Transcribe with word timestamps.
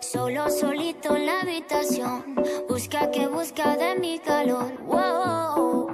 Solo 0.00 0.48
solito 0.50 1.16
en 1.16 1.26
la 1.26 1.40
habitación. 1.40 2.36
Busca 2.68 3.10
que 3.10 3.26
busca 3.26 3.76
de 3.76 3.98
mi 3.98 4.18
calor. 4.18 4.72
Wow. 4.84 5.90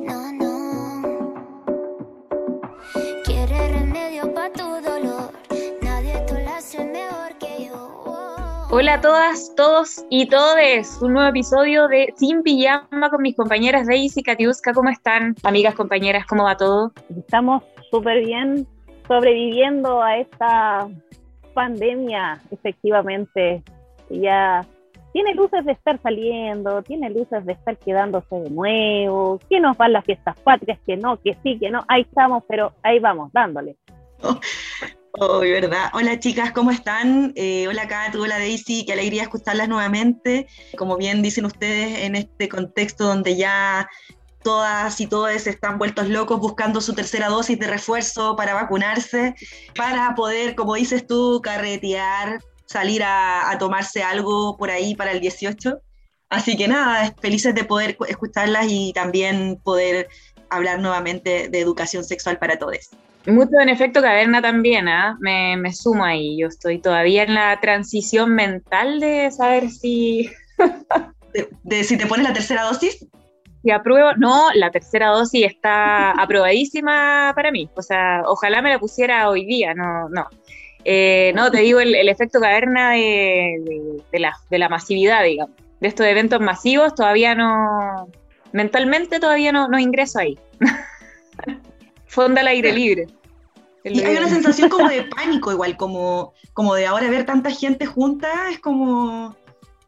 No, 0.00 0.32
no. 0.32 1.34
Quiere 3.24 3.68
remedio 3.68 4.32
para 4.34 4.52
tu 4.52 4.62
dolor. 4.62 5.32
Nadie 5.82 6.20
te 6.26 6.44
lo 6.44 6.50
hace 6.50 6.84
mejor 6.84 7.38
que 7.38 7.66
yo. 7.66 8.02
Wow. 8.04 8.78
Hola 8.78 8.94
a 8.94 9.00
todas, 9.00 9.54
todos 9.56 10.04
y 10.10 10.26
todes. 10.26 11.00
Un 11.00 11.14
nuevo 11.14 11.28
episodio 11.30 11.88
de 11.88 12.12
Sin 12.16 12.42
Pijama 12.42 13.10
con 13.10 13.22
mis 13.22 13.36
compañeras 13.36 13.86
Daisy 13.86 14.20
y 14.20 14.22
Katiuska. 14.22 14.72
¿Cómo 14.74 14.90
están? 14.90 15.34
Amigas, 15.42 15.74
compañeras, 15.74 16.26
¿cómo 16.26 16.44
va 16.44 16.56
todo? 16.56 16.92
Estamos 17.16 17.62
súper 17.90 18.24
bien 18.24 18.66
sobreviviendo 19.08 20.00
a 20.00 20.18
esta 20.18 20.88
pandemia, 21.54 22.40
efectivamente. 22.50 23.62
Ya 24.08 24.66
tiene 25.12 25.34
luces 25.34 25.64
de 25.64 25.72
estar 25.72 26.00
saliendo, 26.02 26.82
tiene 26.82 27.10
luces 27.10 27.44
de 27.44 27.52
estar 27.52 27.76
quedándose 27.76 28.34
de 28.34 28.50
nuevo, 28.50 29.40
que 29.48 29.60
nos 29.60 29.76
van 29.76 29.92
las 29.92 30.04
fiestas 30.04 30.38
patrias, 30.40 30.78
que 30.86 30.96
no, 30.96 31.20
que 31.20 31.36
sí, 31.42 31.58
que 31.58 31.70
no, 31.70 31.84
ahí 31.88 32.02
estamos, 32.02 32.44
pero 32.48 32.72
ahí 32.82 32.98
vamos, 32.98 33.32
dándole. 33.32 33.76
Oh, 35.18 35.40
verdad. 35.40 35.90
Hola 35.92 36.20
chicas, 36.20 36.52
¿cómo 36.52 36.70
están? 36.70 37.32
Eh, 37.34 37.66
hola 37.66 37.88
Kat, 37.88 38.14
hola 38.14 38.38
Daisy, 38.38 38.86
qué 38.86 38.92
alegría 38.92 39.24
escucharlas 39.24 39.68
nuevamente. 39.68 40.46
Como 40.78 40.96
bien 40.96 41.20
dicen 41.20 41.44
ustedes, 41.46 42.04
en 42.04 42.14
este 42.14 42.48
contexto 42.48 43.04
donde 43.04 43.36
ya 43.36 43.88
todas 44.42 45.00
y 45.00 45.06
todos 45.06 45.46
están 45.46 45.78
vueltos 45.78 46.08
locos 46.08 46.40
buscando 46.40 46.80
su 46.80 46.94
tercera 46.94 47.28
dosis 47.28 47.58
de 47.58 47.66
refuerzo 47.66 48.36
para 48.36 48.54
vacunarse, 48.54 49.34
para 49.76 50.14
poder, 50.14 50.54
como 50.54 50.74
dices 50.74 51.06
tú, 51.06 51.40
carretear, 51.42 52.40
salir 52.66 53.02
a, 53.02 53.50
a 53.50 53.58
tomarse 53.58 54.02
algo 54.02 54.56
por 54.56 54.70
ahí 54.70 54.94
para 54.94 55.12
el 55.12 55.20
18. 55.20 55.80
Así 56.30 56.56
que 56.56 56.68
nada, 56.68 57.12
felices 57.20 57.54
de 57.54 57.64
poder 57.64 57.96
escucharlas 58.08 58.66
y 58.68 58.92
también 58.92 59.60
poder 59.64 60.08
hablar 60.48 60.80
nuevamente 60.80 61.48
de 61.48 61.60
educación 61.60 62.04
sexual 62.04 62.38
para 62.38 62.58
todos. 62.58 62.90
Mucho 63.26 63.60
en 63.60 63.68
efecto 63.68 64.00
caverna 64.00 64.40
también, 64.40 64.88
¿ah? 64.88 65.16
me, 65.20 65.56
me 65.56 65.72
sumo 65.72 66.04
ahí. 66.04 66.38
Yo 66.38 66.46
estoy 66.46 66.78
todavía 66.78 67.24
en 67.24 67.34
la 67.34 67.58
transición 67.60 68.34
mental 68.34 69.00
de 69.00 69.30
saber 69.30 69.70
si... 69.70 70.30
De, 71.32 71.48
de 71.62 71.84
si 71.84 71.96
te 71.96 72.08
pones 72.08 72.26
la 72.26 72.32
tercera 72.32 72.64
dosis. 72.64 73.06
Si 73.62 73.70
apruebo, 73.70 74.12
no, 74.16 74.48
la 74.54 74.70
tercera 74.70 75.08
dosis 75.08 75.46
está 75.46 76.12
aprobadísima 76.12 77.32
para 77.34 77.50
mí. 77.50 77.68
O 77.74 77.82
sea, 77.82 78.22
ojalá 78.26 78.62
me 78.62 78.70
la 78.70 78.78
pusiera 78.78 79.28
hoy 79.28 79.44
día, 79.44 79.74
no, 79.74 80.08
no. 80.08 80.26
Eh, 80.84 81.32
no, 81.34 81.50
te 81.50 81.58
digo 81.58 81.78
el, 81.80 82.08
efecto 82.08 82.40
caverna 82.40 82.92
de, 82.92 84.00
de, 84.10 84.18
la, 84.18 84.34
de 84.48 84.58
la 84.58 84.68
masividad, 84.68 85.24
digamos. 85.24 85.54
De 85.80 85.88
estos 85.88 86.06
eventos 86.06 86.40
masivos 86.40 86.94
todavía 86.94 87.34
no, 87.34 88.08
mentalmente 88.52 89.20
todavía 89.20 89.52
no, 89.52 89.68
no 89.68 89.78
ingreso 89.78 90.18
ahí. 90.18 90.38
Fonda 92.06 92.40
al 92.40 92.48
aire 92.48 92.72
libre. 92.72 93.06
Y 93.84 94.02
hay 94.02 94.16
una 94.16 94.28
sensación 94.28 94.68
como 94.68 94.88
de 94.88 95.04
pánico 95.04 95.52
igual, 95.52 95.76
como, 95.76 96.34
como 96.52 96.74
de 96.74 96.86
ahora 96.86 97.08
ver 97.08 97.24
tanta 97.24 97.50
gente 97.50 97.86
junta, 97.86 98.50
es 98.50 98.58
como 98.58 99.36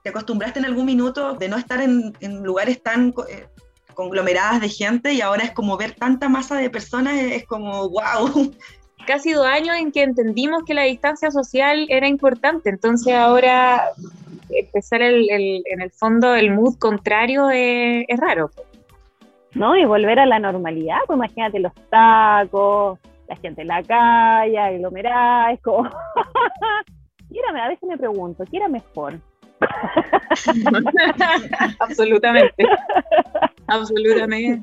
te 0.02 0.10
acostumbraste 0.10 0.58
en 0.58 0.64
algún 0.64 0.86
minuto 0.86 1.34
de 1.34 1.48
no 1.48 1.56
estar 1.56 1.80
en, 1.80 2.12
en 2.20 2.42
lugares 2.42 2.82
tan 2.82 3.14
eh, 3.28 3.46
conglomeradas 3.94 4.60
de 4.60 4.68
gente 4.68 5.12
y 5.12 5.20
ahora 5.20 5.44
es 5.44 5.52
como 5.52 5.76
ver 5.76 5.92
tanta 5.94 6.28
masa 6.28 6.56
de 6.56 6.70
personas, 6.70 7.14
es 7.16 7.46
como 7.46 7.88
wow. 7.90 8.52
casi 9.06 9.32
dos 9.32 9.46
años 9.46 9.76
en 9.76 9.90
que 9.92 10.02
entendimos 10.02 10.62
que 10.64 10.74
la 10.74 10.82
distancia 10.82 11.30
social 11.30 11.86
era 11.88 12.06
importante, 12.08 12.70
entonces 12.70 13.14
ahora 13.14 13.84
empezar 14.50 15.02
el, 15.02 15.28
el- 15.30 15.62
en 15.66 15.80
el 15.82 15.90
fondo 15.90 16.34
el 16.34 16.50
mood 16.52 16.76
contrario 16.78 17.50
es, 17.50 18.04
es 18.08 18.20
raro. 18.20 18.50
¿No? 19.54 19.76
Y 19.76 19.84
volver 19.84 20.18
a 20.18 20.24
la 20.24 20.38
normalidad, 20.38 20.96
pues 21.06 21.16
imagínate 21.18 21.58
los 21.60 21.74
tacos, 21.90 22.98
la 23.28 23.36
gente 23.36 23.60
en 23.62 23.68
la 23.68 23.82
calle, 23.82 24.58
aglomerada, 24.58 25.52
es 25.52 25.60
como... 25.60 25.82
¿Qué 27.30 27.38
era- 27.38 27.64
a 27.64 27.68
veces 27.68 27.86
me 27.86 27.98
pregunto, 27.98 28.44
¿qué 28.50 28.56
era 28.58 28.68
mejor? 28.68 29.18
Absolutamente. 31.78 32.64
Absolutamente. 33.66 34.62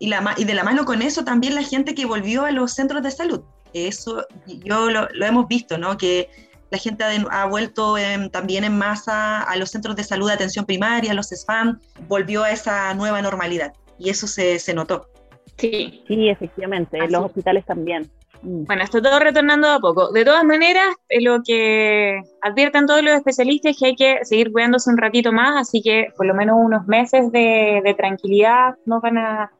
Y, 0.00 0.08
la, 0.08 0.20
ma- 0.20 0.34
y 0.36 0.44
de 0.44 0.54
la 0.54 0.62
mano 0.62 0.84
con 0.84 1.02
eso 1.02 1.24
también 1.24 1.54
la 1.56 1.62
gente 1.62 1.94
que 1.94 2.06
volvió 2.06 2.44
a 2.44 2.52
los 2.52 2.72
centros 2.74 3.02
de 3.02 3.10
salud. 3.10 3.42
Eso 3.74 4.24
yo 4.46 4.90
lo, 4.90 5.08
lo 5.12 5.26
hemos 5.26 5.48
visto, 5.48 5.76
¿no? 5.76 5.96
Que 5.98 6.28
la 6.70 6.78
gente 6.78 7.02
ha, 7.02 7.08
de- 7.08 7.26
ha 7.30 7.46
vuelto 7.46 7.98
en- 7.98 8.30
también 8.30 8.62
en 8.64 8.78
masa 8.78 9.42
a 9.42 9.56
los 9.56 9.70
centros 9.70 9.96
de 9.96 10.04
salud 10.04 10.28
de 10.28 10.34
atención 10.34 10.64
primaria, 10.66 11.14
los 11.14 11.30
SPAM, 11.30 11.80
volvió 12.06 12.44
a 12.44 12.52
esa 12.52 12.94
nueva 12.94 13.20
normalidad. 13.22 13.72
Y 13.98 14.10
eso 14.10 14.28
se, 14.28 14.58
se 14.60 14.72
notó. 14.74 15.08
Sí. 15.56 16.04
Sí, 16.06 16.28
efectivamente, 16.28 17.00
Así 17.00 17.10
los 17.12 17.20
es. 17.22 17.26
hospitales 17.26 17.64
también. 17.66 18.08
Mm. 18.42 18.64
Bueno, 18.64 18.82
está 18.82 19.00
todo 19.00 19.18
retornando 19.18 19.68
a 19.68 19.80
poco. 19.80 20.12
De 20.12 20.24
todas 20.24 20.44
maneras, 20.44 20.88
lo 21.20 21.42
que 21.42 22.20
advierten 22.42 22.86
todos 22.86 23.02
los 23.02 23.14
especialistas 23.14 23.72
es 23.72 23.78
que 23.78 23.86
hay 23.86 23.96
que 23.96 24.24
seguir 24.24 24.52
cuidándose 24.52 24.90
un 24.90 24.98
ratito 24.98 25.32
más, 25.32 25.56
así 25.56 25.82
que 25.82 26.08
por 26.16 26.26
lo 26.26 26.34
menos 26.34 26.56
unos 26.58 26.86
meses 26.86 27.32
de, 27.32 27.80
de 27.84 27.94
tranquilidad 27.94 28.76
nos 28.86 29.02
van 29.02 29.18
a 29.18 29.52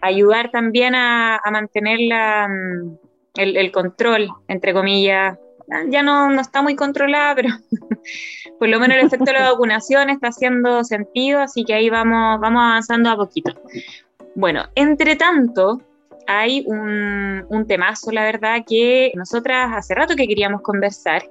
ayudar 0.00 0.50
también 0.50 0.94
a, 0.94 1.36
a 1.36 1.50
mantener 1.50 1.98
la, 2.00 2.48
mm, 2.48 2.98
el, 3.36 3.56
el 3.56 3.72
control, 3.72 4.28
entre 4.48 4.72
comillas. 4.72 5.38
Ya 5.88 6.02
no, 6.02 6.28
no 6.28 6.40
está 6.40 6.60
muy 6.60 6.76
controlada, 6.76 7.34
pero 7.34 7.48
por 8.58 8.68
lo 8.68 8.78
menos 8.78 8.98
el 8.98 9.06
efecto 9.06 9.24
de 9.24 9.32
la 9.32 9.50
vacunación 9.52 10.10
está 10.10 10.28
haciendo 10.28 10.84
sentido, 10.84 11.40
así 11.40 11.64
que 11.64 11.74
ahí 11.74 11.88
vamos, 11.88 12.40
vamos 12.40 12.62
avanzando 12.62 13.10
a 13.10 13.16
poquito. 13.16 13.52
Bueno, 14.34 14.64
entre 14.74 15.16
tanto, 15.16 15.80
hay 16.26 16.64
un, 16.66 17.44
un 17.48 17.66
temazo, 17.66 18.10
la 18.12 18.24
verdad, 18.24 18.62
que 18.66 19.12
nosotras 19.14 19.70
hace 19.74 19.94
rato 19.94 20.14
que 20.16 20.26
queríamos 20.26 20.62
conversar 20.62 21.22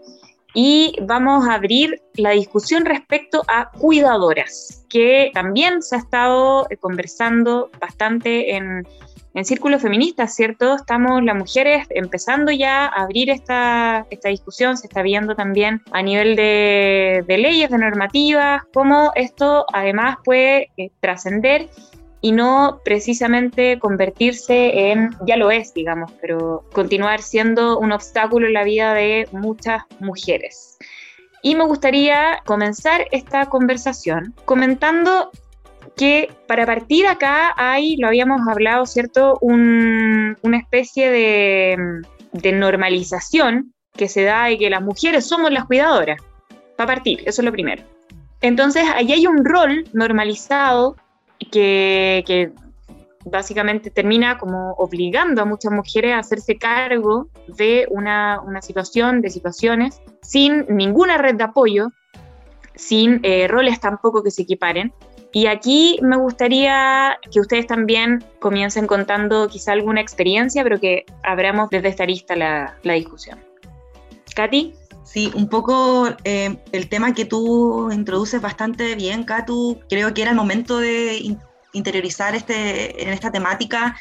y 0.53 0.95
vamos 1.01 1.47
a 1.47 1.55
abrir 1.55 2.01
la 2.15 2.31
discusión 2.31 2.85
respecto 2.85 3.43
a 3.47 3.71
cuidadoras, 3.71 4.85
que 4.89 5.31
también 5.33 5.81
se 5.81 5.95
ha 5.95 5.99
estado 5.99 6.67
eh, 6.69 6.77
conversando 6.77 7.71
bastante 7.79 8.55
en, 8.55 8.87
en 9.33 9.45
círculos 9.45 9.81
feministas, 9.81 10.35
¿cierto? 10.35 10.75
Estamos 10.75 11.23
las 11.23 11.35
mujeres 11.35 11.87
empezando 11.89 12.51
ya 12.51 12.85
a 12.85 13.03
abrir 13.03 13.31
esta, 13.31 14.05
esta 14.11 14.29
discusión, 14.29 14.77
se 14.77 14.87
está 14.87 15.01
viendo 15.01 15.35
también 15.35 15.81
a 15.91 16.03
nivel 16.03 16.35
de, 16.35 17.23
de 17.27 17.37
leyes, 17.37 17.71
de 17.71 17.77
normativas, 17.79 18.61
cómo 18.73 19.11
esto 19.15 19.65
además 19.73 20.17
puede 20.23 20.69
eh, 20.77 20.91
trascender 20.99 21.67
y 22.23 22.31
no 22.31 22.79
precisamente 22.85 23.77
convertirse 23.79 24.91
en, 24.91 25.09
ya 25.27 25.35
lo 25.35 25.51
es, 25.51 25.73
digamos, 25.73 26.09
pero 26.21 26.63
continuar 26.71 27.21
siendo 27.21 27.77
un 27.77 27.91
obstáculo 27.91 28.47
en 28.47 28.53
la 28.53 28.63
vida 28.63 28.93
de 28.93 29.27
muchas 29.33 29.83
mujeres. 29.99 30.77
Y 31.41 31.55
me 31.55 31.65
gustaría 31.65 32.41
comenzar 32.45 33.07
esta 33.11 33.47
conversación 33.47 34.33
comentando 34.45 35.31
que 35.97 36.31
para 36.47 36.65
partir 36.65 37.07
acá 37.07 37.53
hay, 37.57 37.97
lo 37.97 38.07
habíamos 38.07 38.47
hablado, 38.47 38.85
¿cierto?, 38.85 39.37
Un- 39.41 40.37
una 40.43 40.57
especie 40.57 41.11
de, 41.11 41.75
de 42.31 42.51
normalización 42.53 43.73
que 43.97 44.07
se 44.07 44.23
da 44.23 44.45
de 44.45 44.57
que 44.57 44.69
las 44.69 44.81
mujeres 44.81 45.27
somos 45.27 45.51
las 45.51 45.65
cuidadoras. 45.65 46.21
Para 46.77 46.87
partir, 46.95 47.19
eso 47.25 47.41
es 47.41 47.45
lo 47.45 47.51
primero. 47.51 47.83
Entonces, 48.39 48.85
ahí 48.95 49.11
hay 49.11 49.27
un 49.27 49.43
rol 49.43 49.83
normalizado 49.91 50.95
que, 51.53 52.51
básicamente 53.25 53.89
termina 53.89 54.37
como 54.37 54.73
obligando 54.73 55.41
a 55.41 55.45
muchas 55.45 55.71
mujeres 55.71 56.13
a 56.13 56.19
hacerse 56.19 56.57
cargo 56.57 57.27
de 57.47 57.87
una, 57.89 58.41
una 58.41 58.61
situación, 58.61 59.21
de 59.21 59.29
situaciones, 59.29 60.01
sin 60.21 60.65
ninguna 60.67 61.17
red 61.17 61.35
de 61.35 61.45
apoyo, 61.45 61.87
sin 62.75 63.21
eh, 63.23 63.47
roles 63.47 63.79
tampoco 63.79 64.23
que 64.23 64.31
se 64.31 64.41
equiparen. 64.41 64.91
Y 65.31 65.47
aquí 65.47 65.99
me 66.01 66.17
gustaría 66.17 67.17
que 67.31 67.39
ustedes 67.39 67.65
también 67.65 68.23
comiencen 68.39 68.87
contando 68.87 69.47
quizá 69.47 69.71
alguna 69.71 70.01
experiencia, 70.01 70.61
pero 70.63 70.79
que 70.79 71.05
abramos 71.23 71.69
desde 71.69 71.87
esta 71.87 72.05
lista 72.05 72.35
la, 72.35 72.75
la 72.83 72.93
discusión. 72.93 73.39
Katy. 74.35 74.73
Sí, 75.03 75.31
un 75.35 75.47
poco 75.49 76.07
eh, 76.23 76.57
el 76.71 76.89
tema 76.89 77.13
que 77.13 77.25
tú 77.25 77.91
introduces 77.91 78.41
bastante 78.41 78.95
bien, 78.95 79.23
Katu. 79.23 79.79
Creo 79.89 80.13
que 80.13 80.21
era 80.21 80.31
el 80.31 80.37
momento 80.37 80.79
de 80.79 81.17
in- 81.17 81.39
interiorizar 81.73 82.35
este, 82.35 83.03
en 83.03 83.09
esta 83.09 83.31
temática, 83.31 83.95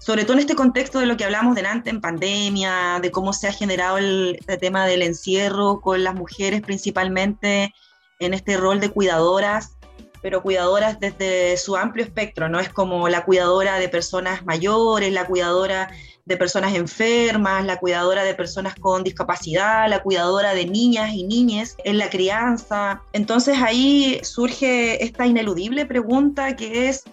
sobre 0.00 0.24
todo 0.24 0.34
en 0.34 0.40
este 0.40 0.54
contexto 0.54 1.00
de 1.00 1.06
lo 1.06 1.16
que 1.16 1.24
hablamos 1.24 1.54
delante 1.54 1.90
en 1.90 2.00
pandemia, 2.00 2.98
de 3.02 3.10
cómo 3.10 3.32
se 3.32 3.48
ha 3.48 3.52
generado 3.52 3.98
el, 3.98 4.36
este 4.40 4.56
tema 4.56 4.86
del 4.86 5.02
encierro 5.02 5.80
con 5.80 6.02
las 6.02 6.14
mujeres 6.14 6.62
principalmente 6.62 7.74
en 8.18 8.34
este 8.34 8.56
rol 8.56 8.80
de 8.80 8.90
cuidadoras, 8.90 9.76
pero 10.22 10.42
cuidadoras 10.42 10.98
desde 10.98 11.56
su 11.56 11.76
amplio 11.76 12.04
espectro, 12.04 12.48
¿no? 12.48 12.58
Es 12.58 12.68
como 12.70 13.08
la 13.08 13.24
cuidadora 13.24 13.78
de 13.78 13.88
personas 13.88 14.44
mayores, 14.44 15.12
la 15.12 15.26
cuidadora 15.26 15.90
de 16.28 16.36
personas 16.36 16.74
enfermas, 16.74 17.64
la 17.64 17.78
cuidadora 17.78 18.22
de 18.22 18.34
personas 18.34 18.74
con 18.74 19.02
discapacidad, 19.02 19.88
la 19.88 20.02
cuidadora 20.02 20.52
de 20.52 20.66
niñas 20.66 21.14
y 21.14 21.24
niñas 21.24 21.76
en 21.84 21.96
la 21.98 22.10
crianza. 22.10 23.02
Entonces 23.12 23.56
ahí 23.60 24.20
surge 24.22 25.02
esta 25.02 25.26
ineludible 25.26 25.86
pregunta 25.86 26.54
que 26.54 26.88
es, 26.88 27.04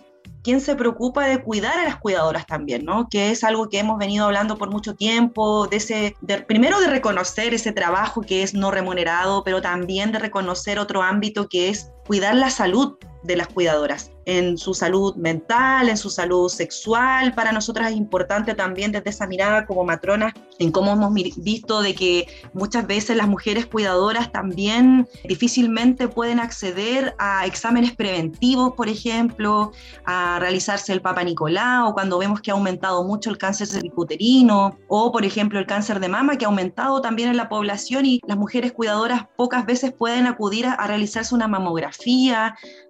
quién 0.44 0.62
se 0.62 0.76
preocupa 0.76 1.26
de 1.26 1.42
cuidar 1.42 1.80
a 1.80 1.86
las 1.86 1.96
cuidadoras 1.96 2.46
también, 2.46 2.86
¿no? 2.86 3.08
Que 3.10 3.32
es 3.32 3.44
algo 3.44 3.68
que 3.68 3.80
hemos 3.80 3.98
venido 3.98 4.26
hablando 4.26 4.60
por 4.60 4.70
mucho 4.70 4.94
tiempo, 4.94 5.66
de 5.68 5.78
ese, 5.78 6.16
primero 6.46 6.80
de 6.80 6.88
reconocer 6.88 7.56
ese 7.56 7.72
trabajo 7.72 8.22
que 8.22 8.44
es 8.44 8.54
no 8.54 8.70
remunerado, 8.70 9.44
pero 9.44 9.62
también 9.62 10.12
de 10.12 10.20
reconocer 10.20 10.78
otro 10.78 11.02
ámbito 11.02 11.48
que 11.50 11.70
es 11.70 11.90
cuidar 12.06 12.36
la 12.36 12.50
salud 12.50 12.98
de 13.24 13.36
las 13.36 13.48
cuidadoras 13.48 14.12
en 14.26 14.58
su 14.58 14.74
salud 14.74 15.16
mental, 15.16 15.90
en 15.90 15.98
su 15.98 16.10
salud 16.10 16.50
sexual. 16.50 17.34
Para 17.34 17.52
nosotras 17.52 17.92
es 17.92 17.98
importante 17.98 18.56
también 18.56 18.92
desde 18.92 19.12
esa 19.12 19.28
mirada 19.28 19.66
como 19.66 19.84
matronas, 19.84 20.34
en 20.58 20.72
cómo 20.72 20.94
hemos 20.94 21.14
visto 21.38 21.82
de 21.82 21.94
que 21.94 22.28
muchas 22.54 22.88
veces 22.88 23.18
las 23.18 23.28
mujeres 23.28 23.66
cuidadoras 23.68 24.32
también 24.32 25.08
difícilmente 25.26 26.08
pueden 26.08 26.40
acceder 26.40 27.14
a 27.20 27.46
exámenes 27.46 27.96
preventivos, 27.96 28.74
por 28.74 28.90
ejemplo, 28.90 29.72
a 30.06 30.40
realizarse 30.40 30.92
el 30.92 31.02
Papa 31.02 31.24
Nicolau, 31.24 31.94
cuando 31.94 32.18
vemos 32.18 32.42
que 32.42 32.52
ha 32.52 32.56
aumentado 32.56 33.04
mucho 33.04 33.30
el 33.30 33.38
cáncer 33.38 33.68
cervicuterino, 33.68 34.78
o 34.88 35.12
por 35.12 35.26
ejemplo 35.26 35.60
el 35.60 35.68
cáncer 35.68 36.00
de 36.00 36.10
mama, 36.10 36.38
que 36.38 36.46
ha 36.46 36.48
aumentado 36.48 37.02
también 37.02 37.30
en 37.30 37.38
la 37.38 37.50
población 37.50 38.06
y 38.06 38.22
las 38.26 38.38
mujeres 38.38 38.72
cuidadoras 38.72 39.28
pocas 39.36 39.66
veces 39.66 39.94
pueden 39.94 40.26
acudir 40.26 40.66
a, 40.66 40.74
a 40.74 40.88
realizarse 40.88 41.36
una 41.36 41.48
mamografía. 41.48 41.95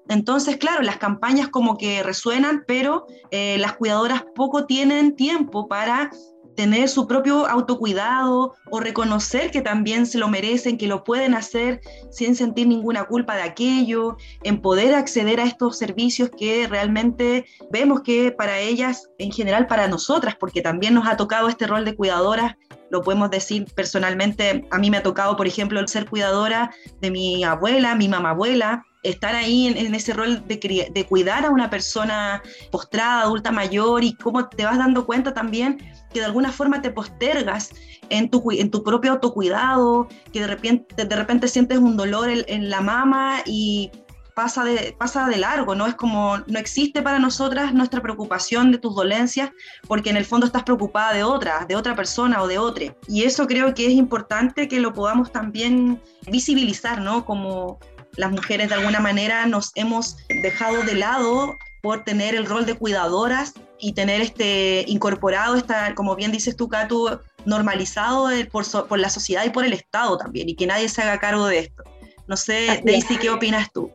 Entonces, 0.08 0.58
claro, 0.58 0.82
las 0.82 0.98
campañas 0.98 1.50
como 1.50 1.78
que 1.78 2.04
resuenan, 2.04 2.64
pero 2.68 3.06
eh, 3.32 3.58
las 3.60 3.74
cuidadoras 3.74 4.24
poco 4.36 4.66
tienen 4.66 5.16
tiempo 5.16 5.68
para 5.68 6.12
tener 6.56 6.88
su 6.90 7.06
propio 7.08 7.46
autocuidado 7.48 8.54
o 8.72 8.80
reconocer 8.80 9.52
que 9.52 9.62
también 9.62 10.06
se 10.06 10.18
lo 10.18 10.28
merecen, 10.28 10.78
que 10.78 10.88
lo 10.88 11.04
pueden 11.04 11.36
hacer 11.36 11.82
sin 12.12 12.36
sentir 12.36 12.68
ninguna 12.68 13.06
culpa 13.06 13.36
de 13.36 13.44
aquello, 13.44 14.18
en 14.44 14.62
poder 14.62 14.96
acceder 14.96 15.40
a 15.40 15.46
estos 15.46 15.78
servicios 15.78 16.30
que 16.38 16.68
realmente 16.68 17.46
vemos 17.72 18.02
que 18.02 18.32
para 18.32 18.60
ellas, 18.60 19.10
en 19.18 19.32
general 19.32 19.68
para 19.68 19.88
nosotras, 19.88 20.36
porque 20.40 20.62
también 20.62 20.94
nos 20.94 21.08
ha 21.08 21.18
tocado 21.18 21.50
este 21.50 21.68
rol 21.68 21.86
de 21.86 21.96
cuidadoras, 21.96 22.56
lo 22.90 23.02
podemos 23.02 23.30
decir 23.30 23.66
personalmente, 23.76 24.68
a 24.72 24.78
mí 24.78 24.90
me 24.90 24.98
ha 24.98 25.04
tocado, 25.04 25.36
por 25.36 25.48
ejemplo, 25.48 25.86
ser 25.88 26.10
cuidadora 26.10 26.72
de 27.02 27.12
mi 27.12 27.44
abuela, 27.44 27.96
mi 27.96 28.08
mamá 28.08 28.32
abuela, 28.32 28.84
estar 29.04 29.36
ahí 29.36 29.68
en, 29.68 29.94
ese 29.94 30.14
rol 30.14 30.44
de, 30.48 31.06
cuidar 31.08 31.46
a 31.46 31.52
una 31.52 31.70
persona 31.70 32.42
postrada, 32.72 33.22
adulta 33.22 33.52
mayor, 33.52 34.04
y 34.04 34.16
cómo 34.16 34.50
te 34.50 34.66
vas 34.66 34.78
dando 34.78 35.06
cuenta 35.06 35.34
también 35.34 35.78
que 36.12 36.20
de 36.20 36.26
alguna 36.26 36.52
forma 36.52 36.82
te 36.82 36.92
postergas 36.92 37.72
en 38.10 38.30
tu, 38.30 38.44
en 38.52 38.72
tu 38.72 38.84
propio 38.84 39.12
autocuidado, 39.12 40.08
que 40.32 40.42
de 40.42 40.48
repente, 40.48 41.06
de 41.06 41.16
repente 41.16 41.48
sientes 41.48 41.78
un 41.78 41.98
dolor 41.98 42.30
en, 42.30 42.44
en 42.48 42.70
la 42.70 42.82
mama 42.82 43.42
y 43.46 43.92
pasa 44.36 44.64
de, 44.64 44.96
pasa 44.98 45.28
de 45.28 45.38
largo, 45.38 45.74
¿no? 45.74 45.88
Es 45.88 45.96
como, 45.96 46.38
no 46.46 46.60
existe 46.60 47.02
para 47.02 47.18
nosotras 47.18 47.74
nuestra 47.74 48.02
preocupación 48.02 48.72
de 48.72 48.78
tus 48.78 48.94
dolencias, 48.94 49.50
porque 49.88 50.12
en 50.12 50.18
el 50.18 50.26
fondo 50.26 50.46
estás 50.46 50.64
preocupada 50.64 51.14
de 51.14 51.24
otra, 51.24 51.66
de 51.68 51.76
otra 51.76 51.96
persona 51.96 52.42
o 52.44 52.48
de 52.48 52.60
otra. 52.60 52.96
Y 53.08 53.24
eso 53.24 53.48
creo 53.48 53.74
que 53.74 53.88
es 53.88 53.94
importante 53.94 54.68
que 54.68 54.80
lo 54.80 54.94
podamos 54.94 55.32
también 55.32 56.02
visibilizar, 56.28 57.02
¿no? 57.02 57.26
Como, 57.26 57.80
las 58.18 58.32
mujeres 58.32 58.70
de 58.70 58.76
alguna 58.76 59.00
manera 59.00 59.46
nos 59.46 59.72
hemos 59.76 60.18
dejado 60.42 60.84
de 60.84 60.96
lado 60.96 61.58
por 61.82 62.04
tener 62.04 62.36
el 62.36 62.46
rol 62.46 62.66
de 62.66 62.76
cuidadoras 62.76 63.54
y 63.80 63.94
tener 63.94 64.22
este 64.22 64.86
incorporado, 64.88 65.56
esta, 65.56 65.94
como 65.96 66.16
bien 66.16 66.32
dices 66.32 66.56
tú, 66.56 66.68
Catu, 66.68 67.20
normalizado 67.46 68.30
por, 68.52 68.66
por, 68.88 69.00
la 69.00 69.10
sociedad 69.10 69.46
y 69.46 69.50
por 69.50 69.66
el 69.66 69.74
Estado 69.74 70.18
también, 70.18 70.50
y 70.50 70.56
que 70.56 70.66
nadie 70.66 70.90
se 70.90 71.02
haga 71.02 71.20
cargo 71.20 71.46
de 71.48 71.60
esto. 71.60 71.84
No 72.28 72.38
sé, 72.38 72.82
Daisy, 72.84 73.18
¿qué 73.18 73.30
opinas 73.30 73.72
tú? 73.72 73.92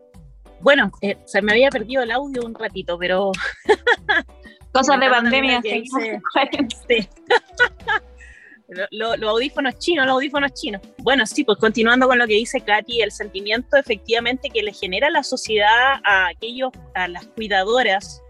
Bueno, 0.61 0.91
eh, 1.01 1.17
se 1.25 1.43
me 1.43 1.53
había 1.53 1.71
perdido 1.71 2.03
el 2.03 2.11
audio 2.11 2.43
un 2.45 2.55
ratito, 2.55 2.99
pero... 2.99 3.33
Cosas 4.73 5.01
de 5.01 5.09
pandemia. 5.09 5.61
Sí. 5.63 5.85
los 8.93 9.23
audífonos 9.23 9.79
chinos, 9.79 10.07
los 10.07 10.15
audífonos 10.15 10.53
chinos. 10.55 10.81
Bueno, 10.99 11.27
sí, 11.27 11.45
pues 11.45 11.59
continuando 11.59 12.07
con 12.07 12.19
lo 12.19 12.27
que 12.27 12.35
dice 12.35 12.61
Katy, 12.61 13.03
el 13.03 13.11
sentimiento 13.11 13.77
efectivamente 13.77 14.49
que 14.51 14.63
le 14.63 14.73
genera 14.73 15.11
la 15.11 15.23
sociedad 15.23 16.01
a 16.05 16.29
aquellos, 16.29 16.71
a 16.95 17.09
las 17.09 17.27
cuidadoras. 17.27 18.23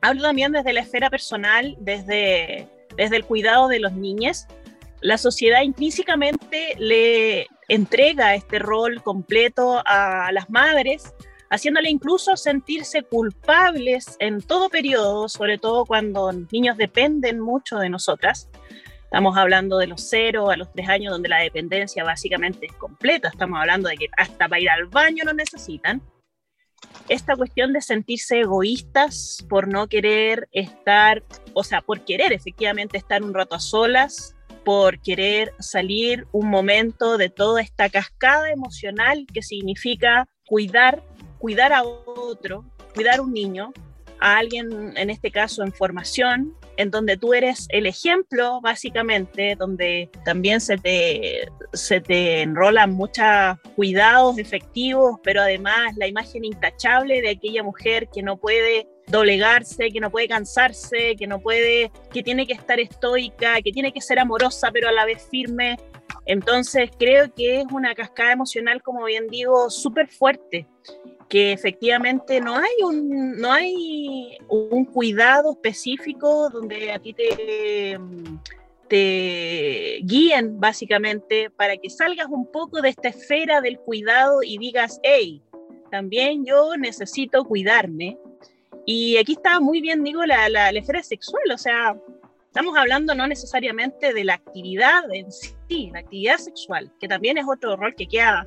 Hablo 0.00 0.22
también 0.22 0.52
desde 0.52 0.72
la 0.72 0.80
esfera 0.80 1.10
personal, 1.10 1.76
desde, 1.80 2.68
desde 2.96 3.16
el 3.16 3.24
cuidado 3.24 3.68
de 3.68 3.80
los 3.80 3.92
niños. 3.92 4.46
La 5.00 5.18
sociedad 5.18 5.62
intrínsecamente 5.62 6.74
le 6.78 7.46
entrega 7.68 8.34
este 8.34 8.58
rol 8.58 9.02
completo 9.02 9.82
a 9.84 10.30
las 10.32 10.48
madres, 10.48 11.12
haciéndole 11.50 11.90
incluso 11.90 12.36
sentirse 12.36 13.02
culpables 13.02 14.16
en 14.18 14.40
todo 14.40 14.68
periodo, 14.68 15.28
sobre 15.28 15.58
todo 15.58 15.84
cuando 15.84 16.32
niños 16.50 16.76
dependen 16.76 17.40
mucho 17.40 17.78
de 17.78 17.88
nosotras. 17.88 18.48
Estamos 19.04 19.36
hablando 19.36 19.78
de 19.78 19.86
los 19.86 20.02
0 20.08 20.50
a 20.50 20.56
los 20.56 20.72
3 20.72 20.88
años 20.88 21.12
donde 21.12 21.28
la 21.28 21.38
dependencia 21.38 22.04
básicamente 22.04 22.66
es 22.66 22.72
completa. 22.72 23.28
Estamos 23.28 23.58
hablando 23.60 23.88
de 23.88 23.96
que 23.96 24.08
hasta 24.16 24.48
para 24.48 24.60
ir 24.60 24.68
al 24.68 24.86
baño 24.86 25.24
lo 25.24 25.32
necesitan. 25.32 26.02
Esta 27.08 27.36
cuestión 27.36 27.72
de 27.72 27.80
sentirse 27.80 28.40
egoístas 28.40 29.44
por 29.48 29.68
no 29.68 29.86
querer 29.86 30.48
estar, 30.52 31.22
o 31.54 31.62
sea, 31.62 31.80
por 31.80 32.04
querer 32.04 32.32
efectivamente 32.32 32.98
estar 32.98 33.22
un 33.22 33.32
rato 33.32 33.54
a 33.54 33.60
solas, 33.60 34.34
por 34.64 35.00
querer 35.00 35.54
salir 35.60 36.26
un 36.32 36.48
momento 36.50 37.16
de 37.16 37.30
toda 37.30 37.62
esta 37.62 37.88
cascada 37.88 38.50
emocional 38.50 39.24
que 39.32 39.42
significa 39.42 40.28
cuidar, 40.44 41.04
cuidar 41.38 41.72
a 41.72 41.82
otro, 41.82 42.64
cuidar 42.94 43.18
a 43.18 43.22
un 43.22 43.32
niño, 43.32 43.72
a 44.20 44.38
alguien 44.38 44.96
en 44.96 45.10
este 45.10 45.30
caso 45.30 45.62
en 45.62 45.72
formación, 45.72 46.54
en 46.76 46.90
donde 46.90 47.16
tú 47.16 47.34
eres 47.34 47.66
el 47.70 47.86
ejemplo, 47.86 48.60
básicamente, 48.60 49.56
donde 49.56 50.10
también 50.24 50.60
se 50.60 50.76
te, 50.76 51.48
se 51.72 52.00
te 52.00 52.42
enrolan 52.42 52.92
muchos 52.92 53.58
cuidados 53.74 54.38
efectivos, 54.38 55.18
pero 55.22 55.40
además 55.42 55.96
la 55.96 56.06
imagen 56.06 56.44
intachable 56.44 57.20
de 57.22 57.30
aquella 57.30 57.62
mujer 57.62 58.08
que 58.12 58.22
no 58.22 58.36
puede 58.36 58.88
doblegarse, 59.06 59.90
que 59.90 60.00
no 60.00 60.10
puede 60.10 60.28
cansarse, 60.28 61.14
que 61.16 61.26
no 61.26 61.40
puede, 61.40 61.92
que 62.12 62.22
tiene 62.22 62.46
que 62.46 62.54
estar 62.54 62.80
estoica, 62.80 63.60
que 63.62 63.72
tiene 63.72 63.92
que 63.92 64.00
ser 64.00 64.18
amorosa, 64.18 64.70
pero 64.72 64.88
a 64.88 64.92
la 64.92 65.04
vez 65.04 65.26
firme. 65.30 65.76
Entonces 66.24 66.90
creo 66.98 67.32
que 67.32 67.60
es 67.60 67.66
una 67.70 67.94
cascada 67.94 68.32
emocional, 68.32 68.82
como 68.82 69.04
bien 69.04 69.28
digo, 69.28 69.70
súper 69.70 70.08
fuerte 70.08 70.66
que 71.28 71.52
efectivamente 71.52 72.40
no 72.40 72.56
hay 72.56 72.82
un, 72.84 73.36
no 73.38 73.52
hay 73.52 74.38
un 74.48 74.84
cuidado 74.84 75.52
específico 75.52 76.48
donde 76.50 76.92
a 76.92 76.98
ti 76.98 77.12
te, 77.12 77.98
te 78.88 79.98
guíen 80.02 80.60
básicamente 80.60 81.50
para 81.50 81.76
que 81.76 81.90
salgas 81.90 82.28
un 82.28 82.50
poco 82.50 82.80
de 82.80 82.90
esta 82.90 83.08
esfera 83.08 83.60
del 83.60 83.78
cuidado 83.78 84.42
y 84.42 84.58
digas, 84.58 85.00
hey, 85.02 85.42
también 85.90 86.44
yo 86.44 86.76
necesito 86.76 87.44
cuidarme. 87.44 88.18
Y 88.84 89.16
aquí 89.16 89.32
está 89.32 89.58
muy 89.58 89.80
bien, 89.80 90.04
digo, 90.04 90.24
la, 90.24 90.48
la, 90.48 90.70
la 90.70 90.78
esfera 90.78 91.02
sexual, 91.02 91.42
o 91.52 91.58
sea, 91.58 91.96
estamos 92.46 92.76
hablando 92.76 93.16
no 93.16 93.26
necesariamente 93.26 94.14
de 94.14 94.22
la 94.22 94.34
actividad 94.34 95.12
en 95.12 95.32
sí, 95.32 95.90
la 95.92 95.98
actividad 95.98 96.38
sexual, 96.38 96.92
que 97.00 97.08
también 97.08 97.36
es 97.36 97.46
otro 97.48 97.76
rol 97.76 97.96
que 97.96 98.06
queda 98.06 98.46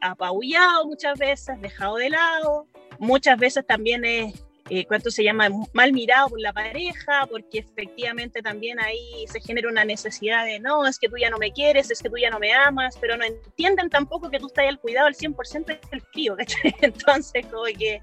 apabullado 0.00 0.86
muchas 0.86 1.18
veces, 1.18 1.60
dejado 1.60 1.96
de 1.96 2.10
lado, 2.10 2.66
muchas 2.98 3.38
veces 3.38 3.66
también 3.66 4.04
es, 4.04 4.44
eh, 4.70 4.84
¿cuánto 4.86 5.10
se 5.10 5.24
llama? 5.24 5.48
Mal 5.72 5.92
mirado 5.92 6.28
por 6.28 6.40
la 6.40 6.52
pareja, 6.52 7.26
porque 7.30 7.60
efectivamente 7.60 8.42
también 8.42 8.78
ahí 8.80 9.26
se 9.28 9.40
genera 9.40 9.68
una 9.68 9.84
necesidad 9.84 10.44
de, 10.44 10.60
no, 10.60 10.86
es 10.86 10.98
que 10.98 11.08
tú 11.08 11.16
ya 11.18 11.30
no 11.30 11.38
me 11.38 11.52
quieres, 11.52 11.90
es 11.90 12.02
que 12.02 12.10
tú 12.10 12.16
ya 12.18 12.30
no 12.30 12.38
me 12.38 12.52
amas, 12.52 12.96
pero 13.00 13.16
no 13.16 13.24
entienden 13.24 13.90
tampoco 13.90 14.30
que 14.30 14.38
tú 14.38 14.48
estás 14.48 14.66
al 14.68 14.78
cuidado 14.78 15.06
al 15.06 15.14
100% 15.14 15.64
del 15.90 16.02
frío, 16.12 16.36
Entonces, 16.82 17.46
como 17.46 17.64
que 17.64 18.02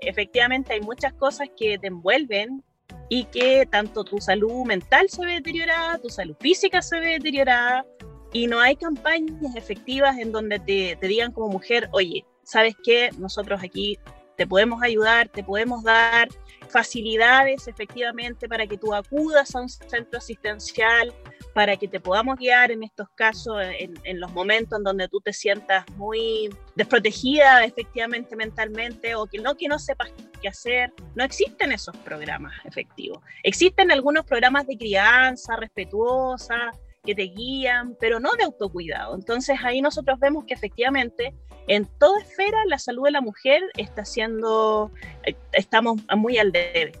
efectivamente 0.00 0.72
hay 0.72 0.80
muchas 0.80 1.12
cosas 1.14 1.48
que 1.56 1.78
te 1.78 1.88
envuelven 1.88 2.62
y 3.08 3.24
que 3.24 3.66
tanto 3.66 4.04
tu 4.04 4.20
salud 4.20 4.64
mental 4.64 5.08
se 5.08 5.24
ve 5.24 5.34
deteriorada, 5.34 5.98
tu 5.98 6.08
salud 6.08 6.36
física 6.40 6.80
se 6.80 6.98
ve 7.00 7.06
deteriorada, 7.08 7.84
y 8.32 8.46
no 8.46 8.60
hay 8.60 8.76
campañas 8.76 9.56
efectivas 9.56 10.18
en 10.18 10.32
donde 10.32 10.58
te, 10.58 10.96
te 10.96 11.06
digan 11.06 11.32
como 11.32 11.48
mujer, 11.48 11.88
oye, 11.92 12.24
¿sabes 12.42 12.74
qué? 12.82 13.10
Nosotros 13.18 13.62
aquí 13.62 13.98
te 14.36 14.46
podemos 14.46 14.82
ayudar, 14.82 15.28
te 15.28 15.44
podemos 15.44 15.84
dar 15.84 16.28
facilidades 16.70 17.68
efectivamente 17.68 18.48
para 18.48 18.66
que 18.66 18.78
tú 18.78 18.94
acudas 18.94 19.54
a 19.54 19.60
un 19.60 19.68
centro 19.68 20.18
asistencial, 20.18 21.12
para 21.52 21.76
que 21.76 21.88
te 21.88 22.00
podamos 22.00 22.38
guiar 22.38 22.70
en 22.70 22.82
estos 22.82 23.08
casos, 23.16 23.56
en, 23.60 23.94
en, 24.04 24.18
los 24.18 24.32
momentos 24.32 24.78
en 24.78 24.84
donde 24.84 25.08
tú 25.08 25.20
te 25.20 25.34
sientas 25.34 25.84
muy 25.96 26.48
desprotegida 26.74 27.64
efectivamente 27.64 28.34
mentalmente 28.34 29.14
o 29.14 29.26
que 29.26 29.38
no, 29.38 29.56
que 29.56 29.68
no 29.68 29.78
sepas 29.78 30.10
que 30.40 30.48
hacer. 30.48 30.90
No 31.14 31.22
existen 31.24 31.72
esos 31.72 31.96
programas 31.98 32.54
efectivos. 32.64 33.22
Existen 33.42 33.90
algunos 33.90 34.24
programas 34.24 34.66
de 34.66 34.78
crianza 34.78 35.56
respetuosa, 35.56 36.70
que 37.04 37.14
te 37.14 37.22
guían, 37.22 37.96
pero 37.98 38.20
no 38.20 38.30
de 38.32 38.44
autocuidado. 38.44 39.14
Entonces 39.14 39.58
ahí 39.62 39.80
nosotros 39.80 40.18
vemos 40.20 40.44
que 40.44 40.54
efectivamente 40.54 41.34
en 41.68 41.86
toda 41.98 42.20
esfera 42.20 42.58
la 42.66 42.78
salud 42.78 43.04
de 43.04 43.12
la 43.12 43.20
mujer 43.20 43.62
está 43.76 44.04
siendo, 44.04 44.90
eh, 45.24 45.34
estamos 45.52 46.00
muy 46.16 46.38
al 46.38 46.52
debe, 46.52 46.92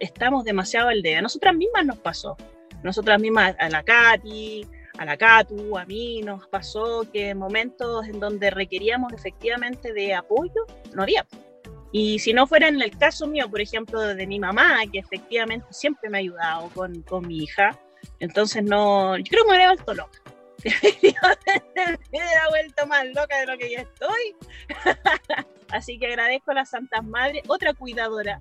estamos 0.00 0.44
demasiado 0.44 0.88
al 0.88 1.02
debe. 1.02 1.16
A 1.16 1.22
nosotras 1.22 1.54
mismas 1.54 1.86
nos 1.86 1.98
pasó, 1.98 2.36
nosotras 2.82 3.20
mismas, 3.20 3.56
a 3.58 3.68
la 3.68 3.82
Katy, 3.82 4.66
a 4.98 5.04
la 5.04 5.16
Catu, 5.16 5.78
a 5.78 5.84
mí 5.84 6.20
nos 6.22 6.46
pasó 6.48 7.06
que 7.12 7.30
en 7.30 7.38
momentos 7.38 8.06
en 8.06 8.20
donde 8.20 8.50
requeríamos 8.50 9.12
efectivamente 9.12 9.92
de 9.92 10.14
apoyo, 10.14 10.66
no 10.94 11.02
había. 11.02 11.26
Y 11.90 12.18
si 12.18 12.34
no 12.34 12.46
fuera 12.46 12.68
en 12.68 12.82
el 12.82 12.96
caso 12.98 13.26
mío, 13.26 13.48
por 13.48 13.60
ejemplo, 13.60 14.00
de 14.00 14.26
mi 14.26 14.38
mamá, 14.38 14.80
que 14.92 14.98
efectivamente 14.98 15.66
siempre 15.70 16.10
me 16.10 16.18
ha 16.18 16.20
ayudado 16.20 16.68
con, 16.74 17.02
con 17.02 17.26
mi 17.26 17.38
hija, 17.38 17.78
entonces 18.20 18.62
no, 18.62 19.16
yo 19.16 19.24
creo 19.24 19.44
que 19.44 19.50
me 19.50 19.56
hubiera 19.56 19.72
vuelto 19.72 19.94
loca. 19.94 20.20
me 20.64 22.18
hubiera 22.18 22.48
vuelto 22.50 22.86
más 22.86 23.06
loca 23.14 23.38
de 23.38 23.46
lo 23.46 23.58
que 23.58 23.70
ya 23.70 23.80
estoy. 23.80 24.34
Así 25.70 25.98
que 25.98 26.06
agradezco 26.06 26.50
a 26.50 26.54
las 26.54 26.70
Santas 26.70 27.04
Madres, 27.04 27.42
otra 27.46 27.74
cuidadora. 27.74 28.40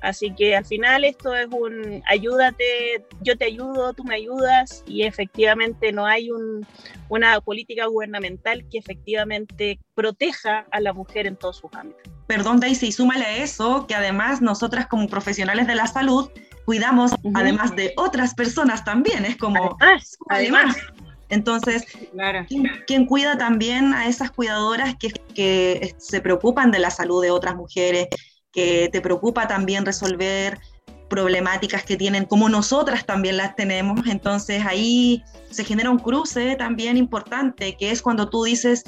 Así 0.00 0.34
que 0.34 0.56
al 0.56 0.64
final 0.64 1.04
esto 1.04 1.34
es 1.34 1.46
un 1.50 2.02
ayúdate, 2.08 3.04
yo 3.20 3.36
te 3.36 3.44
ayudo, 3.44 3.92
tú 3.92 4.04
me 4.04 4.14
ayudas 4.14 4.82
y 4.86 5.02
efectivamente 5.02 5.92
no 5.92 6.06
hay 6.06 6.30
un, 6.30 6.66
una 7.08 7.40
política 7.40 7.86
gubernamental 7.86 8.66
que 8.70 8.78
efectivamente 8.78 9.78
proteja 9.94 10.66
a 10.70 10.80
la 10.80 10.92
mujer 10.92 11.26
en 11.26 11.36
todos 11.36 11.58
sus 11.58 11.72
ámbitos. 11.74 12.10
Perdón 12.26 12.58
Daisy, 12.58 12.90
súmale 12.90 13.26
a 13.26 13.36
eso 13.36 13.86
que 13.86 13.94
además 13.94 14.40
nosotras 14.40 14.86
como 14.86 15.08
profesionales 15.08 15.66
de 15.66 15.74
la 15.74 15.86
salud 15.86 16.30
cuidamos 16.64 17.12
además 17.34 17.74
de 17.76 17.92
otras 17.96 18.34
personas 18.34 18.84
también, 18.84 19.24
es 19.24 19.36
como... 19.36 19.76
Además, 20.28 20.76
Entonces, 21.28 21.84
claro. 22.12 22.46
¿quién, 22.86 23.06
cuida 23.06 23.38
también 23.38 23.94
a 23.94 24.06
esas 24.06 24.30
cuidadoras 24.30 24.96
que, 24.96 25.12
que 25.34 25.94
se 25.96 26.20
preocupan 26.20 26.70
de 26.70 26.78
la 26.78 26.90
salud 26.90 27.22
de 27.22 27.30
otras 27.30 27.56
mujeres, 27.56 28.08
que 28.52 28.90
te 28.92 29.00
preocupa 29.00 29.48
también 29.48 29.86
resolver 29.86 30.58
problemáticas 31.12 31.84
que 31.84 31.96
tienen, 31.96 32.24
como 32.24 32.48
nosotras 32.48 33.04
también 33.04 33.36
las 33.36 33.54
tenemos. 33.54 34.06
Entonces 34.06 34.64
ahí 34.64 35.22
se 35.50 35.62
genera 35.62 35.90
un 35.90 35.98
cruce 35.98 36.56
también 36.56 36.96
importante, 36.96 37.76
que 37.76 37.90
es 37.90 38.00
cuando 38.00 38.30
tú 38.30 38.44
dices, 38.44 38.84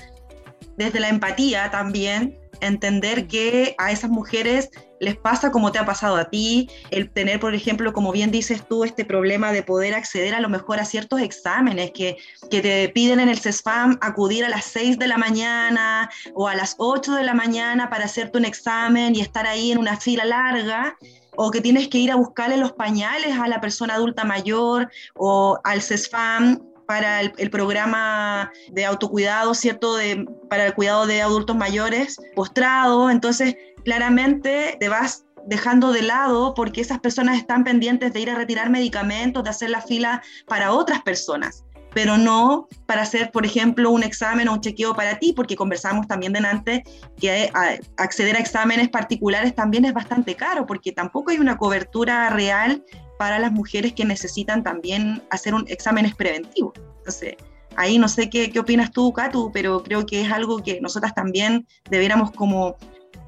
desde 0.77 1.01
la 1.01 1.09
empatía 1.09 1.71
también, 1.71 2.39
entender 2.63 3.27
que 3.27 3.75
a 3.79 3.93
esas 3.93 4.11
mujeres 4.11 4.71
les 5.05 5.17
pasa 5.17 5.51
como 5.51 5.71
te 5.71 5.79
ha 5.79 5.87
pasado 5.87 6.17
a 6.17 6.25
ti, 6.25 6.69
el 6.91 7.11
tener, 7.11 7.39
por 7.39 7.55
ejemplo, 7.55 7.93
como 7.93 8.13
bien 8.13 8.31
dices 8.31 8.67
tú, 8.67 8.85
este 8.85 9.05
problema 9.05 9.53
de 9.53 9.63
poder 9.63 9.95
acceder 9.95 10.35
a 10.35 10.41
lo 10.41 10.49
mejor 10.49 10.81
a 10.81 10.85
ciertos 10.85 11.21
exámenes 11.21 11.93
que, 11.93 12.17
que 12.51 12.61
te 12.61 12.89
piden 12.89 13.21
en 13.21 13.29
el 13.29 13.39
CESFAM 13.39 13.99
acudir 14.01 14.45
a 14.45 14.49
las 14.49 14.65
6 14.65 14.99
de 14.99 15.07
la 15.07 15.19
mañana 15.19 16.11
o 16.35 16.49
a 16.49 16.55
las 16.55 16.75
8 16.79 17.15
de 17.15 17.25
la 17.25 17.35
mañana 17.35 17.91
para 17.91 18.07
hacerte 18.07 18.39
un 18.39 18.45
examen 18.45 19.15
y 19.15 19.21
estar 19.21 19.47
ahí 19.47 19.73
en 19.73 19.79
una 19.79 19.97
fila 19.97 20.25
larga 20.25 20.97
o 21.37 21.51
que 21.51 21.61
tienes 21.61 21.89
que 21.89 21.99
ir 21.99 22.11
a 22.11 22.17
buscarle 22.17 22.57
los 22.57 22.73
pañales 22.73 23.39
a 23.39 23.49
la 23.49 23.61
persona 23.61 23.95
adulta 23.95 24.25
mayor 24.25 24.91
o 25.15 25.59
al 25.65 25.83
CESFAM 25.83 26.61
para 26.87 27.21
el, 27.23 27.51
programa 27.51 28.53
de 28.71 28.85
autocuidado, 28.85 29.55
¿cierto? 29.55 29.97
De, 29.97 30.27
para 30.49 30.67
el 30.67 30.75
cuidado 30.75 31.07
de 31.07 31.23
adultos 31.23 31.57
mayores 31.57 32.19
postrados. 32.35 33.11
Entonces, 33.11 33.57
claramente 33.85 34.77
te 34.81 34.89
vas 34.89 35.25
dejando 35.47 35.93
de 35.93 36.03
lado 36.03 36.55
porque 36.55 36.81
esas 36.81 37.01
personas 37.01 37.37
están 37.37 37.65
pendientes 37.65 38.13
de 38.13 38.21
ir 38.21 38.31
a 38.31 38.35
retirar 38.35 38.71
medicamentos, 38.71 39.45
de 39.45 39.51
hacer 39.51 39.71
la 39.71 39.83
fila 39.83 40.23
para 40.47 40.73
otras 40.73 41.03
personas, 41.03 41.65
pero 41.93 42.17
no 42.17 42.67
para 42.87 43.03
hacer, 43.03 43.31
por 43.31 43.45
ejemplo, 43.45 43.91
un 43.91 44.03
examen 44.03 44.49
o 44.49 44.55
un 44.55 44.61
chequeo 44.61 44.95
para 44.95 45.19
ti, 45.19 45.33
porque 45.33 45.55
conversamos 45.55 46.09
también 46.09 46.33
delante 46.33 46.83
que 47.19 47.51
acceder 47.99 48.37
a 48.37 48.41
exámenes 48.41 48.89
particulares 48.89 49.55
también 49.55 49.85
es 49.85 49.93
bastante 49.93 50.35
caro, 50.35 50.67
porque 50.67 50.93
tampoco 50.93 51.31
hay 51.31 51.39
una 51.39 51.57
cobertura 51.57 52.31
real 52.31 52.83
para 53.19 53.39
las 53.39 53.53
mujeres 53.53 53.93
que 53.93 54.05
necesitan 54.05 54.65
también 54.65 55.23
hacer 55.31 55.55
un 55.55 55.65
exámenes 55.69 56.15
preventivos. 56.17 56.73
Entonces, 56.99 57.37
ahí 57.77 57.99
no 57.99 58.09
sé 58.09 58.29
qué, 58.29 58.51
qué 58.51 58.59
opinas 58.59 58.91
tú, 58.91 59.13
Katu, 59.13 59.53
pero 59.53 59.83
creo 59.83 60.05
que 60.05 60.23
es 60.23 60.33
algo 60.33 60.63
que 60.63 60.81
nosotras 60.81 61.15
también 61.15 61.67
debiéramos 61.91 62.33
como 62.33 62.77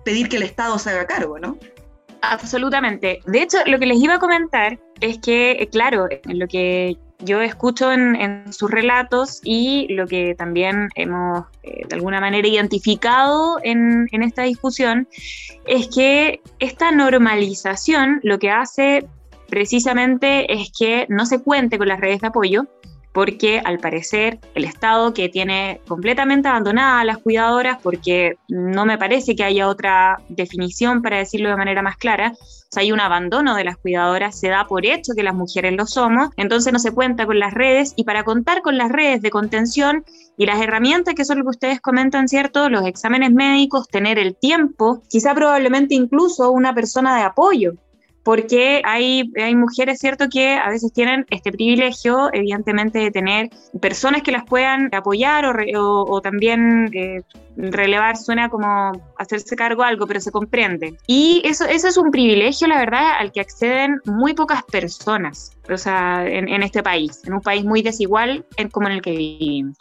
pedir 0.06 0.28
que 0.28 0.36
el 0.36 0.44
Estado 0.44 0.78
se 0.78 0.90
haga 0.90 1.04
cargo, 1.04 1.38
¿no? 1.40 1.58
Absolutamente. 2.22 3.20
De 3.26 3.42
hecho, 3.42 3.58
lo 3.66 3.78
que 3.80 3.86
les 3.86 3.98
iba 3.98 4.14
a 4.14 4.18
comentar 4.20 4.78
es 5.00 5.18
que, 5.18 5.52
eh, 5.52 5.68
claro, 5.68 6.08
lo 6.24 6.46
que 6.46 6.96
yo 7.18 7.40
escucho 7.40 7.92
en, 7.92 8.52
sus 8.52 8.70
relatos 8.70 9.40
y 9.42 9.92
lo 9.92 10.06
que 10.06 10.34
también 10.36 10.88
hemos 10.94 11.44
eh, 11.64 11.82
de 11.88 11.94
alguna 11.96 12.20
manera 12.20 12.46
identificado 12.46 13.58
en, 13.64 14.06
en, 14.12 14.22
esta 14.22 14.42
discusión 14.42 15.08
es 15.66 15.88
que 15.88 16.40
esta 16.60 16.92
normalización 16.92 18.20
lo 18.22 18.38
que 18.38 18.50
hace 18.50 19.08
precisamente 19.48 20.52
es 20.52 20.70
que 20.78 21.06
no 21.08 21.26
se 21.26 21.42
cuente 21.42 21.78
con 21.78 21.88
las 21.88 22.00
redes 22.00 22.20
de 22.20 22.28
apoyo, 22.28 22.66
porque 23.16 23.62
al 23.64 23.78
parecer 23.78 24.40
el 24.54 24.64
Estado 24.64 25.14
que 25.14 25.30
tiene 25.30 25.80
completamente 25.88 26.48
abandonadas 26.48 27.00
a 27.00 27.04
las 27.06 27.16
cuidadoras, 27.16 27.78
porque 27.82 28.36
no 28.46 28.84
me 28.84 28.98
parece 28.98 29.34
que 29.34 29.42
haya 29.42 29.68
otra 29.68 30.20
definición 30.28 31.00
para 31.00 31.16
decirlo 31.16 31.48
de 31.48 31.56
manera 31.56 31.80
más 31.80 31.96
clara, 31.96 32.34
o 32.36 32.68
sea, 32.70 32.82
hay 32.82 32.92
un 32.92 33.00
abandono 33.00 33.54
de 33.54 33.64
las 33.64 33.78
cuidadoras, 33.78 34.38
se 34.38 34.48
da 34.48 34.66
por 34.66 34.84
hecho 34.84 35.14
que 35.16 35.22
las 35.22 35.34
mujeres 35.34 35.72
lo 35.72 35.86
somos, 35.86 36.28
entonces 36.36 36.74
no 36.74 36.78
se 36.78 36.92
cuenta 36.92 37.24
con 37.24 37.38
las 37.38 37.54
redes 37.54 37.94
y 37.96 38.04
para 38.04 38.22
contar 38.22 38.60
con 38.60 38.76
las 38.76 38.92
redes 38.92 39.22
de 39.22 39.30
contención 39.30 40.04
y 40.36 40.44
las 40.44 40.60
herramientas 40.60 41.14
que 41.14 41.24
son 41.24 41.38
lo 41.38 41.44
que 41.44 41.50
ustedes 41.50 41.80
comentan, 41.80 42.28
¿cierto? 42.28 42.68
Los 42.68 42.84
exámenes 42.86 43.32
médicos, 43.32 43.88
tener 43.88 44.18
el 44.18 44.36
tiempo, 44.36 45.02
quizá 45.08 45.34
probablemente 45.34 45.94
incluso 45.94 46.50
una 46.50 46.74
persona 46.74 47.16
de 47.16 47.22
apoyo 47.22 47.76
porque 48.26 48.82
hay, 48.84 49.30
hay 49.40 49.54
mujeres, 49.54 50.00
¿cierto?, 50.00 50.28
que 50.28 50.54
a 50.56 50.68
veces 50.68 50.92
tienen 50.92 51.24
este 51.30 51.52
privilegio, 51.52 52.28
evidentemente, 52.32 52.98
de 52.98 53.12
tener 53.12 53.50
personas 53.80 54.22
que 54.22 54.32
las 54.32 54.42
puedan 54.44 54.92
apoyar 54.92 55.44
o, 55.76 56.20
también 56.20 56.90
eh, 56.92 57.22
relevar, 57.56 58.16
suena 58.16 58.48
como 58.48 58.90
hacerse 59.16 59.54
cargo 59.54 59.82
de 59.82 59.90
algo, 59.90 60.08
pero 60.08 60.18
se 60.20 60.32
comprende. 60.32 60.96
Y 61.06 61.40
eso, 61.44 61.66
eso 61.66 61.86
es 61.86 61.96
un 61.96 62.10
privilegio, 62.10 62.66
la 62.66 62.80
verdad, 62.80 63.12
al 63.16 63.30
que 63.30 63.42
acceden 63.42 64.00
muy 64.06 64.34
pocas 64.34 64.64
personas, 64.64 65.52
o 65.70 65.76
sea, 65.76 66.26
en, 66.26 66.48
en 66.48 66.64
este 66.64 66.82
país, 66.82 67.22
en 67.26 67.34
un 67.34 67.42
país 67.42 67.64
muy 67.64 67.82
desigual 67.82 68.44
como 68.72 68.88
en 68.88 68.94
el 68.94 69.02
que 69.02 69.12
vivimos. 69.12 69.78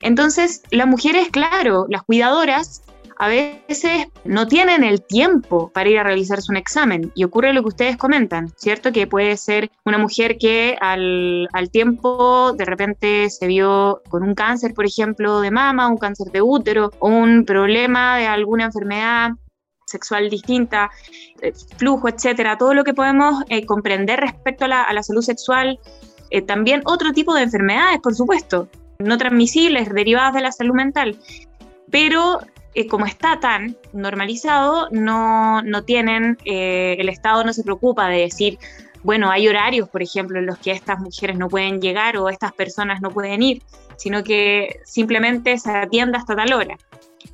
Entonces, 0.00 0.62
las 0.70 0.86
mujeres, 0.86 1.28
claro, 1.28 1.84
las 1.90 2.02
cuidadoras 2.04 2.82
a 3.18 3.28
veces 3.28 4.06
no 4.24 4.46
tienen 4.46 4.84
el 4.84 5.02
tiempo 5.02 5.70
para 5.70 5.88
ir 5.88 5.98
a 5.98 6.02
realizarse 6.02 6.50
un 6.50 6.56
examen 6.56 7.12
y 7.14 7.24
ocurre 7.24 7.52
lo 7.52 7.62
que 7.62 7.68
ustedes 7.68 7.96
comentan, 7.96 8.52
¿cierto? 8.56 8.92
Que 8.92 9.06
puede 9.06 9.36
ser 9.36 9.70
una 9.84 9.98
mujer 9.98 10.36
que 10.38 10.76
al, 10.80 11.48
tiempo 11.70 12.52
de 12.52 12.64
repente 12.64 13.30
se 13.30 13.46
vio 13.46 14.02
con 14.08 14.22
un 14.22 14.34
cáncer, 14.34 14.74
por 14.74 14.86
ejemplo, 14.86 15.40
de 15.40 15.50
mama, 15.50 15.88
un 15.88 15.98
cáncer 15.98 16.30
de 16.30 16.42
útero, 16.42 16.90
o 16.98 17.08
un 17.08 17.44
problema 17.44 18.16
de 18.18 18.26
alguna 18.26 18.64
enfermedad 18.64 19.30
sexual 19.86 20.30
distinta, 20.30 20.90
eh, 21.40 21.52
flujo, 21.76 22.08
etcétera, 22.08 22.58
todo 22.58 22.74
lo 22.74 22.84
que 22.84 22.94
podemos 22.94 23.42
eh, 23.48 23.66
comprender 23.66 24.20
respecto 24.20 24.64
a 24.64 24.68
la, 24.68 25.02
salud 25.02 25.22
sexual, 25.22 25.78
eh, 26.30 26.42
también 26.42 26.82
otro 26.84 27.12
tipo 27.12 27.34
de 27.34 27.42
enfermedades, 27.42 28.00
por 28.00 28.14
supuesto, 28.14 28.68
no 28.98 29.18
transmisibles, 29.18 29.92
derivadas 29.92 30.34
de 30.34 30.40
la 30.40 30.52
salud 30.52 30.74
mental. 30.74 31.18
Pero 31.90 32.40
eh, 32.74 32.86
como 32.86 33.06
está 33.06 33.38
tan 33.40 33.76
normalizado, 33.92 34.88
no, 34.90 35.62
no 35.62 35.84
tienen, 35.84 36.38
eh, 36.44 36.96
el 36.98 37.08
Estado 37.08 37.44
no 37.44 37.52
se 37.52 37.62
preocupa 37.62 38.08
de 38.08 38.20
decir, 38.20 38.58
bueno, 39.04 39.30
hay 39.30 39.46
horarios, 39.48 39.88
por 39.88 40.02
ejemplo, 40.02 40.38
en 40.38 40.46
los 40.46 40.58
que 40.58 40.72
estas 40.72 40.98
mujeres 40.98 41.36
no 41.36 41.48
pueden 41.48 41.80
llegar 41.80 42.16
o 42.16 42.28
estas 42.28 42.52
personas 42.52 43.00
no 43.02 43.10
pueden 43.10 43.42
ir, 43.42 43.62
sino 43.96 44.24
que 44.24 44.80
simplemente 44.84 45.58
se 45.58 45.70
atiende 45.70 46.18
hasta 46.18 46.34
tal 46.34 46.52
hora. 46.54 46.76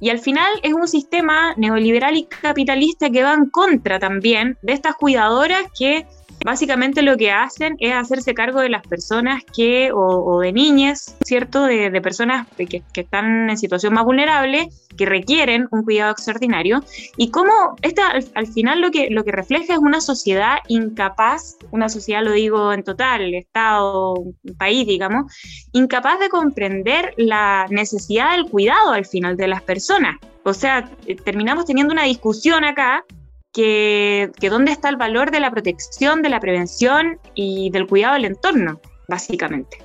Y 0.00 0.10
al 0.10 0.18
final 0.18 0.50
es 0.62 0.72
un 0.72 0.88
sistema 0.88 1.54
neoliberal 1.56 2.16
y 2.16 2.26
capitalista 2.26 3.10
que 3.10 3.22
va 3.22 3.34
en 3.34 3.50
contra 3.50 3.98
también 3.98 4.58
de 4.62 4.72
estas 4.72 4.94
cuidadoras 4.96 5.64
que 5.78 6.06
Básicamente 6.44 7.02
lo 7.02 7.16
que 7.16 7.30
hacen 7.30 7.76
es 7.80 7.92
hacerse 7.92 8.32
cargo 8.32 8.60
de 8.60 8.70
las 8.70 8.86
personas 8.86 9.42
que, 9.44 9.90
o, 9.92 10.40
de 10.40 10.52
niñas, 10.52 11.16
¿cierto? 11.24 11.64
De, 11.64 12.00
personas 12.00 12.46
que, 12.56 12.82
están 12.94 13.50
en 13.50 13.58
situación 13.58 13.92
más 13.92 14.04
vulnerable, 14.04 14.68
que 14.96 15.04
requieren 15.04 15.68
un 15.70 15.84
cuidado 15.84 16.12
extraordinario. 16.12 16.82
Y 17.16 17.30
cómo 17.30 17.52
esta, 17.82 18.12
al, 18.34 18.46
final 18.46 18.80
lo 18.80 18.90
que, 18.90 19.10
lo 19.10 19.22
que 19.24 19.32
refleja 19.32 19.74
es 19.74 19.78
una 19.78 20.00
sociedad 20.00 20.58
incapaz, 20.68 21.56
una 21.72 21.88
sociedad 21.88 22.22
lo 22.22 22.32
digo 22.32 22.72
en 22.72 22.84
total, 22.84 23.34
Estado, 23.34 24.14
país, 24.56 24.86
digamos, 24.86 25.32
incapaz 25.72 26.20
de 26.20 26.30
comprender 26.30 27.12
la 27.16 27.66
necesidad 27.68 28.32
del 28.32 28.46
cuidado 28.46 28.92
al 28.92 29.04
final 29.04 29.36
de 29.36 29.48
las 29.48 29.62
personas. 29.62 30.16
O 30.44 30.54
sea, 30.54 30.88
terminamos 31.24 31.66
teniendo 31.66 31.92
una 31.92 32.04
discusión 32.04 32.64
acá 32.64 33.04
que, 33.52 34.30
dónde 34.50 34.72
está 34.72 34.88
el 34.88 34.96
valor 34.96 35.30
de 35.30 35.40
la 35.40 35.50
protección, 35.50 36.22
de 36.22 36.28
la 36.28 36.40
prevención 36.40 37.18
y 37.34 37.70
del 37.70 37.86
cuidado 37.86 38.14
del 38.14 38.26
entorno, 38.26 38.80
básicamente. 39.08 39.78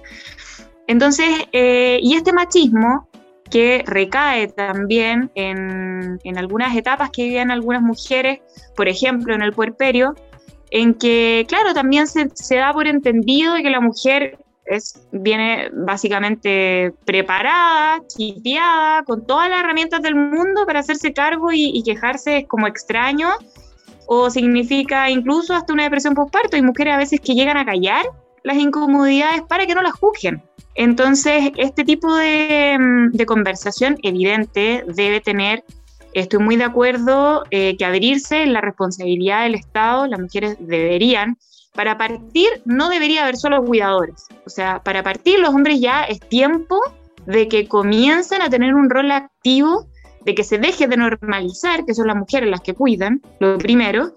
Entonces, 0.88 1.28
eh, 1.52 2.00
y 2.02 2.16
este 2.16 2.32
machismo 2.32 3.10
que 3.50 3.84
recae 3.86 4.48
también 4.48 5.32
en, 5.36 6.20
en, 6.24 6.38
algunas 6.38 6.76
etapas 6.76 7.10
que 7.12 7.24
viven 7.24 7.52
algunas 7.52 7.82
mujeres, 7.82 8.40
por 8.76 8.88
ejemplo, 8.88 9.34
en 9.34 9.42
el 9.42 9.54
puerperio, 9.54 10.16
en 10.72 10.94
que, 10.94 11.46
claro, 11.48 11.74
también 11.74 12.08
se, 12.08 12.30
se 12.34 12.56
da 12.58 12.74
por 12.74 12.88
entendido 12.88 13.56
que 13.56 13.70
la 13.70 13.82
mujer 13.82 14.40
es, 14.66 15.08
viene 15.12 15.70
básicamente 15.74 16.94
preparada, 17.06 18.02
chipeada, 18.08 19.04
con 19.04 19.26
todas 19.26 19.50
las 19.50 19.60
herramientas 19.60 20.02
del 20.02 20.16
mundo 20.16 20.66
para 20.66 20.80
hacerse 20.80 21.14
cargo 21.14 21.50
y, 21.52 21.84
quejarse 21.84 22.46
como 22.48 22.68
extraño, 22.68 23.30
o 24.08 24.30
significa 24.30 25.10
incluso 25.10 25.54
hasta 25.54 25.74
una 25.74 25.84
depresión 25.84 26.14
postparto. 26.16 26.56
Hay 26.56 26.62
mujeres 26.62 26.94
a 26.94 26.98
veces 26.98 27.20
que 27.20 27.34
llegan 27.34 27.58
a 27.58 27.66
callar 27.66 28.06
las 28.44 28.58
incomodidades 28.58 29.42
para 29.44 29.66
que 29.66 29.76
no 29.76 29.82
las 29.82 29.94
juzguen. 29.94 30.42
Entonces, 30.76 31.52
este 31.58 31.84
tipo 31.84 32.14
de, 32.16 32.78
de 33.12 33.26
conversación 33.26 33.98
evidente 34.04 34.84
debe 34.88 35.22
tener, 35.22 35.64
estoy 36.14 36.40
muy 36.40 36.56
de 36.56 36.66
acuerdo, 36.66 37.44
eh, 37.50 37.78
que 37.78 37.86
abrirse 37.86 38.44
en 38.44 38.54
la 38.54 38.62
responsabilidad 38.62 39.44
del 39.44 39.56
Estado, 39.56 40.06
las 40.08 40.20
mujeres 40.20 40.58
deberían 40.60 41.38
para 41.76 41.98
partir 41.98 42.50
no 42.66 42.90
debería 42.90 43.24
haber 43.24 43.38
solo 43.38 43.64
cuidadores. 43.64 44.28
O 44.46 44.50
sea, 44.50 44.82
para 44.82 45.04
partir 45.04 45.40
los 45.40 45.50
hombres 45.50 45.80
ya 45.80 46.04
es 46.04 46.20
tiempo 46.20 46.80
de 47.26 47.48
que 47.48 47.68
comiencen 47.68 48.42
a 48.42 48.50
tener 48.50 48.74
un 48.74 48.90
rol 48.90 49.12
activo, 49.12 49.88
de 50.24 50.34
que 50.34 50.44
se 50.44 50.58
deje 50.58 50.88
de 50.88 50.98
normalizar, 50.98 51.86
que 51.86 51.94
son 51.94 52.08
las 52.08 52.16
mujeres 52.16 52.50
las 52.50 52.62
que 52.62 52.74
cuidan, 52.74 53.22
lo 53.40 53.58
primero, 53.58 54.14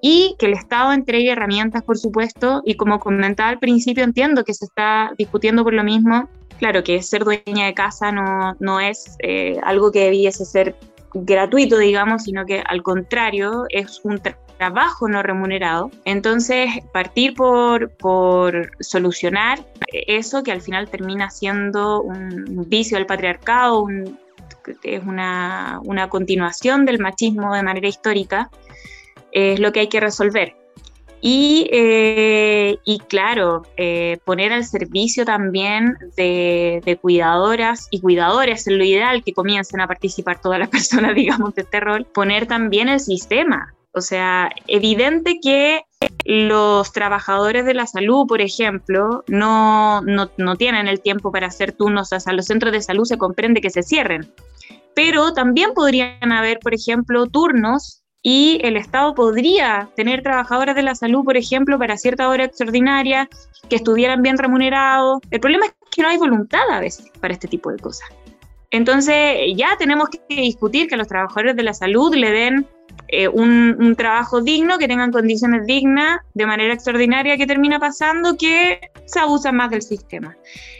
y 0.00 0.34
que 0.38 0.46
el 0.46 0.52
Estado 0.54 0.92
entregue 0.92 1.30
herramientas, 1.30 1.82
por 1.82 1.98
supuesto, 1.98 2.62
y 2.64 2.76
como 2.76 2.98
comentaba 3.00 3.50
al 3.50 3.58
principio, 3.58 4.04
entiendo 4.04 4.44
que 4.44 4.54
se 4.54 4.64
está 4.64 5.12
discutiendo 5.18 5.64
por 5.64 5.74
lo 5.74 5.84
mismo, 5.84 6.28
claro 6.58 6.82
que 6.82 7.02
ser 7.02 7.24
dueña 7.24 7.66
de 7.66 7.74
casa 7.74 8.12
no, 8.12 8.56
no 8.60 8.80
es 8.80 9.16
eh, 9.20 9.58
algo 9.62 9.90
que 9.92 10.04
debiese 10.04 10.44
ser 10.44 10.76
gratuito, 11.12 11.78
digamos, 11.78 12.24
sino 12.24 12.44
que 12.44 12.62
al 12.66 12.82
contrario 12.82 13.64
es 13.68 14.00
un 14.04 14.18
trabajo 14.56 15.08
no 15.08 15.22
remunerado. 15.22 15.90
Entonces, 16.04 16.68
partir 16.92 17.34
por, 17.34 17.90
por 17.96 18.70
solucionar 18.80 19.64
eso 19.92 20.42
que 20.42 20.52
al 20.52 20.60
final 20.60 20.88
termina 20.88 21.30
siendo 21.30 22.02
un 22.02 22.64
vicio 22.68 22.96
del 22.96 23.06
patriarcado, 23.06 23.86
es 24.82 25.02
una, 25.04 25.80
una 25.84 26.08
continuación 26.08 26.84
del 26.84 26.98
machismo 26.98 27.54
de 27.54 27.62
manera 27.62 27.88
histórica, 27.88 28.50
es 29.32 29.60
lo 29.60 29.72
que 29.72 29.80
hay 29.80 29.88
que 29.88 30.00
resolver. 30.00 30.56
Y, 31.26 31.70
eh, 31.72 32.76
y, 32.84 32.98
claro, 32.98 33.62
eh, 33.78 34.18
poner 34.26 34.52
al 34.52 34.62
servicio 34.62 35.24
también 35.24 35.96
de, 36.18 36.82
de, 36.84 36.96
cuidadoras 36.98 37.88
y 37.90 38.02
cuidadores, 38.02 38.66
en 38.66 38.76
lo 38.76 38.84
ideal 38.84 39.24
que 39.24 39.32
comiencen 39.32 39.80
a 39.80 39.88
participar 39.88 40.38
todas 40.42 40.58
las 40.58 40.68
personas, 40.70 41.14
digamos, 41.14 41.54
de 41.54 41.62
este 41.62 41.80
rol, 41.80 42.04
poner 42.04 42.46
también 42.46 42.90
el 42.90 43.00
sistema, 43.00 43.74
o 43.94 44.00
sea, 44.00 44.50
evidente 44.66 45.38
que 45.40 45.82
los 46.24 46.92
trabajadores 46.92 47.64
de 47.64 47.74
la 47.74 47.86
salud, 47.86 48.26
por 48.26 48.40
ejemplo, 48.40 49.24
no, 49.28 50.02
no, 50.02 50.56
tienen 50.56 50.88
el 50.88 51.00
tiempo 51.00 51.30
para 51.30 51.46
hacer 51.46 51.72
turnos, 51.72 52.12
o 52.12 52.20
sea, 52.20 52.32
los 52.32 52.46
centros 52.46 52.72
de 52.72 52.82
salud 52.82 53.04
se 53.04 53.18
comprende 53.18 53.60
que 53.60 53.70
se 53.70 53.82
cierren, 53.82 54.32
pero 54.94 55.32
también 55.32 55.74
podrían 55.74 56.32
haber, 56.32 56.58
por 56.58 56.74
ejemplo, 56.74 57.26
turnos 57.26 58.02
y 58.22 58.58
el 58.62 58.76
Estado 58.76 59.14
podría 59.14 59.90
tener 59.96 60.22
trabajadores 60.22 60.74
de 60.74 60.82
la 60.82 60.94
salud, 60.94 61.24
por 61.24 61.36
ejemplo, 61.36 61.78
para 61.78 61.96
cierta 61.98 62.28
hora 62.28 62.44
extraordinaria, 62.44 63.28
que 63.68 63.76
estuvieran 63.76 64.22
bien 64.22 64.38
remunerados. 64.38 65.20
El 65.30 65.40
problema 65.40 65.66
es 65.66 65.74
que 65.90 66.02
no 66.02 66.08
hay 66.08 66.16
voluntad 66.16 66.68
a 66.70 66.80
veces 66.80 67.10
para 67.20 67.34
este 67.34 67.48
tipo 67.48 67.70
de 67.70 67.78
cosas. 67.78 68.08
Entonces, 68.74 69.52
ya 69.54 69.76
tenemos 69.78 70.08
que 70.08 70.20
discutir 70.34 70.88
que 70.88 70.96
los 70.96 71.06
trabajadores 71.06 71.54
de 71.54 71.62
la 71.62 71.72
salud 71.72 72.12
le 72.12 72.32
den 72.32 72.66
eh, 73.06 73.28
un, 73.28 73.94
trabajo 73.96 74.40
digno, 74.40 74.78
que 74.78 74.88
tengan 74.88 75.12
condiciones 75.12 75.64
dignas, 75.64 76.18
de 76.34 76.44
manera 76.44 76.74
extraordinaria, 76.74 77.36
que 77.36 77.46
termina 77.46 77.78
pasando 77.78 78.36
que 78.36 78.80
se 79.04 79.20
abusa 79.20 79.52
más 79.52 79.70
del 79.70 79.82
sistema. 79.82 80.36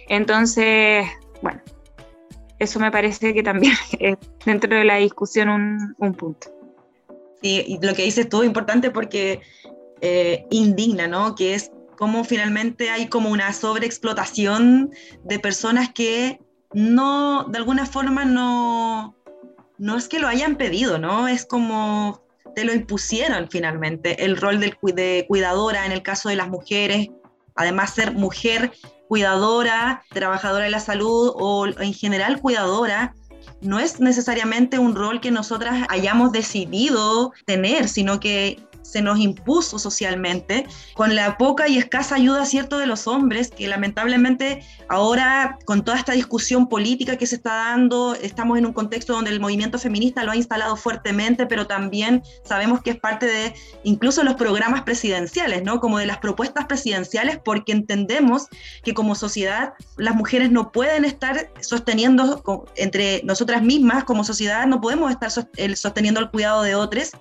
Entonces, 0.09 1.07
bueno, 1.41 1.63
eso 2.59 2.81
me 2.81 2.91
parece 2.91 3.33
que 3.33 3.45
también 3.45 3.75
es 4.01 4.17
dentro 4.45 4.75
de 4.75 4.85
la 4.85 4.97
discusión 4.97 5.49
un, 5.49 5.95
un 5.99 6.15
punto. 6.15 6.49
Sí, 7.43 7.63
y 7.65 7.79
lo 7.81 7.95
que 7.95 8.03
dices 8.03 8.29
tú 8.29 8.43
es 8.43 8.49
importante 8.49 8.91
porque 8.91 9.41
eh, 10.01 10.45
indigna, 10.51 11.07
¿no? 11.07 11.37
Que 11.37 11.55
es 11.55 11.71
como 11.97 12.25
finalmente 12.25 12.91
hay 12.91 13.07
como 13.07 13.31
una 13.31 13.53
sobreexplotación 13.53 14.91
de 15.23 15.39
personas 15.39 15.93
que 15.95 16.41
no, 16.75 17.45
de 17.45 17.59
alguna 17.59 17.87
forma 17.87 18.25
no, 18.25 19.15
no 19.79 19.97
es 19.97 20.09
que 20.09 20.19
lo 20.19 20.29
hayan 20.29 20.57
pedido, 20.57 20.99
¿no? 20.99 21.29
Es 21.29 21.47
como 21.47 22.23
te 22.55 22.65
lo 22.65 22.73
impusieron 22.73 23.49
finalmente, 23.51 24.25
el 24.25 24.37
rol 24.37 24.61
de 24.61 25.27
cuidadora 25.29 25.87
en 25.87 25.93
el 25.93 26.03
caso 26.03 26.29
de 26.29 26.37
las 26.37 26.49
mujeres, 26.49 27.09
además 27.57 27.95
ser 27.95 28.13
mujer 28.13 28.73
cuidadora, 29.09 30.03
trabajadora 30.11 30.65
de 30.65 30.71
la 30.71 30.81
salud 30.81 31.33
o 31.35 31.67
en 31.67 31.93
general 31.93 32.41
cuidadora, 32.41 33.15
no 33.61 33.79
es 33.79 34.01
necesariamente 34.01 34.79
un 34.79 34.95
rol 34.95 35.21
que 35.21 35.31
nosotras 35.31 35.87
hayamos 35.89 36.33
decidido 36.33 37.33
tener, 37.47 37.89
sino 37.89 38.21
que 38.21 38.59
se 38.85 39.03
nos 39.03 39.19
impuso 39.19 39.79
socialmente, 39.79 40.67
con 40.95 41.17
la 41.17 41.37
poca 41.39 41.67
y 41.69 41.79
escasa 41.79 42.15
ayuda, 42.17 42.47
cierto, 42.47 42.79
de 42.79 42.87
los 42.87 43.09
hombres, 43.09 43.51
que 43.51 43.67
lamentablemente 43.67 44.65
ahora, 44.89 45.59
con 45.65 45.85
toda 45.85 45.99
esta 45.99 46.13
discusión 46.13 46.69
política 46.69 47.17
que 47.17 47.27
se 47.27 47.37
está 47.37 47.55
dando, 47.55 48.15
estamos 48.15 48.59
en 48.59 48.67
un 48.67 48.73
contexto 48.73 49.15
donde 49.15 49.31
el 49.31 49.41
movimiento 49.41 49.79
feminista 49.79 50.23
lo 50.23 50.33
ha 50.33 50.37
instalado 50.37 50.77
fuertemente, 50.77 51.47
pero 51.47 51.67
también 51.67 52.23
sabemos 52.45 52.83
que 52.83 52.91
es 52.91 53.01
parte 53.01 53.27
de 53.27 53.55
incluso 53.83 54.23
los 54.23 54.35
programas 54.35 54.83
presidenciales, 54.83 55.65
¿no? 55.65 55.81
Como 55.81 55.99
de 55.99 56.07
las 56.07 56.19
propuestas 56.19 56.67
presidenciales, 56.67 57.39
porque 57.45 57.73
entendemos 57.73 58.49
que 58.83 58.95
como 58.95 59.15
sociedad 59.15 59.73
las 59.97 60.15
mujeres 60.15 60.51
no 60.51 60.73
pueden 60.73 61.05
estar 61.05 61.51
sosteniendo 61.61 62.43
entre 62.77 63.23
nosotras 63.25 63.63
mismas, 63.63 64.05
como 64.05 64.25
sociedad, 64.25 64.67
no 64.67 64.81
podemos 64.81 65.11
estar 65.11 65.31
sosteniendo 65.31 66.21
el 66.21 66.31
cuidado 66.31 66.63
de 66.63 66.75
otros 66.75 67.13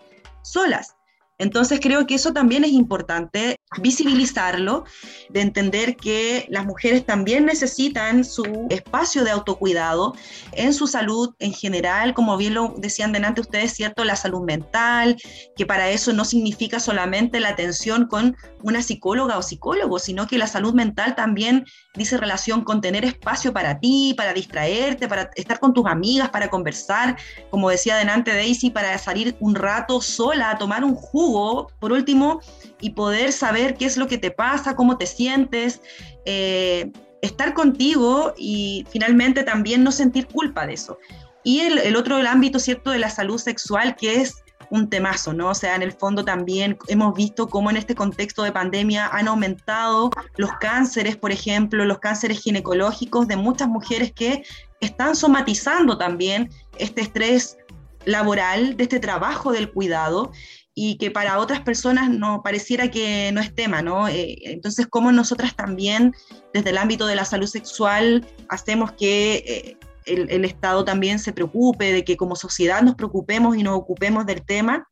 solas. 0.41 0.95
Entonces 1.43 1.82
creo 1.82 2.08
que 2.08 2.15
eso 2.15 2.32
también 2.32 2.63
es 2.63 2.71
importante, 2.71 3.60
visibilizarlo, 3.80 4.86
de 5.30 5.42
entender 5.42 5.96
que 5.96 6.46
las 6.50 6.66
mujeres 6.66 7.06
también 7.06 7.46
necesitan 7.46 8.24
su 8.24 8.68
espacio 8.70 9.24
de 9.24 9.32
autocuidado 9.32 10.16
en 10.52 10.74
su 10.74 10.88
salud 10.88 11.34
en 11.40 11.54
general, 11.54 12.14
como 12.14 12.38
bien 12.38 12.54
lo 12.54 12.74
decían 12.78 13.12
delante 13.12 13.42
ustedes, 13.42 13.74
¿cierto? 13.74 14.04
La 14.04 14.16
salud 14.16 14.42
mental, 14.42 15.18
que 15.56 15.66
para 15.66 15.90
eso 15.90 16.14
no 16.14 16.26
significa 16.26 16.80
solamente 16.80 17.40
la 17.40 17.50
atención 17.50 18.08
con 18.08 18.36
una 18.62 18.82
psicóloga 18.82 19.38
o 19.38 19.42
psicólogo, 19.42 20.00
sino 20.00 20.28
que 20.28 20.38
la 20.38 20.48
salud 20.48 20.74
mental 20.74 21.16
también 21.16 21.66
dice 21.96 22.18
relación 22.18 22.64
con 22.64 22.82
tener 22.82 23.06
espacio 23.06 23.54
para 23.54 23.80
ti, 23.80 24.14
para 24.18 24.34
distraerte, 24.34 25.08
para 25.08 25.30
estar 25.36 25.60
con 25.60 25.74
tus 25.74 25.86
amigas, 25.86 26.30
para 26.30 26.50
conversar, 26.50 27.18
como 27.50 27.70
decía 27.70 27.98
delante 27.98 28.34
Daisy, 28.34 28.70
para 28.70 28.98
salir 28.98 29.36
un 29.40 29.56
rato 29.56 30.02
sola 30.02 30.52
a 30.52 30.58
tomar 30.58 30.84
un 30.84 30.96
jugo, 30.96 31.72
por 31.80 31.92
último, 31.92 32.42
y 32.80 32.92
poder 32.92 33.32
saber 33.32 33.62
qué 33.76 33.86
es 33.86 33.97
lo 33.97 34.08
que 34.08 34.17
te 34.17 34.32
pasa, 34.32 34.76
cómo 34.76 34.97
te 34.97 35.06
sientes, 35.06 35.82
eh, 36.26 36.91
estar 37.21 37.54
contigo 37.54 38.34
y 38.38 38.86
finalmente 38.89 39.43
también 39.43 39.84
no 39.84 39.91
sentir 39.91 40.28
culpa 40.28 40.67
de 40.67 40.73
eso. 40.73 40.99
Y 41.43 41.62
el, 41.62 41.78
el 41.78 41.95
otro 41.95 42.17
el 42.17 42.28
ámbito, 42.28 42.60
¿cierto?, 42.60 42.91
de 42.91 42.99
la 42.99 43.10
salud 43.10 43.38
sexual, 43.38 43.95
que 43.95 44.21
es 44.21 44.43
un 44.69 44.89
temazo, 44.89 45.34
¿no? 45.34 45.49
O 45.49 45.56
sea, 45.56 45.76
en 45.76 45.84
el 45.84 45.91
fondo 45.91 46.26
también 46.26 46.78
hemos 46.88 47.13
visto 47.13 47.47
cómo 47.47 47.69
en 47.69 47.78
este 47.78 47.95
contexto 47.95 48.43
de 48.43 48.52
pandemia 48.52 49.08
han 49.08 49.28
aumentado 49.28 50.10
los 50.38 50.52
cánceres, 50.60 51.15
por 51.15 51.32
ejemplo, 51.32 51.86
los 51.86 51.99
cánceres 51.99 52.39
ginecológicos 52.41 53.28
de 53.28 53.36
muchas 53.36 53.67
mujeres 53.67 54.12
que 54.13 54.43
están 54.82 55.15
somatizando 55.15 55.97
también 55.97 56.49
este 56.78 57.02
estrés 57.02 57.58
laboral, 58.06 58.76
de 58.76 58.84
este 58.84 58.99
trabajo 58.99 59.52
del 59.52 59.71
cuidado 59.71 60.32
y 60.76 60.98
que 60.98 61.12
para 61.12 61.40
otras 61.40 61.62
personas 61.62 62.10
no 62.10 62.42
pareciera 62.44 62.90
que 62.90 63.32
no 63.32 63.42
es 63.42 63.54
tema, 63.54 63.82
¿no? 63.82 64.08
Eh, 64.08 64.38
entonces, 64.46 64.88
cómo 64.90 65.12
nosotras 65.12 65.56
también, 65.56 66.16
desde 66.54 66.72
el 66.72 66.78
ámbito 66.78 67.06
de 67.06 67.16
la 67.16 67.26
salud 67.26 67.48
sexual, 67.48 68.26
hacemos 68.50 68.92
que 68.94 69.36
eh, 69.36 69.78
el, 70.06 70.46
Estado 70.46 70.84
también 70.84 71.20
se 71.20 71.32
preocupe, 71.32 71.92
de 71.92 72.04
que 72.04 72.18
como 72.18 72.36
sociedad 72.36 72.82
nos 72.82 72.96
preocupemos 72.96 73.56
y 73.56 73.64
nos 73.64 73.78
ocupemos 73.78 74.26
del 74.26 74.44
tema, 74.44 74.90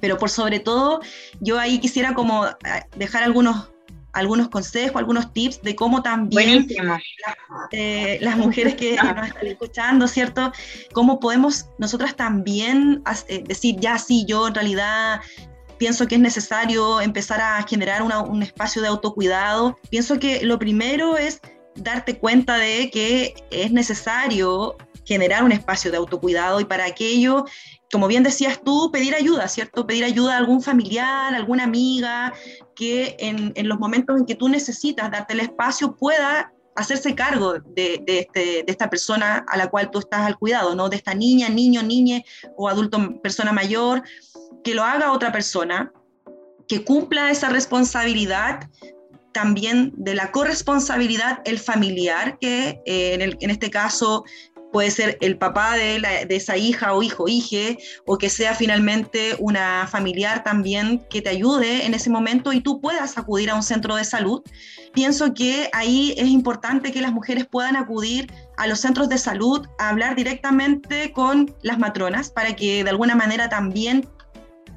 pero 0.00 0.18
por 0.18 0.30
sobre 0.30 0.58
todo 0.58 1.00
yo 1.40 1.58
ahí 1.58 1.78
quisiera 1.78 2.14
como 2.14 2.46
eh, 2.46 2.52
dejar 2.96 3.22
algunos 3.22 3.71
algunos 4.12 4.48
consejos, 4.48 4.96
algunos 4.96 5.32
tips 5.32 5.62
de 5.62 5.74
cómo 5.74 6.02
también 6.02 6.66
eh, 7.70 8.18
las, 8.20 8.36
mujeres 8.36 8.74
que 8.74 8.96
nos 8.96 9.28
están 9.28 9.46
escuchando, 9.46 10.08
¿cierto? 10.08 10.52
Cómo 10.92 11.18
podemos 11.18 11.66
nosotras 11.78 12.14
también 12.14 13.02
eh, 13.28 13.42
decir, 13.46 13.76
ya 13.80 13.98
sí, 13.98 14.24
yo 14.26 14.48
en 14.48 14.54
realidad 14.54 15.20
pienso 15.78 16.06
que 16.06 16.14
es 16.14 16.20
necesario 16.20 17.00
empezar 17.00 17.40
a 17.40 17.62
generar 17.64 18.02
un 18.02 18.42
espacio 18.42 18.82
de 18.82 18.88
autocuidado. 18.88 19.78
Pienso 19.90 20.18
que 20.18 20.44
lo 20.44 20.58
primero 20.58 21.16
es 21.16 21.40
darte 21.74 22.18
cuenta 22.18 22.56
de 22.56 22.90
que 22.90 23.34
es 23.50 23.72
necesario 23.72 24.76
generar 25.04 25.42
un 25.42 25.52
espacio 25.52 25.90
de 25.90 25.96
autocuidado 25.96 26.60
y 26.60 26.64
para 26.64 26.84
aquello, 26.84 27.44
como 27.90 28.06
bien 28.06 28.22
decías 28.22 28.60
tú, 28.62 28.90
pedir 28.92 29.14
ayuda, 29.14 29.48
¿cierto? 29.48 29.86
Pedir 29.86 30.04
ayuda 30.04 30.34
a 30.34 30.38
algún 30.38 30.62
familiar, 30.62 31.34
alguna 31.34 31.64
amiga, 31.64 32.32
que 32.74 33.16
en, 33.18 33.68
los 33.68 33.78
momentos 33.78 34.18
en 34.18 34.26
que 34.26 34.34
tú 34.34 34.48
necesitas 34.48 35.10
darte 35.10 35.34
el 35.34 35.40
espacio 35.40 35.94
pueda 35.94 36.52
hacerse 36.74 37.14
cargo 37.14 37.54
de, 37.58 38.02
este, 38.06 38.40
de, 38.40 38.64
esta 38.66 38.88
persona 38.88 39.44
a 39.48 39.56
la 39.56 39.68
cual 39.68 39.90
tú 39.90 39.98
estás 39.98 40.20
al 40.20 40.38
cuidado, 40.38 40.74
¿no? 40.74 40.88
De 40.88 40.96
esta 40.96 41.14
niña, 41.14 41.48
niño, 41.48 41.82
niñe 41.82 42.24
o 42.56 42.68
adulto, 42.68 43.20
persona 43.20 43.52
mayor, 43.52 44.02
que 44.64 44.74
lo 44.74 44.82
haga 44.82 45.12
otra 45.12 45.32
persona, 45.32 45.92
que 46.68 46.84
cumpla 46.84 47.30
esa 47.30 47.50
responsabilidad 47.50 48.68
también 49.32 49.92
de 49.96 50.14
la 50.14 50.30
corresponsabilidad 50.30 51.40
el 51.44 51.58
familiar, 51.58 52.38
que 52.38 52.80
eh, 52.86 53.14
en, 53.14 53.22
en, 53.22 53.50
este 53.50 53.70
caso 53.70 54.24
puede 54.72 54.90
ser 54.90 55.18
el 55.20 55.36
papá 55.36 55.76
de, 55.76 56.26
esa 56.30 56.56
hija 56.56 56.94
o 56.94 57.02
hijo, 57.02 57.28
hije, 57.28 57.78
o 58.06 58.18
que 58.18 58.30
sea 58.30 58.54
finalmente 58.54 59.36
una 59.38 59.86
familiar 59.86 60.42
también 60.42 61.04
que 61.10 61.22
te 61.22 61.28
ayude 61.28 61.84
en 61.84 61.94
ese 61.94 62.10
momento 62.10 62.52
y 62.52 62.60
tú 62.60 62.80
puedas 62.80 63.18
acudir 63.18 63.50
a 63.50 63.54
un 63.54 63.62
centro 63.62 63.96
de 63.96 64.04
salud. 64.04 64.42
Pienso 64.92 65.34
que 65.34 65.68
ahí 65.72 66.14
es 66.16 66.28
importante 66.28 66.92
que 66.92 67.00
las 67.00 67.12
mujeres 67.12 67.46
puedan 67.46 67.76
acudir 67.76 68.32
a 68.56 68.66
los 68.66 68.80
centros 68.80 69.08
de 69.08 69.18
salud 69.18 69.66
a 69.78 69.90
hablar 69.90 70.16
directamente 70.16 71.12
con 71.12 71.54
las 71.62 71.78
matronas 71.78 72.30
para 72.30 72.56
que 72.56 72.82
de 72.82 72.90
alguna 72.90 73.14
manera 73.14 73.48
también 73.48 74.08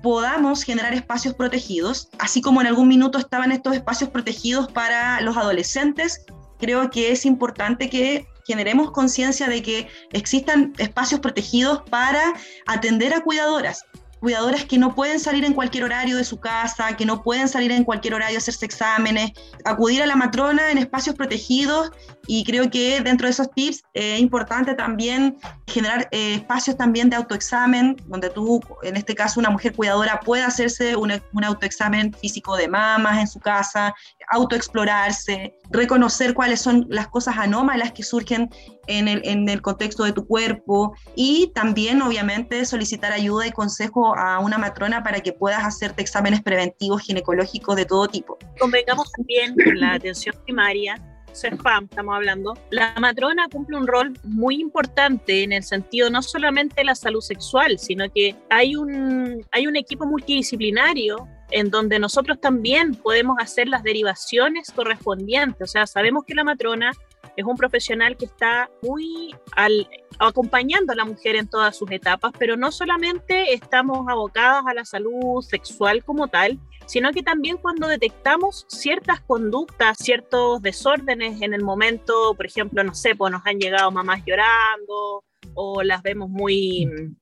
podamos 0.04 0.64
generar 0.64 0.94
espacios 0.94 1.34
protegidos, 1.34 2.10
así 2.20 2.40
como 2.40 2.62
en 2.62 2.68
algún 2.68 2.88
minuto 2.88 3.18
estaban 3.18 3.52
estos 3.52 3.74
espacios 3.74 4.12
protegidos 4.12 4.72
para 4.72 5.20
los 5.22 5.36
adolescentes, 5.36 6.26
creo 6.60 6.92
que 6.92 7.12
es 7.12 7.26
importante 7.26 7.90
que 7.90 8.28
generemos 8.46 8.92
conciencia 8.92 9.48
de 9.48 9.62
que 9.62 9.88
existan 10.12 10.74
espacios 10.78 11.20
protegidos 11.20 11.82
para 11.90 12.34
atender 12.68 13.14
a 13.14 13.22
cuidadoras, 13.22 13.84
cuidadoras 14.26 14.66
que 14.66 14.80
no 14.80 14.96
pueden 14.96 15.20
salir 15.20 15.46
en 15.46 15.54
cualquier 15.54 15.84
horario 15.84 16.18
de 16.18 16.24
su 16.24 16.40
casa, 16.40 16.96
que 16.98 17.06
no 17.06 17.22
pueden 17.22 17.48
salir 17.48 17.72
en 17.72 17.84
cualquier 17.84 18.16
horario 18.16 18.38
a 18.38 18.40
hacerse 18.40 18.66
exámenes, 18.66 19.32
acudir 19.66 20.02
a 20.02 20.08
la 20.08 20.16
matrona 20.16 20.72
en 20.72 20.80
espacios 20.80 21.16
protegidos 21.16 21.92
y 22.26 22.44
creo 22.44 22.70
que 22.72 23.02
dentro 23.02 23.28
de 23.28 23.32
esos 23.32 23.52
tips 23.52 23.84
es 23.94 24.20
importante 24.20 24.74
también 24.74 25.38
generar 25.68 26.08
eh, 26.12 26.36
espacios 26.36 26.76
también 26.76 27.10
de 27.10 27.18
autoexamen, 27.18 27.98
donde 28.08 28.32
tú, 28.32 28.62
en 28.82 28.96
este 28.96 29.14
caso 29.14 29.40
una 29.40 29.52
mujer 29.52 29.76
cuidadora, 29.76 30.20
pueda 30.20 30.48
hacerse 30.48 30.96
un 30.96 31.44
autoexamen 31.44 32.12
físico 32.14 32.58
de 32.58 32.68
mamas 32.68 33.20
en 33.20 33.28
su 33.28 33.40
casa, 33.40 33.94
autoexplorarse, 34.30 35.56
reconocer 35.72 36.34
cuáles 36.34 36.62
son 36.62 36.86
las 36.90 37.08
cosas 37.08 37.38
anómalas 37.38 37.92
que 37.92 38.04
surgen 38.04 38.50
en 38.88 39.08
el, 39.08 39.22
en 39.26 39.50
el 39.50 39.62
contexto 39.62 40.04
de 40.04 40.14
tu 40.14 40.28
cuerpo 40.28 40.94
y 41.16 41.52
también 41.56 42.02
obviamente 42.02 42.66
solicitar 42.66 43.12
ayuda 43.12 43.48
y 43.48 43.52
consejo 43.52 44.16
a 44.16 44.40
una 44.40 44.58
matrona 44.58 45.04
para 45.04 45.20
que 45.22 45.34
puedas 45.34 45.64
hacerte 45.64 46.02
exámenes 46.02 46.42
preventivos 46.42 47.02
ginecológicos 47.02 47.76
de 47.76 47.86
todo 47.86 48.08
tipo. 48.08 48.38
Convengamos 48.60 49.12
también 49.12 49.56
con 49.56 49.80
la 49.80 49.94
atención 49.94 50.36
primaria 50.44 51.02
CEFAM 51.36 51.86
estamos 51.86 52.16
hablando, 52.16 52.54
la 52.72 52.96
matrona 53.00 53.48
cumple 53.52 53.78
un 53.78 53.88
rol 53.88 54.14
muy 54.24 54.60
importante 54.60 55.44
en 55.44 55.52
el 55.52 55.64
sentido 55.64 56.10
no 56.10 56.22
solamente 56.22 56.76
de 56.78 56.86
la 56.86 56.96
salud 56.96 57.22
sexual, 57.22 57.78
sino 57.78 58.10
que 58.12 58.36
hay 58.50 58.76
un, 58.76 59.46
hay 59.52 59.68
un 59.68 59.76
equipo 59.76 60.06
multidisciplinario 60.06 61.28
en 61.52 61.70
donde 61.70 62.00
nosotros 62.00 62.40
también 62.40 62.96
podemos 62.96 63.38
hacer 63.40 63.68
las 63.68 63.84
derivaciones 63.84 64.72
correspondientes. 64.72 65.62
O 65.62 65.72
sea, 65.72 65.86
sabemos 65.86 66.24
que 66.26 66.34
la 66.34 66.44
matrona 66.44 66.92
es 67.36 67.46
un 67.46 67.56
profesional 67.56 68.18
que 68.18 68.26
está 68.26 68.70
muy 68.82 69.36
al, 69.56 69.88
acompañando 70.20 70.94
a 70.94 70.96
la 70.96 71.06
mujer 71.06 71.36
en 71.36 71.48
todas 71.48 71.76
sus 71.76 71.92
etapas, 71.92 72.32
pero 72.38 72.56
no 72.58 72.72
solamente 72.72 73.54
estamos 73.54 74.08
abocadas 74.10 74.64
a 74.68 74.74
la 74.74 74.86
salud 74.86 75.42
sexual 75.42 76.04
como 76.04 76.28
tal, 76.28 76.60
sino 76.86 77.12
que 77.12 77.24
también 77.24 77.58
cuando 77.58 77.88
detectamos 77.88 78.66
ciertas 78.68 79.22
conductas, 79.22 79.98
ciertos 79.98 80.62
desórdenes 80.62 81.42
en 81.42 81.54
el 81.54 81.64
momento, 81.64 82.34
por 82.36 82.46
ejemplo, 82.46 82.84
no 82.84 82.94
sé, 82.94 83.16
pues 83.16 83.32
nos 83.32 83.46
han 83.46 83.60
llegado 83.60 83.92
mamás 83.92 84.24
llorando 84.26 85.24
o 85.54 85.84
las 85.84 86.02
vemos 86.02 86.30
muy 86.30 87.16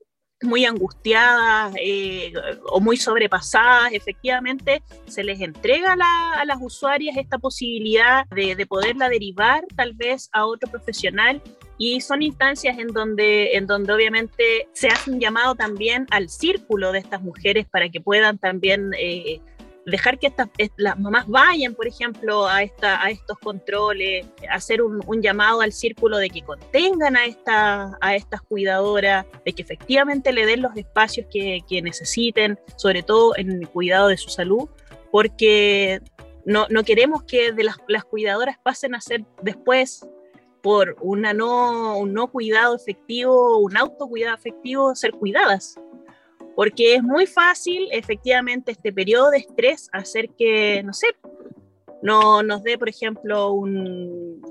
muy 0.44 0.66
angustiadas 0.66 1.74
eh, 1.80 2.34
o 2.66 2.80
muy 2.80 2.98
sobrepasadas, 2.98 3.94
efectivamente 3.94 4.84
se 5.08 5.24
les 5.24 5.42
entrega 5.42 5.94
a 5.94 6.46
las 6.46 6.58
usuarias 6.62 7.18
esta 7.18 7.40
posibilidad 7.40 8.26
de, 8.30 8.56
de, 8.56 8.66
poderla 8.66 9.10
derivar 9.10 9.64
tal 9.76 9.94
vez 9.94 10.30
a 10.34 10.46
otro 10.46 10.70
profesional. 10.70 11.42
Y 11.78 12.02
son 12.02 12.22
instancias 12.22 12.78
en 12.78 12.88
donde, 12.88 13.56
en 13.56 13.66
donde 13.66 13.94
obviamente 13.94 14.68
se 14.74 14.90
hace 14.90 15.10
un 15.10 15.20
llamado 15.20 15.56
también 15.56 16.06
al 16.12 16.30
círculo 16.30 16.92
de 16.92 17.00
estas 17.00 17.22
mujeres 17.22 17.66
para 17.70 17.90
que 17.90 18.02
puedan 18.02 18.38
también... 18.38 18.92
Eh, 18.98 19.42
dejar 19.86 20.18
que 20.20 20.28
estas, 20.28 20.50
las 20.78 20.98
mamás 21.00 21.28
vayan, 21.28 21.74
por 21.76 21.88
ejemplo, 21.88 22.48
a, 22.48 22.64
esta, 22.64 23.04
a 23.04 23.10
estos 23.10 23.38
controles, 23.40 24.26
hacer 24.50 24.82
un, 24.82 25.22
llamado 25.22 25.62
al 25.62 25.72
círculo 25.72 26.18
de 26.18 26.30
que 26.30 26.42
contengan 26.42 27.16
a, 27.16 27.26
esta, 27.26 27.98
a 28.02 28.16
estas 28.16 28.42
cuidadoras, 28.42 29.26
de 29.46 29.54
que 29.54 29.62
efectivamente 29.62 30.32
le 30.32 30.46
den 30.46 30.62
los 30.62 30.76
espacios 30.76 31.28
que, 31.32 31.64
necesiten, 31.82 32.60
sobre 32.78 33.04
todo 33.04 33.36
en 33.36 33.52
el 33.52 33.68
cuidado 33.68 34.08
de 34.08 34.18
su 34.18 34.30
salud, 34.30 34.70
porque 35.12 36.02
no, 36.46 36.68
no 36.70 36.84
queremos 36.84 37.24
que 37.24 37.52
de 37.52 37.64
las, 37.64 37.78
las, 37.88 38.06
cuidadoras 38.06 38.58
pasen 38.64 38.96
a 38.96 39.02
ser 39.02 39.26
después 39.42 40.06
por 40.62 40.96
una 41.02 41.34
no, 41.34 41.98
un 41.98 42.14
no 42.14 42.28
cuidado 42.32 42.76
efectivo, 42.76 43.58
un 43.58 43.76
autocuidado 43.76 44.36
efectivo, 44.36 44.96
ser 44.96 45.12
cuidadas 45.12 45.76
porque 46.56 46.96
es 46.96 47.04
muy 47.04 47.26
fácil, 47.26 47.88
efectivamente, 47.92 48.72
este 48.72 48.94
periodo 48.94 49.32
de 49.32 49.40
estrés 49.40 49.90
hacer 49.92 50.30
que, 50.38 50.84
no 50.84 50.94
sé, 50.94 51.08
no 52.02 52.44
nos 52.44 52.64
dé, 52.64 52.78
por 52.78 52.90
ejemplo, 52.90 53.52
un, 53.52 54.42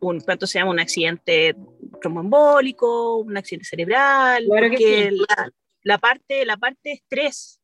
un 0.00 0.20
¿cuánto 0.20 0.46
se 0.46 0.58
llama? 0.58 0.72
Un 0.72 0.80
accidente 0.80 1.56
tromboembólico, 2.00 3.18
un 3.18 3.36
accidente 3.36 3.68
cerebral, 3.68 4.44
porque 4.46 5.10
la, 5.82 5.98
parte, 5.98 6.44
la 6.44 6.56
parte 6.56 6.80
de 6.84 6.92
estrés, 6.92 7.60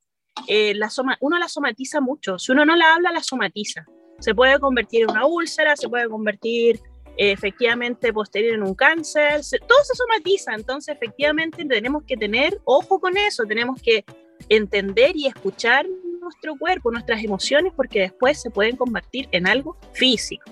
eh, 0.48 0.74
la 0.74 0.90
soma, 0.90 1.16
uno 1.20 1.38
la 1.38 1.48
somatiza 1.48 2.00
mucho, 2.00 2.38
si 2.38 2.52
uno 2.52 2.64
no 2.64 2.76
la 2.76 2.94
habla, 2.94 3.12
la 3.12 3.22
somatiza. 3.22 3.84
Se 4.20 4.34
puede 4.34 4.58
convertir 4.60 5.02
en 5.02 5.10
una 5.10 5.26
úlcera, 5.26 5.76
se 5.76 5.88
puede 5.88 6.08
convertir 6.08 6.80
efectivamente 7.16 8.12
posterior 8.12 8.54
en 8.54 8.62
un 8.62 8.74
cáncer, 8.74 9.40
todo 9.66 9.84
se 9.84 9.94
somatiza, 9.94 10.54
entonces 10.54 10.94
efectivamente 10.94 11.64
tenemos 11.64 12.02
que 12.04 12.16
tener 12.16 12.60
ojo 12.64 13.00
con 13.00 13.16
eso, 13.16 13.44
tenemos 13.44 13.80
que 13.80 14.04
entender 14.48 15.16
y 15.16 15.26
escuchar 15.26 15.86
nuestro 16.20 16.56
cuerpo, 16.56 16.90
nuestras 16.90 17.22
emociones, 17.22 17.72
porque 17.76 18.00
después 18.00 18.40
se 18.40 18.50
pueden 18.50 18.76
convertir 18.76 19.28
en 19.32 19.46
algo 19.46 19.76
físico. 19.92 20.50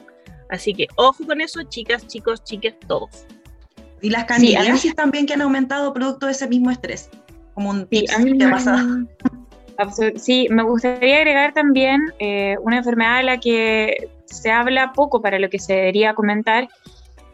Así 0.50 0.74
que 0.74 0.86
ojo 0.96 1.24
con 1.26 1.40
eso, 1.40 1.62
chicas, 1.64 2.06
chicos, 2.06 2.44
chicas, 2.44 2.74
todos. 2.86 3.26
Y 4.02 4.10
las 4.10 4.24
candidiasis 4.24 4.94
también 4.94 5.26
que 5.26 5.32
han 5.32 5.42
aumentado 5.42 5.92
producto 5.94 6.26
de 6.26 6.32
ese 6.32 6.46
mismo 6.48 6.70
estrés, 6.70 7.08
como 7.54 7.70
un 7.70 7.88
sí, 7.90 8.04
que 8.04 8.44
ha 8.44 8.50
pasado. 8.50 9.06
Sí, 10.16 10.48
me 10.50 10.62
gustaría 10.62 11.16
agregar 11.16 11.54
también 11.54 12.00
eh, 12.18 12.56
una 12.62 12.78
enfermedad 12.78 13.18
de 13.18 13.22
la 13.24 13.40
que 13.40 14.10
se 14.32 14.50
habla 14.50 14.92
poco 14.92 15.22
para 15.22 15.38
lo 15.38 15.48
que 15.50 15.58
se 15.58 15.74
debería 15.74 16.14
comentar, 16.14 16.68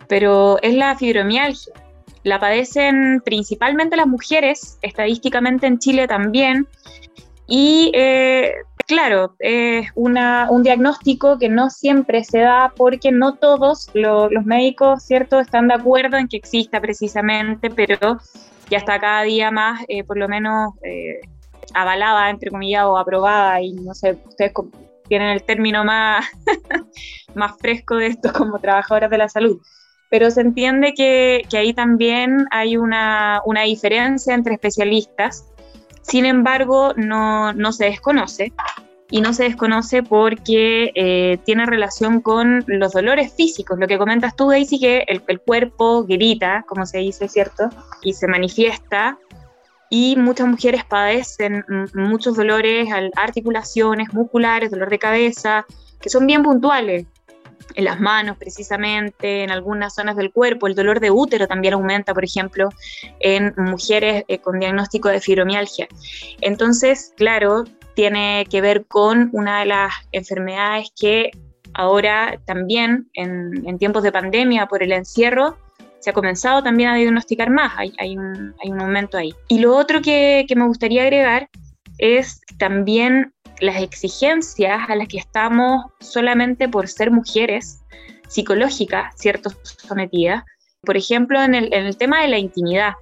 pero 0.09 0.59
es 0.63 0.75
la 0.75 0.97
fibromialgia. 0.97 1.73
La 2.25 2.39
padecen 2.39 3.23
principalmente 3.25 3.97
las 3.97 4.07
mujeres, 4.07 4.79
estadísticamente 4.83 5.67
en 5.67 5.79
Chile 5.79 6.07
también, 6.09 6.67
y 7.47 7.91
eh, 7.95 8.53
claro, 8.87 9.35
es 9.39 9.89
un 9.95 10.63
diagnóstico 10.63 11.39
que 11.39 11.49
no 11.49 11.71
siempre 11.71 12.25
se 12.25 12.41
da 12.41 12.73
porque 12.77 13.13
no 13.13 13.35
todos 13.35 13.91
los 13.95 14.45
médicos, 14.45 15.05
¿cierto?, 15.05 15.41
están 15.41 15.69
de 15.69 15.75
acuerdo 15.75 16.17
en 16.17 16.29
que 16.29 16.37
exista 16.37 16.81
precisamente, 16.81 17.71
pero 17.71 18.19
ya 18.69 18.79
está 18.79 18.99
cada 18.99 19.23
día 19.23 19.51
más, 19.51 19.85
eh, 19.89 20.05
por 20.05 20.19
lo 20.19 20.29
menos, 20.29 20.73
eh, 20.83 21.21
avalada, 21.75 22.29
entre 22.31 22.51
comillas, 22.51 22.85
o 22.85 22.99
aprobada, 22.99 23.61
y 23.63 23.73
no 23.73 23.95
sé, 23.95 24.19
ustedes 24.27 24.53
tienen 25.09 25.31
el 25.31 25.43
término 25.43 25.85
más, 25.85 26.27
más 27.35 27.57
fresco 27.59 27.97
de 27.97 28.09
esto 28.09 28.33
como 28.33 28.59
trabajadoras 28.59 29.11
de 29.11 29.19
la 29.19 29.29
salud. 29.29 29.61
Pero 30.11 30.31
se 30.31 30.41
entiende 30.41 30.95
que, 30.95 31.43
que 31.51 31.59
ahí 31.59 31.75
también 31.75 32.47
hay 32.51 32.77
una, 32.77 33.43
una, 33.45 33.63
diferencia 33.63 34.35
entre 34.35 34.55
especialistas, 34.55 35.45
sin 36.03 36.25
embargo, 36.25 36.95
no, 36.97 37.53
no 37.53 37.73
se 37.73 37.87
desconoce. 37.87 38.53
y 39.11 39.21
no 39.23 39.33
se 39.33 39.45
desconoce 39.45 40.03
porque 40.03 40.93
eh, 40.95 41.39
tiene 41.45 41.65
relación 41.65 42.21
con 42.21 42.65
los 42.67 42.93
dolores 42.93 43.33
físicos. 43.35 43.79
Lo 43.79 43.87
que 43.87 43.99
comentas 43.99 44.37
tú, 44.37 44.49
Daisy, 44.49 44.79
que 44.79 45.05
el, 45.07 45.23
el, 45.27 45.41
cuerpo 45.41 46.05
grita, 46.05 46.65
como 46.69 46.85
se 46.85 46.99
dice, 46.99 47.29
¿cierto? 47.29 47.71
Y 48.03 48.13
se 48.13 48.29
manifiesta. 48.29 49.19
Y 49.91 50.17
muchas 50.17 50.47
mujeres 50.47 50.85
padecen 50.85 51.65
muchos 51.95 52.37
dolores, 52.37 52.89
articulaciones, 53.17 54.13
musculares, 54.13 54.71
dolor 54.71 54.91
de 54.91 54.99
cabeza, 54.99 55.67
que 56.01 56.11
son 56.11 56.27
bien 56.27 56.43
puntuales. 56.43 57.07
En 57.75 57.85
las 57.85 58.01
manos, 58.01 58.37
precisamente, 58.39 59.45
en 59.45 59.51
algunas 59.51 59.95
zonas 59.95 60.17
del 60.17 60.33
cuerpo. 60.33 60.67
El 60.67 60.75
dolor 60.75 61.01
de 61.01 61.11
útero 61.11 61.47
también 61.47 61.75
aumenta, 61.75 62.15
por 62.15 62.25
ejemplo, 62.25 62.71
en 63.21 63.53
mujeres 63.57 64.25
eh, 64.27 64.39
con 64.39 64.59
diagnóstico 64.59 65.09
de 65.09 65.21
fibromialgia. 65.21 65.87
Entonces, 66.41 67.13
claro, 67.17 67.65
tiene 67.95 68.47
que 68.49 68.61
ver 68.61 68.87
con 68.87 69.29
una 69.33 69.61
de 69.61 69.67
las 69.67 69.93
enfermedades 70.13 70.93
que 70.99 71.31
ahora 71.75 72.39
también 72.45 73.09
en, 73.15 73.79
tiempos 73.79 74.03
de 74.03 74.13
pandemia 74.13 74.67
por 74.67 74.83
el 74.83 74.93
encierro 74.93 75.57
se 76.01 76.11
ha 76.11 76.13
comenzado 76.13 76.63
también 76.63 76.91
a 76.91 76.95
diagnosticar 76.95 77.51
más, 77.51 77.73
hay, 77.77 78.17
un, 78.17 78.55
hay 78.63 78.73
momento 78.73 79.19
ahí. 79.19 79.35
Y 79.49 79.59
lo 79.59 79.77
otro 79.77 80.01
que, 80.01 80.45
que, 80.49 80.57
me 80.57 80.67
gustaría 80.67 81.03
agregar 81.03 81.49
es 81.99 82.41
también 82.59 83.33
las 83.61 83.83
exigencias 83.83 84.89
a 84.89 84.95
las 84.95 85.09
que 85.09 85.19
estamos 85.19 85.87
solamente 86.01 86.69
por 86.69 86.89
ser 86.89 87.11
mujeres 87.11 87.81
psicológicas, 88.29 89.15
¿cierto? 89.17 89.51
Sometidas. 89.63 90.45
Por 90.83 90.97
ejemplo, 90.97 91.43
en 91.43 91.55
el, 91.55 91.73
en 91.73 91.87
el 91.87 91.97
tema 91.97 92.23
de 92.23 92.29
la 92.29 92.39
intimidad, 92.39 92.93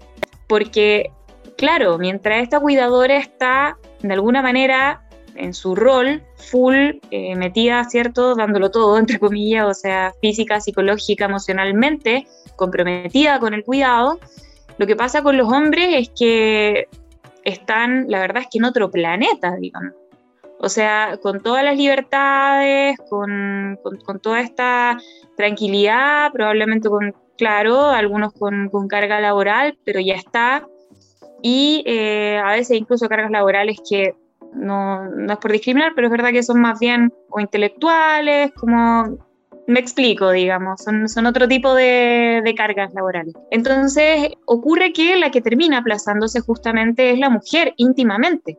porque, 0.47 1.11
claro, 1.59 1.99
mientras 1.99 2.43
esta 2.43 2.61
cuidadora 2.61 3.19
está 3.19 3.77
de 4.01 4.13
alguna 4.15 4.41
manera 4.41 5.03
en 5.35 5.53
su 5.53 5.75
rol 5.75 6.23
full 6.37 6.99
eh, 7.11 7.37
metida, 7.37 7.85
¿cierto? 7.85 8.35
Dándolo 8.35 8.71
todo, 8.71 8.99
entre 8.99 9.19
comillas, 9.19 9.67
o 9.67 9.75
sea, 9.75 10.15
física, 10.21 10.61
psicológica, 10.61 11.27
emocionalmente, 11.27 12.27
comprometida 12.57 13.38
con 13.38 13.55
el 13.55 13.64
cuidado. 13.64 14.19
Lo 14.79 14.87
que 14.87 14.97
pasa 14.97 15.23
con 15.23 15.37
los 15.37 15.51
hombres 15.51 15.88
es 15.92 16.11
que 16.11 16.88
están, 17.45 18.07
la 18.09 18.21
verdad 18.21 18.42
es 18.42 18.49
que 18.51 18.59
en 18.59 18.64
otro 18.64 18.90
planeta, 18.90 19.57
digamos. 19.57 19.95
O 20.59 20.69
sea, 20.69 21.19
con 21.23 21.42
todas 21.42 21.62
las 21.64 21.77
libertades, 21.77 22.99
con, 23.11 23.79
con, 23.83 24.21
toda 24.21 24.40
esta 24.40 24.99
tranquilidad, 25.37 26.33
probablemente 26.33 26.88
con, 26.88 27.14
claro, 27.37 27.90
algunos 27.90 28.33
con, 28.33 28.71
con 28.71 28.88
carga 28.88 29.21
laboral, 29.21 29.79
pero 29.85 30.01
ya 30.01 30.14
está 30.14 30.66
y 31.42 31.83
eh, 31.87 32.40
a 32.42 32.53
veces 32.53 32.77
incluso 32.77 33.09
cargas 33.09 33.31
laborales 33.31 33.79
que 33.88 34.14
no, 34.53 35.05
no, 35.05 35.35
es 35.35 35.38
por 35.38 35.53
discriminar, 35.53 35.92
pero 35.95 36.07
es 36.07 36.11
verdad 36.11 36.33
que 36.33 36.42
son 36.42 36.61
más 36.61 36.79
bien 36.79 37.12
o 37.29 37.40
intelectuales, 37.40 38.53
como 38.55 39.19
me 39.67 39.81
explico, 39.81 40.31
digamos, 40.31 40.83
son, 40.83 41.27
otro 41.27 41.49
tipo 41.49 41.75
de, 41.75 42.55
cargas 42.57 42.93
laborales. 42.95 43.35
Entonces 43.51 44.31
ocurre 44.47 44.93
que 44.93 45.17
la 45.17 45.31
que 45.31 45.41
termina 45.41 45.79
aplazándose 45.79 46.41
justamente 46.41 47.11
es 47.11 47.19
la 47.19 47.31
mujer 47.31 47.75
íntimamente. 47.77 48.59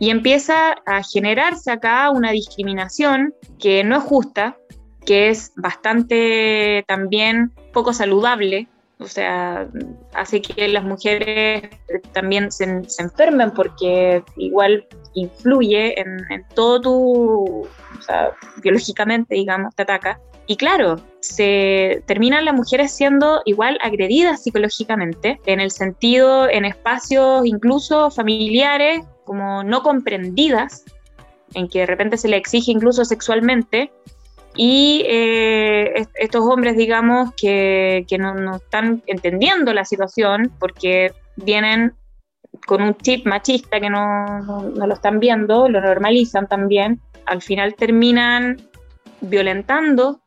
Y 0.00 0.10
empieza 0.10 0.76
a 0.86 1.02
generarse 1.02 1.70
acá 1.70 2.10
una 2.10 2.30
discriminación 2.30 3.34
que 3.58 3.82
no 3.84 3.96
es 3.96 4.02
justa, 4.04 4.56
que 5.04 5.28
es 5.30 5.52
bastante 5.56 6.84
también 6.86 7.52
poco 7.72 7.92
saludable 7.92 8.68
o 9.00 9.06
sea, 9.06 9.68
hace 10.12 10.42
que 10.42 10.66
las 10.66 10.82
mujeres 10.82 11.70
también 12.12 12.50
se, 12.50 12.64
enfermen 12.98 13.52
porque 13.52 14.24
igual 14.36 14.86
influye 15.14 16.00
en, 16.00 16.44
todo 16.54 16.80
tu, 16.80 17.68
o 17.98 18.02
sea, 18.02 18.32
biológicamente, 18.60 19.36
digamos, 19.36 19.74
te 19.76 19.82
ataca. 19.82 20.20
Y 20.50 20.56
claro, 20.56 20.96
se 21.20 22.02
terminan 22.06 22.46
las 22.46 22.54
mujeres 22.54 22.90
siendo 22.90 23.42
igual 23.44 23.78
agredidas 23.82 24.42
psicológicamente, 24.42 25.38
en 25.44 25.60
el 25.60 25.70
sentido, 25.70 26.48
en 26.48 26.64
espacios 26.64 27.44
incluso 27.44 28.10
familiares, 28.10 29.02
como 29.26 29.62
no 29.62 29.82
comprendidas, 29.82 30.86
en 31.52 31.68
que 31.68 31.80
de 31.80 31.86
repente 31.86 32.16
se 32.16 32.28
le 32.28 32.38
exige 32.38 32.72
incluso 32.72 33.04
sexualmente, 33.04 33.92
y 34.56 35.04
eh, 35.06 36.06
estos 36.14 36.42
hombres, 36.44 36.78
digamos, 36.78 37.34
que, 37.34 38.06
que 38.08 38.16
no, 38.16 38.34
no, 38.34 38.56
están 38.56 39.02
entendiendo 39.06 39.74
la 39.74 39.84
situación 39.84 40.50
porque 40.58 41.12
vienen 41.36 41.92
con 42.66 42.80
un 42.80 42.96
chip 42.96 43.26
machista 43.26 43.80
que 43.80 43.90
no, 43.90 44.40
no, 44.40 44.86
lo 44.86 44.94
están 44.94 45.20
viendo, 45.20 45.68
lo 45.68 45.82
normalizan 45.82 46.48
también, 46.48 47.02
al 47.26 47.42
final 47.42 47.74
terminan 47.74 48.56
violentando 49.20 50.22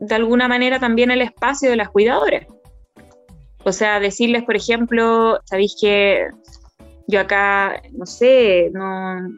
de 0.00 0.14
alguna 0.14 0.48
manera 0.48 0.78
también 0.78 1.10
el 1.10 1.22
espacio 1.22 1.70
de 1.70 1.76
las 1.76 1.90
cuidadoras. 1.90 2.46
O 3.64 3.72
sea, 3.72 4.00
decirles, 4.00 4.44
por 4.44 4.56
ejemplo, 4.56 5.40
sabéis 5.44 5.76
que 5.80 6.28
yo 7.06 7.20
acá, 7.20 7.82
no 7.92 8.06
sé, 8.06 8.70
no, 8.72 9.28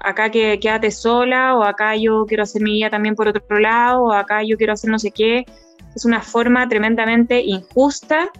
acá 0.00 0.30
que 0.30 0.58
quédate 0.60 0.90
sola, 0.90 1.56
o 1.56 1.62
acá 1.62 1.96
yo 1.96 2.26
quiero 2.26 2.42
hacer 2.42 2.62
mi 2.62 2.72
vida 2.72 2.90
también 2.90 3.14
por 3.14 3.28
otro 3.28 3.58
lado, 3.58 4.04
o 4.04 4.12
acá 4.12 4.42
yo 4.42 4.56
quiero 4.56 4.72
hacer 4.72 4.90
no 4.90 4.98
sé 4.98 5.10
qué. 5.10 5.44
Es 5.94 6.04
una 6.04 6.20
forma 6.20 6.68
tremendamente 6.68 7.40
injusta, 7.40 8.30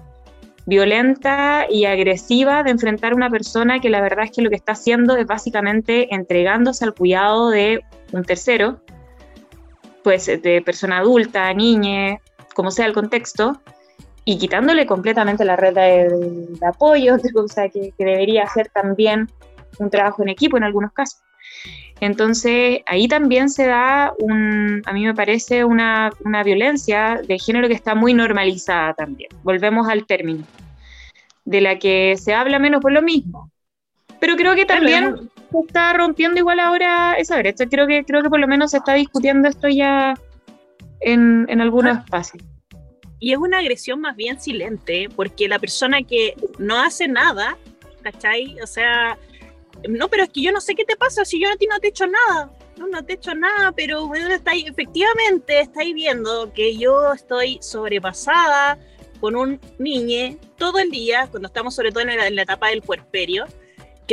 violenta 0.67 1.67
y 1.69 1.85
agresiva 1.85 2.63
de 2.63 2.71
enfrentar 2.71 3.13
a 3.13 3.17
una 3.17 3.31
persona 3.31 3.81
que 3.81 3.91
la 3.91 4.01
verdad 4.01 4.25
es 4.25 4.31
que 4.31 4.43
lo 4.43 4.51
que 4.51 4.57
está 4.57 4.73
haciendo 4.73 5.17
es 5.17 5.27
básicamente 5.27 6.15
entregándose 6.15 6.85
al 6.85 6.95
cuidado 6.95 7.51
de 7.51 7.81
un 8.13 8.25
tercero, 8.25 8.81
pues 10.03 10.27
de 10.27 10.63
persona 10.63 10.99
adulta, 10.99 11.53
niña, 11.53 12.19
como 12.55 12.71
sea 12.71 12.87
el 12.87 12.93
contexto, 12.93 13.61
y 14.25 14.39
quitándole 14.39 14.87
completamente 14.87 15.45
la 15.45 15.57
red 15.57 15.75
de, 15.75 16.67
apoyo, 16.67 17.17
o 17.37 17.49
sea, 17.49 17.69
que, 17.69 17.93
que 17.97 18.05
debería 18.05 18.47
ser 18.49 18.69
también 18.69 19.29
un 19.79 19.91
trabajo 19.91 20.23
en 20.23 20.29
equipo 20.29 20.57
en 20.57 20.65
algunos 20.65 20.93
casos. 20.93 21.21
Entonces, 22.01 22.81
ahí 22.87 23.07
también 23.07 23.49
se 23.49 23.67
da, 23.67 24.13
un, 24.19 24.83
a 24.87 24.93
mí 24.93 25.07
me 25.07 25.15
parece, 25.15 25.65
una, 25.65 26.11
una 26.25 26.43
violencia 26.43 27.21
de 27.27 27.39
género 27.39 27.69
que 27.69 27.75
está 27.75 27.95
muy 27.95 28.13
normalizada 28.13 28.95
también. 28.95 29.31
Volvemos 29.45 29.89
al 29.89 30.05
término, 30.05 30.45
de 31.45 31.61
la 31.61 31.79
que 31.79 32.17
se 32.19 32.35
habla 32.35 32.59
menos 32.59 32.81
por 32.81 32.91
lo 32.91 33.03
mismo. 33.03 33.51
Pero 34.19 34.35
creo 34.35 34.57
que 34.57 34.65
también 34.65 35.31
se 35.53 35.67
está 35.67 35.93
rompiendo 35.93 36.39
igual 36.39 36.61
ahora 36.61 37.15
esa 37.15 37.39
brecha. 37.39 37.67
Creo 37.67 37.87
que, 37.87 38.05
creo 38.05 38.23
que 38.23 38.31
por 38.31 38.41
lo 38.41 38.49
menos 38.49 38.73
se 38.73 38.79
está 38.79 38.95
discutiendo 38.95 39.49
esto 39.49 39.69
ya 39.69 40.15
en, 41.01 41.47
en 41.49 41.61
algunos 41.61 41.97
ah. 41.97 42.03
espacios. 42.05 42.43
Y 43.21 43.33
es 43.33 43.39
una 43.39 43.59
agresión 43.59 44.01
más 44.01 44.17
bien 44.17 44.41
silente, 44.41 45.09
porque 45.15 45.49
la 45.49 45.61
persona 45.61 46.03
que 46.03 46.35
no 46.59 46.81
hace 46.81 47.07
nada, 47.07 47.57
¿cachai? 48.03 48.61
O 48.61 48.67
sea, 48.67 49.17
no, 49.89 50.09
pero 50.09 50.25
es 50.25 50.31
que 50.31 50.43
yo 50.43 50.51
no 50.51 50.61
sé 50.61 50.75
qué 50.75 50.85
te 50.85 50.97
pasa 50.97 51.25
si 51.25 51.41
yo 51.41 51.49
a 51.49 51.57
ti 51.57 51.67
no 51.67 51.79
te 51.79 51.87
he 51.87 51.91
hecho 51.91 52.07
nada. 52.07 52.51
No, 52.77 52.89
no 52.89 53.05
te 53.05 53.13
he 53.13 53.17
hecho 53.17 53.35
nada, 53.35 53.71
pero 53.73 54.07
bueno, 54.09 54.29
estáis, 54.29 54.67
efectivamente 54.67 55.61
estáis 55.61 55.95
viendo 55.95 56.53
que 56.53 56.77
yo 56.77 57.13
estoy 57.13 57.59
sobrepasada 57.61 58.79
con 59.21 59.37
un 59.37 59.61
niño 59.79 60.37
todo 60.57 60.81
el 60.81 60.91
día, 60.91 61.29
cuando 61.31 61.47
estamos 61.47 61.77
sobre 61.77 61.93
todo 61.93 62.01
en 62.01 62.17
la, 62.17 62.27
en 62.27 62.35
la 62.35 62.43
etapa 62.43 62.71
del 62.71 62.83
puerperio, 62.83 63.45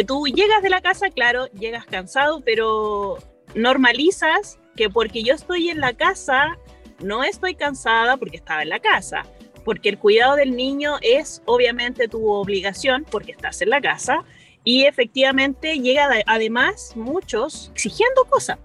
tú 0.03 0.25
llegas 0.27 0.61
de 0.61 0.69
la 0.69 0.81
casa, 0.81 1.09
claro, 1.09 1.47
llegas 1.47 1.85
cansado, 1.85 2.41
pero 2.45 3.17
normalizas 3.55 4.59
que 4.75 4.89
porque 4.89 5.23
yo 5.23 5.33
estoy 5.33 5.69
en 5.69 5.79
la 5.79 5.93
casa, 5.93 6.57
no 6.99 7.23
estoy 7.23 7.55
cansada 7.55 8.17
porque 8.17 8.37
estaba 8.37 8.61
en 8.61 8.69
la 8.69 8.79
casa, 8.79 9.25
porque 9.63 9.89
el 9.89 9.97
cuidado 9.97 10.35
del 10.35 10.55
niño 10.55 10.97
es 11.01 11.41
obviamente 11.45 12.07
tu 12.07 12.29
obligación 12.29 13.05
porque 13.09 13.31
estás 13.31 13.61
en 13.61 13.69
la 13.69 13.81
casa 13.81 14.23
y 14.63 14.85
efectivamente 14.85 15.79
llega 15.79 16.09
además 16.25 16.93
muchos 16.95 17.71
exigiendo 17.73 18.25
cosas. 18.25 18.59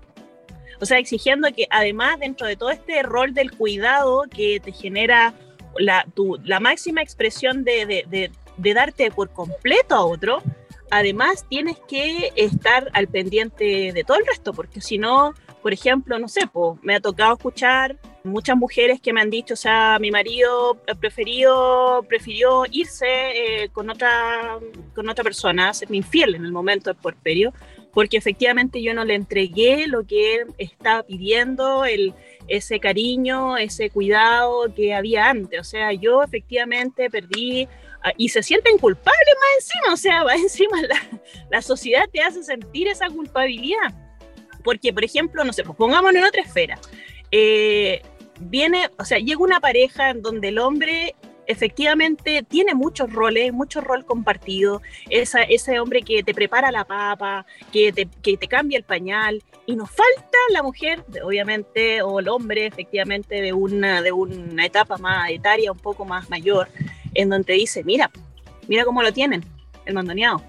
O 0.81 0.87
sea, 0.87 0.99
exigiendo 0.99 1.49
que 1.53 1.67
además 1.71 2.19
dentro 2.19 2.47
de 2.47 2.57
todo 2.57 2.71
este 2.71 3.03
rol 3.03 3.33
del 3.33 3.53
cuidado 3.53 4.25
que 4.29 4.61
te 4.61 4.73
genera 4.73 5.33
la, 5.79 6.07
la 6.45 6.61
máxima 6.61 7.03
expresión 7.03 7.65
de, 7.65 7.87
de, 7.87 8.31
de, 8.57 8.75
darte 8.75 9.11
por 9.11 9.31
completo 9.31 9.95
a 9.95 10.05
otro, 10.05 10.43
además 10.95 11.45
tienes 11.49 11.77
que 11.89 12.33
estar 12.37 12.89
al 12.93 13.09
pendiente 13.09 13.93
de 13.93 14.05
todo 14.05 14.17
el 14.19 14.27
resto, 14.27 14.53
porque 14.53 14.81
si 14.81 14.97
no, 14.97 15.35
por 15.61 15.73
ejemplo, 15.73 16.19
no 16.19 16.29
sé, 16.29 16.47
pues, 16.47 16.79
me 16.83 16.95
ha 16.95 17.01
tocado 17.01 17.35
escuchar 17.35 17.97
muchas 18.23 18.57
mujeres 18.57 19.01
que 19.01 19.13
me 19.13 19.21
han 19.21 19.29
dicho, 19.29 19.55
o 19.55 19.57
sea, 19.57 19.99
mi 20.01 20.11
marido 20.11 20.81
prefirió, 21.01 22.05
prefirió 22.09 22.65
irse 22.71 23.07
eh, 23.07 23.69
con, 23.73 23.91
otra, 23.91 24.59
con 24.95 25.09
otra 25.09 25.25
persona, 25.25 25.75
serme 25.75 25.97
infiel 25.97 26.37
en 26.37 26.45
el 26.45 26.53
momento 26.53 26.91
del 26.91 27.01
puerperio, 27.01 27.53
porque 27.95 28.17
efectivamente 28.17 28.83
yo 28.83 28.93
no 28.93 29.05
le 29.05 29.15
entregué 29.15 29.87
lo 29.87 30.05
que 30.05 30.37
él 30.37 30.47
estaba 30.59 31.05
pidiendo, 31.05 31.85
el, 31.85 32.13
ese 32.49 32.81
cariño, 32.81 33.57
ese 33.57 33.89
cuidado 33.91 34.73
que 34.75 34.95
había 34.95 35.31
antes. 35.31 35.61
O 35.61 35.65
sea, 35.65 35.93
yo 35.93 36.23
efectivamente 36.23 37.09
perdí 37.09 37.69
ah, 38.03 38.13
y 38.17 38.29
se 38.29 38.43
sienten 38.43 38.79
culpables 38.79 39.35
más 39.41 39.65
encima, 39.65 39.93
o 39.93 39.97
sea, 39.97 40.25
más 40.25 40.41
encima 40.41 40.83
la, 40.83 41.21
la 41.51 41.63
sociedad 41.63 42.09
te 42.13 42.21
hace 42.21 42.43
sentir 42.43 42.89
esa 42.89 43.09
culpabilidad. 43.09 43.95
Porque, 44.65 44.93
por 44.93 45.05
ejemplo, 45.05 45.45
no 45.45 45.53
sé, 45.53 45.63
pues 45.63 45.77
pongámonos 45.77 46.17
en 46.17 46.25
otra 46.25 46.43
esfera. 46.43 46.79
Eh, 47.31 48.03
viene, 48.41 48.89
o 48.99 49.05
sea, 49.05 49.19
llega 49.19 49.41
una 49.41 49.61
pareja 49.61 50.11
en 50.11 50.23
donde 50.23 50.49
el 50.49 50.59
hombre 50.59 51.15
efectivamente 51.47 52.45
tiene 52.49 52.75
muchos 52.75 53.13
roles, 53.13 53.53
mucho 53.53 53.81
rol 53.81 54.05
compartido, 54.05 54.83
Esa, 55.11 55.43
ese 55.43 55.81
hombre 55.81 56.03
que 56.03 56.23
te 56.23 56.35
prepara 56.35 56.71
la 56.71 56.85
papa, 56.85 57.47
que 57.73 57.93
te, 57.93 58.09
que 58.23 58.37
te 58.37 58.49
cambia 58.49 58.79
el 58.79 58.85
pañal, 58.85 59.43
y 59.67 59.77
nos 59.77 59.91
falta 59.91 60.39
la 60.51 60.63
mujer, 60.63 61.05
obviamente, 61.23 62.03
o 62.03 62.21
el 62.21 62.29
hombre, 62.29 62.67
efectivamente, 62.67 63.41
de 63.41 63.53
una, 63.53 64.03
de 64.03 64.13
una 64.13 64.67
etapa 64.67 64.99
más 64.99 65.31
etaria, 65.31 65.73
un 65.73 65.79
poco 65.79 66.05
más 66.05 66.29
mayor, 66.29 66.69
en 67.15 67.29
donde 67.31 67.55
dice, 67.55 67.85
mira, 67.85 68.11
mira 68.69 68.85
cómo 68.85 69.03
lo 69.03 69.13
tienen, 69.13 69.45
el 69.87 69.95
mandoneado. 69.95 70.43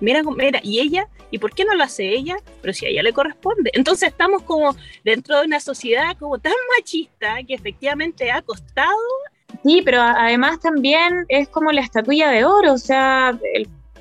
Mira, 0.00 0.22
mira, 0.22 0.60
y 0.62 0.80
ella, 0.80 1.08
¿y 1.30 1.38
por 1.38 1.54
qué 1.54 1.64
no 1.64 1.74
lo 1.74 1.84
hace 1.84 2.08
ella? 2.10 2.36
Pero 2.60 2.72
si 2.74 2.84
a 2.84 2.88
ella 2.88 3.02
le 3.02 3.12
corresponde. 3.12 3.70
Entonces 3.74 4.10
estamos 4.10 4.42
como 4.42 4.76
dentro 5.04 5.38
de 5.38 5.46
una 5.46 5.60
sociedad 5.60 6.16
como 6.18 6.38
tan 6.38 6.52
machista 6.76 7.36
que 7.46 7.54
efectivamente 7.54 8.30
ha 8.30 8.42
costado 8.42 8.98
Sí, 9.62 9.82
pero 9.84 10.00
además 10.00 10.60
también 10.60 11.24
es 11.28 11.48
como 11.48 11.70
la 11.72 11.80
estatuilla 11.80 12.30
de 12.30 12.44
oro, 12.44 12.72
o 12.72 12.78
sea, 12.78 13.38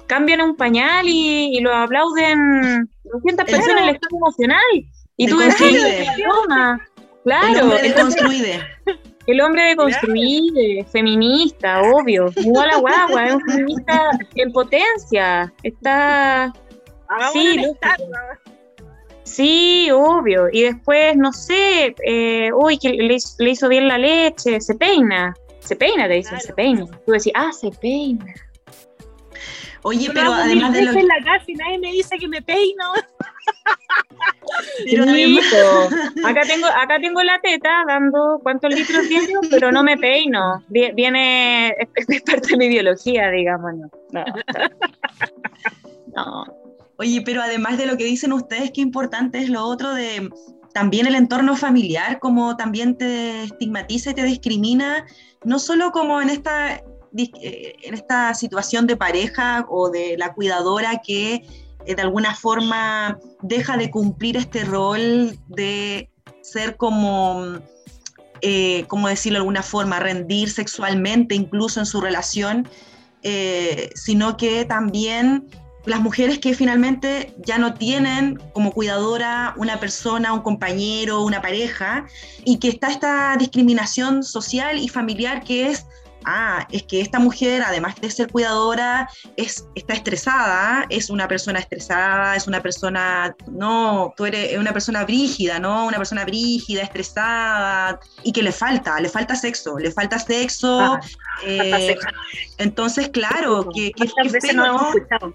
cambian 0.08 0.42
un 0.42 0.56
pañal 0.56 1.06
y, 1.08 1.60
lo 1.62 1.74
aplauden 1.74 2.90
200 3.04 3.46
personas 3.46 3.82
en 3.82 3.90
el 3.90 3.96
estado 3.96 4.18
emocional. 4.18 4.60
Y 5.18 5.28
tú 5.28 5.38
decís, 5.38 5.80
claro, 7.24 7.48
el 7.48 7.62
hombre 7.62 7.82
deconstruide. 7.82 8.60
El 9.26 9.40
hombre 9.40 9.64
deconstruide, 9.64 10.86
feminista, 10.92 11.82
obvio. 11.82 12.30
Igual 12.36 12.70
la 12.72 12.78
guagua, 12.78 13.26
es 13.28 13.34
un 13.36 13.42
feminista 13.42 14.12
en 14.36 14.52
potencia. 14.52 15.54
Está. 15.64 16.52
sí, 17.32 17.66
sí, 19.24 19.90
obvio. 19.92 20.50
Y 20.52 20.64
después, 20.64 21.16
no 21.16 21.32
sé, 21.32 21.96
eh, 22.06 22.52
uy, 22.54 22.78
que 22.78 22.90
le, 22.90 23.18
le, 23.38 23.50
hizo 23.50 23.70
bien 23.70 23.88
la 23.88 23.98
leche, 23.98 24.60
se 24.60 24.76
peina. 24.76 25.34
Se 25.64 25.76
peina, 25.76 26.08
te 26.08 26.16
dicen, 26.16 26.40
se 26.40 26.54
peina. 26.54 26.86
Tú 27.06 27.12
decís, 27.14 27.32
ah, 27.36 27.52
se 27.52 27.72
peina. 27.72 28.26
Oye, 29.84 30.10
pero 30.14 30.34
además 30.34 30.74
de 30.74 30.84
lo 30.84 30.94
que... 30.94 31.00
en 31.00 31.08
la 31.08 31.22
casa 31.24 31.44
y 31.48 31.54
nadie 31.56 31.78
me 31.78 31.92
dice 31.92 32.18
que 32.18 32.28
me 32.28 32.42
peino. 32.42 32.94
pero 34.86 35.04
acá 36.26 36.42
tengo, 36.48 36.68
acá 36.68 37.00
tengo 37.02 37.22
la 37.24 37.40
teta 37.42 37.84
dando 37.88 38.40
cuántos 38.44 38.74
litros 38.74 39.08
tiene, 39.08 39.34
pero 39.50 39.72
no 39.72 39.84
me 39.84 39.98
peino. 39.98 40.64
Viene, 40.70 41.70
es, 41.70 42.22
parte 42.24 42.50
de 42.50 42.58
mi 42.58 42.70
biología, 42.70 43.30
digamos. 43.32 43.74
No, 44.12 44.26
no. 46.16 46.46
Oye, 46.98 47.22
pero 47.26 47.42
además 47.42 47.78
de 47.78 47.86
lo 47.86 47.98
que 47.98 48.06
dicen 48.06 48.32
ustedes, 48.32 48.72
qué 48.72 48.82
importante 48.82 49.40
es 49.40 49.50
lo 49.50 49.66
otro 49.66 49.94
de 49.94 50.30
también 50.74 51.08
el 51.08 51.16
entorno 51.16 51.56
familiar, 51.56 52.20
como 52.20 52.58
también 52.58 52.98
te 52.98 53.44
estigmatiza 53.44 54.12
y 54.12 54.14
te 54.16 54.24
discrimina, 54.24 55.06
no 55.44 55.60
solo 55.60 55.92
como 55.92 56.22
en 56.22 56.30
esta, 56.30 56.76
eh, 56.76 57.76
en 57.84 57.94
esta 57.94 58.34
situación 58.34 58.88
de 58.88 58.98
pareja 58.98 59.66
o 59.70 59.90
de 59.90 60.18
la 60.18 60.34
cuidadora 60.34 61.02
que 61.06 61.46
eh, 61.86 61.96
de 61.96 62.02
alguna 62.02 62.36
forma 62.36 63.20
deja 63.42 63.78
de 63.78 63.92
cumplir 63.92 64.38
este 64.38 64.64
rol 64.64 65.38
de 65.48 66.10
ser 66.42 66.78
como, 66.78 67.60
eh, 68.42 68.86
como 68.88 69.08
decirlo 69.08 69.38
de 69.38 69.42
alguna 69.42 69.64
forma, 69.64 70.00
rendir 70.00 70.50
sexualmente 70.50 71.36
incluso 71.36 71.80
en 71.80 71.86
su 71.86 72.02
relación, 72.02 72.68
sino 73.96 74.36
que 74.36 74.66
también 74.66 75.48
las 75.86 76.00
mujeres 76.00 76.40
que 76.40 76.54
finalmente 76.54 77.34
ya 77.40 77.58
no 77.58 77.74
tienen 77.74 78.38
como 78.54 78.72
cuidadora 78.72 79.54
una 79.58 79.80
persona, 79.80 80.34
un 80.34 80.42
compañero, 80.42 81.22
una 81.22 81.42
pareja, 81.42 82.06
y 82.46 82.58
que 82.60 82.70
está 82.70 82.90
esta 82.90 83.36
discriminación 83.38 84.24
social 84.24 84.78
y 84.78 84.88
familiar 84.88 85.44
que 85.44 85.68
es, 85.68 85.86
ah, 86.24 86.66
es 86.72 86.84
que 86.84 87.02
esta 87.02 87.20
mujer, 87.20 87.64
además 87.64 88.00
de 88.00 88.10
ser 88.10 88.32
cuidadora, 88.32 89.10
es, 89.36 89.66
está 89.76 89.94
estresada, 89.94 90.86
es 90.90 91.10
una 91.10 91.28
persona 91.28 91.60
estresada, 91.60 92.38
es 92.38 92.48
una 92.48 92.62
persona, 92.62 93.36
no, 93.52 94.14
tú 94.16 94.26
eres 94.26 94.58
una 94.58 94.72
persona 94.72 95.04
brígida, 95.04 95.60
¿no? 95.60 95.86
Una 95.86 95.98
persona 95.98 96.24
brígida, 96.24 96.84
estresada, 96.84 98.00
y 98.24 98.32
que 98.32 98.42
le 98.42 98.54
falta, 98.54 99.02
le 99.02 99.10
falta 99.10 99.36
sexo, 99.36 99.78
le 99.78 99.92
falta 99.92 100.18
sexo. 100.18 100.80
Ah, 100.80 101.00
eh, 101.46 101.98
entonces, 102.58 103.10
claro, 103.10 103.68
que, 103.76 103.92
que, 103.92 104.08
que 104.40 104.54
no 104.54 104.66
hemos 104.66 104.96
escuchado 104.96 105.34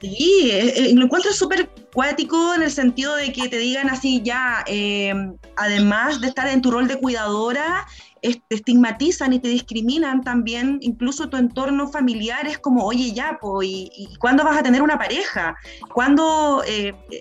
Sí, 0.00 0.50
eh, 0.52 0.72
eh, 0.76 0.94
lo 0.94 1.04
encuentro 1.04 1.32
súper 1.32 1.68
cuático 1.92 2.54
en 2.54 2.62
el 2.62 2.70
sentido 2.70 3.16
de 3.16 3.32
que 3.32 3.48
te 3.48 3.58
digan 3.58 3.90
así 3.90 4.22
ya, 4.22 4.64
eh, 4.68 5.12
además 5.56 6.20
de 6.20 6.28
estar 6.28 6.46
en 6.46 6.62
tu 6.62 6.70
rol 6.70 6.86
de 6.86 7.00
cuidadora, 7.00 7.86
te 8.22 8.40
estigmatizan 8.50 9.32
y 9.32 9.40
te 9.40 9.48
discriminan 9.48 10.22
también, 10.22 10.78
incluso 10.82 11.28
tu 11.28 11.36
entorno 11.36 11.88
familiar 11.88 12.46
es 12.46 12.58
como, 12.58 12.84
oye, 12.84 13.12
ya, 13.12 13.38
pues, 13.40 13.68
¿y, 13.68 14.16
cuándo 14.20 14.44
vas 14.44 14.58
a 14.58 14.62
tener 14.62 14.82
una 14.82 14.98
pareja? 14.98 15.56
¿Cuándo 15.92 16.62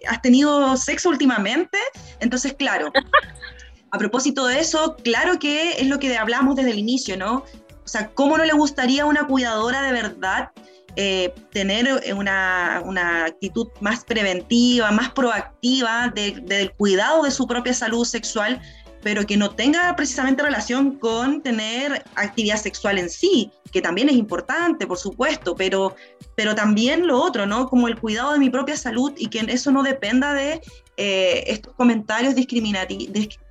has 0.08 0.22
tenido 0.22 0.76
sexo 0.78 1.10
últimamente? 1.10 1.78
Entonces, 2.20 2.54
claro, 2.54 2.92
a 3.92 3.98
propósito 3.98 4.46
de 4.46 4.60
eso, 4.60 4.96
claro 5.04 5.40
que 5.40 5.80
es 5.80 5.88
lo 5.88 6.00
que 6.00 6.16
hablamos 6.16 6.56
desde 6.56 6.72
el 6.72 6.80
inicio, 6.80 7.18
¿no? 7.18 7.44
O 7.86 7.88
sea, 7.88 8.10
¿cómo 8.10 8.38
no 8.38 8.44
le 8.44 8.54
gustaría 8.54 9.06
una 9.06 9.26
cuidadora 9.28 9.82
de 9.82 9.92
verdad? 9.94 10.52
Eh, 11.00 11.32
tener 11.52 11.88
una, 12.16 12.82
una, 12.84 13.26
actitud 13.26 13.68
más 13.82 14.04
preventiva, 14.04 14.90
más 14.90 15.12
proactiva 15.12 16.12
del 16.16 16.72
cuidado 16.72 17.22
de 17.22 17.30
su 17.30 17.46
propia 17.46 17.76
salud 17.76 18.04
sexual, 18.04 18.60
pero 19.04 19.24
que 19.24 19.38
no 19.38 19.52
tenga 19.52 19.96
precisamente 19.96 20.42
relación 20.42 20.98
con 20.98 21.44
tener 21.44 22.04
actividad 22.16 22.58
sexual 22.58 22.98
en 22.98 23.12
sí, 23.12 23.52
que 23.72 23.82
también 23.82 24.10
es 24.10 24.16
importante, 24.16 24.88
por 24.88 24.98
supuesto, 24.98 25.56
pero, 25.56 25.96
pero 26.36 26.56
también 26.56 27.08
lo 27.08 27.22
otro, 27.22 27.46
¿no? 27.46 27.68
Como 27.68 27.88
el 27.88 28.00
cuidado 28.00 28.34
de 28.34 28.40
mi 28.40 28.50
propia 28.50 28.78
salud 28.78 29.14
y 29.18 29.28
que 29.28 29.40
eso 29.48 29.72
no 29.72 29.84
dependa 29.84 30.34
de 30.34 30.62
eh, 30.98 31.44
estos 31.48 31.74
comentarios 31.76 32.34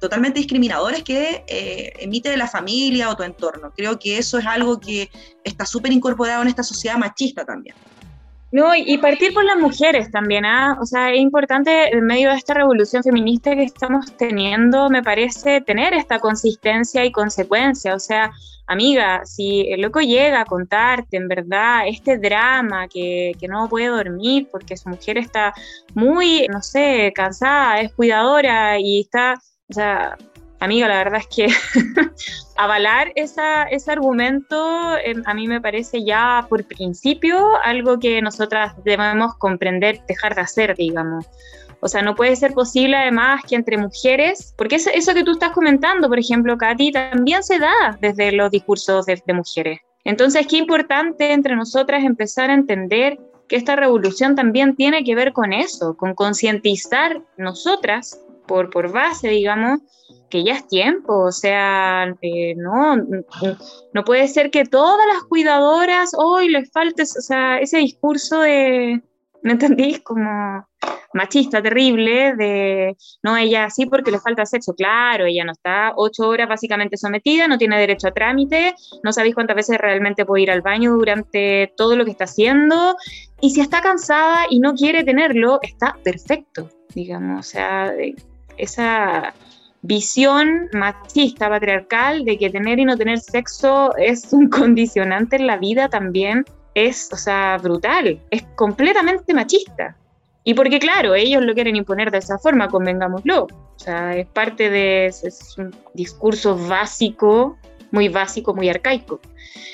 totalmente 0.00 0.40
discriminadores 0.40 1.02
que 1.04 1.44
eh, 1.46 1.92
emite 2.00 2.36
la 2.36 2.48
familia 2.48 3.08
o 3.10 3.16
tu 3.16 3.22
entorno. 3.22 3.72
Creo 3.76 3.98
que 3.98 4.18
eso 4.18 4.38
es 4.38 4.46
algo 4.46 4.80
que 4.80 5.10
está 5.44 5.64
súper 5.64 5.92
incorporado 5.92 6.42
en 6.42 6.48
esta 6.48 6.62
sociedad 6.62 6.96
machista 6.96 7.44
también. 7.44 7.76
No, 8.52 8.74
y 8.76 8.96
partir 8.98 9.34
por 9.34 9.44
las 9.44 9.58
mujeres 9.58 10.10
también, 10.10 10.44
¿ah? 10.44 10.78
O 10.80 10.86
sea, 10.86 11.12
es 11.12 11.18
importante 11.18 11.92
en 11.92 12.06
medio 12.06 12.30
de 12.30 12.36
esta 12.36 12.54
revolución 12.54 13.02
feminista 13.02 13.54
que 13.56 13.64
estamos 13.64 14.16
teniendo, 14.16 14.88
me 14.88 15.02
parece, 15.02 15.60
tener 15.60 15.92
esta 15.94 16.20
consistencia 16.20 17.04
y 17.04 17.10
consecuencia. 17.10 17.94
O 17.94 17.98
sea, 17.98 18.30
amiga, 18.68 19.24
si 19.24 19.66
el 19.68 19.80
loco 19.80 20.00
llega 20.00 20.42
a 20.42 20.44
contarte 20.44 21.16
en 21.16 21.26
verdad 21.26 21.88
este 21.88 22.18
drama 22.18 22.86
que, 22.86 23.32
que 23.40 23.48
no 23.48 23.68
puede 23.68 23.88
dormir 23.88 24.48
porque 24.50 24.76
su 24.76 24.88
mujer 24.88 25.18
está 25.18 25.52
muy, 25.94 26.46
no 26.48 26.62
sé, 26.62 27.12
cansada, 27.14 27.80
es 27.80 27.92
cuidadora 27.94 28.78
y 28.78 29.00
está, 29.00 29.40
o 29.68 29.72
sea, 29.74 30.16
amiga, 30.60 30.88
la 30.88 30.98
verdad 30.98 31.20
es 31.20 31.26
que 31.34 31.48
avalar 32.56 33.12
ese 33.14 33.90
argumento 33.90 34.96
em, 34.98 35.22
a 35.26 35.34
mí 35.34 35.48
me 35.48 35.60
parece 35.60 36.04
ya 36.04 36.46
por 36.48 36.64
principio 36.64 37.56
algo 37.62 37.98
que 37.98 38.22
nosotras 38.22 38.72
debemos 38.84 39.34
comprender, 39.36 40.00
dejar 40.06 40.34
de 40.34 40.40
hacer, 40.42 40.76
digamos. 40.76 41.26
O 41.80 41.88
sea, 41.88 42.02
no 42.02 42.14
puede 42.14 42.34
ser 42.36 42.52
posible 42.52 42.96
además 42.96 43.42
que 43.46 43.54
entre 43.54 43.76
mujeres, 43.76 44.54
porque 44.56 44.76
eso, 44.76 44.90
eso 44.92 45.14
que 45.14 45.24
tú 45.24 45.32
estás 45.32 45.50
comentando, 45.50 46.08
por 46.08 46.18
ejemplo, 46.18 46.56
Katy, 46.56 46.92
también 46.92 47.42
se 47.42 47.58
da 47.58 47.98
desde 48.00 48.32
los 48.32 48.50
discursos 48.50 49.06
de, 49.06 49.22
de 49.24 49.32
mujeres. 49.34 49.80
Entonces, 50.04 50.46
qué 50.46 50.56
importante 50.56 51.32
entre 51.32 51.54
nosotras 51.54 52.02
empezar 52.02 52.50
a 52.50 52.54
entender 52.54 53.18
que 53.48 53.56
esta 53.56 53.76
revolución 53.76 54.34
también 54.34 54.74
tiene 54.74 55.04
que 55.04 55.14
ver 55.14 55.32
con 55.32 55.52
eso, 55.52 55.96
con 55.96 56.14
concientizar 56.14 57.22
nosotras 57.36 58.20
por, 58.46 58.70
por 58.70 58.92
base, 58.92 59.28
digamos, 59.28 59.80
que 60.30 60.44
ya 60.44 60.54
es 60.54 60.68
tiempo, 60.68 61.24
o 61.24 61.32
sea, 61.32 62.14
eh, 62.22 62.54
no, 62.56 62.96
no 62.96 64.04
puede 64.04 64.28
ser 64.28 64.50
que 64.50 64.64
todas 64.64 65.06
las 65.12 65.24
cuidadoras 65.24 66.12
hoy 66.16 66.48
les 66.48 66.70
falte, 66.70 67.02
o 67.02 67.06
sea, 67.06 67.58
ese 67.58 67.78
discurso 67.78 68.40
de, 68.40 69.02
¿me 69.42 69.52
entendís? 69.52 70.00
Como 70.00 70.66
machista 71.12 71.62
terrible 71.62 72.34
de, 72.36 72.96
no, 73.22 73.36
ella 73.36 73.70
sí 73.70 73.86
porque 73.86 74.10
le 74.10 74.20
falta 74.20 74.44
sexo, 74.44 74.74
claro, 74.74 75.24
ella 75.24 75.44
no 75.44 75.52
está 75.52 75.92
ocho 75.96 76.28
horas 76.28 76.48
básicamente 76.48 76.96
sometida, 76.96 77.48
no 77.48 77.58
tiene 77.58 77.78
derecho 77.78 78.08
a 78.08 78.12
trámite, 78.12 78.74
no 79.02 79.12
sabéis 79.12 79.34
cuántas 79.34 79.56
veces 79.56 79.78
realmente 79.78 80.26
puede 80.26 80.42
ir 80.42 80.50
al 80.50 80.62
baño 80.62 80.92
durante 80.92 81.72
todo 81.76 81.96
lo 81.96 82.04
que 82.04 82.10
está 82.10 82.24
haciendo, 82.24 82.96
y 83.40 83.50
si 83.50 83.60
está 83.60 83.80
cansada 83.80 84.46
y 84.50 84.60
no 84.60 84.74
quiere 84.74 85.04
tenerlo, 85.04 85.58
está 85.62 85.96
perfecto, 86.04 86.68
digamos, 86.94 87.40
o 87.40 87.50
sea, 87.50 87.94
esa 88.56 89.34
visión 89.82 90.68
machista, 90.72 91.48
patriarcal, 91.48 92.24
de 92.24 92.38
que 92.38 92.50
tener 92.50 92.78
y 92.78 92.84
no 92.84 92.96
tener 92.96 93.20
sexo 93.20 93.96
es 93.96 94.32
un 94.32 94.48
condicionante 94.50 95.36
en 95.36 95.46
la 95.46 95.56
vida 95.56 95.88
también, 95.88 96.44
es, 96.74 97.08
o 97.12 97.16
sea, 97.16 97.56
brutal, 97.58 98.20
es 98.30 98.42
completamente 98.54 99.32
machista. 99.32 99.96
Y 100.44 100.54
porque, 100.54 100.78
claro, 100.78 101.14
ellos 101.14 101.42
lo 101.42 101.54
quieren 101.54 101.74
imponer 101.74 102.10
de 102.10 102.18
esa 102.18 102.38
forma, 102.38 102.68
convengámoslo. 102.68 103.44
O 103.44 103.78
sea, 103.78 104.14
es 104.16 104.28
parte 104.28 104.70
de 104.70 105.06
es 105.06 105.54
un 105.58 105.74
discurso 105.94 106.56
básico, 106.56 107.58
muy 107.90 108.08
básico, 108.08 108.54
muy 108.54 108.68
arcaico. 108.68 109.20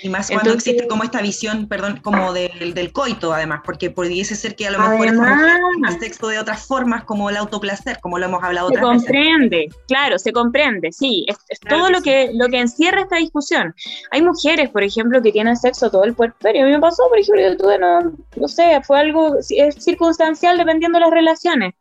Y 0.02 0.08
más 0.08 0.30
cuando 0.30 0.52
existe 0.52 0.86
como 0.88 1.04
esta 1.04 1.22
visión, 1.22 1.68
perdón, 1.68 2.00
como 2.02 2.32
del, 2.32 2.74
del 2.74 2.92
coito, 2.92 3.32
además, 3.32 3.60
porque 3.64 3.90
pudiese 3.90 4.34
ser 4.34 4.56
que 4.56 4.66
a 4.66 4.70
lo 4.70 4.78
mejor 4.78 5.06
es 5.06 5.98
sexo 6.00 6.28
de 6.28 6.38
otras 6.38 6.66
formas, 6.66 7.04
como 7.04 7.30
el 7.30 7.36
autoplacer, 7.36 7.98
como 8.00 8.18
lo 8.18 8.26
hemos 8.26 8.42
hablado 8.42 8.68
se 8.70 8.80
comprende, 8.80 9.68
claro, 9.86 10.18
se 10.18 10.32
comprende, 10.32 10.92
sí, 10.92 11.24
es, 11.28 11.60
todo 11.60 11.90
lo 11.90 12.02
que, 12.02 12.30
lo 12.34 12.48
que 12.48 12.60
encierra 12.60 13.02
esta 13.02 13.16
discusión. 13.16 13.74
Hay 14.10 14.22
mujeres, 14.22 14.70
por 14.70 14.82
ejemplo, 14.82 15.22
que 15.22 15.32
tienen 15.32 15.56
sexo 15.56 15.90
todo 15.90 16.04
el 16.04 16.14
puerperio. 16.14 16.62
A 16.62 16.66
mí 16.66 16.72
me 16.72 16.80
pasó, 16.80 17.04
por 17.08 17.18
ejemplo, 17.18 17.42
yo 17.42 17.56
tuve, 17.56 17.78
no, 17.78 18.12
no 18.36 18.48
sé, 18.48 18.80
fue 18.84 18.98
algo 18.98 19.36
es 19.38 19.74
circunstancial 19.76 20.58
dependiendo 20.58 20.98
de 20.98 21.04
las 21.04 21.12
relaciones. 21.12 21.74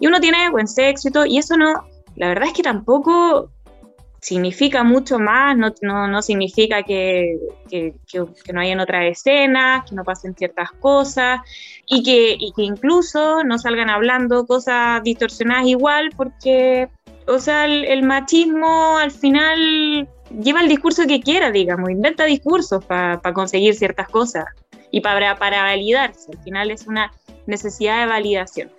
Y 0.00 0.06
uno 0.06 0.20
tiene 0.20 0.50
buen 0.50 0.66
sexo 0.66 1.08
y 1.08 1.12
todo, 1.12 1.26
y 1.26 1.38
eso 1.38 1.56
no, 1.56 1.84
la 2.16 2.28
verdad 2.28 2.48
es 2.48 2.54
que 2.54 2.62
tampoco 2.62 3.50
significa 4.20 4.84
mucho 4.84 5.18
más, 5.18 5.56
no, 5.56 5.72
no, 5.80 6.06
no 6.06 6.22
significa 6.22 6.82
que, 6.82 7.38
que, 7.68 7.94
que, 8.06 8.52
no 8.52 8.60
hayan 8.60 8.80
otras 8.80 9.06
escenas, 9.06 9.88
que 9.88 9.94
no 9.94 10.04
pasen 10.04 10.34
ciertas 10.34 10.70
cosas 10.72 11.40
y 11.86 12.02
que, 12.02 12.36
y 12.38 12.52
que 12.52 12.62
incluso 12.62 13.42
no 13.44 13.58
salgan 13.58 13.88
hablando 13.88 14.46
cosas 14.46 15.02
distorsionadas 15.02 15.66
igual 15.66 16.10
porque, 16.16 16.88
o 17.26 17.38
sea, 17.38 17.64
el, 17.64 18.02
machismo 18.02 18.98
al 18.98 19.10
final 19.10 20.08
lleva 20.42 20.60
el 20.60 20.68
discurso 20.68 21.06
que 21.06 21.20
quiera, 21.20 21.50
digamos, 21.50 21.90
inventa 21.90 22.24
discursos 22.24 22.84
para 22.84 23.20
conseguir 23.32 23.74
ciertas 23.74 24.08
cosas 24.08 24.44
y 24.90 25.00
para 25.00 25.34
validarse, 25.34 26.32
al 26.32 26.42
final 26.42 26.70
es 26.70 26.86
una 26.86 27.10
necesidad 27.46 28.00
de 28.00 28.06
validación. 28.06 28.70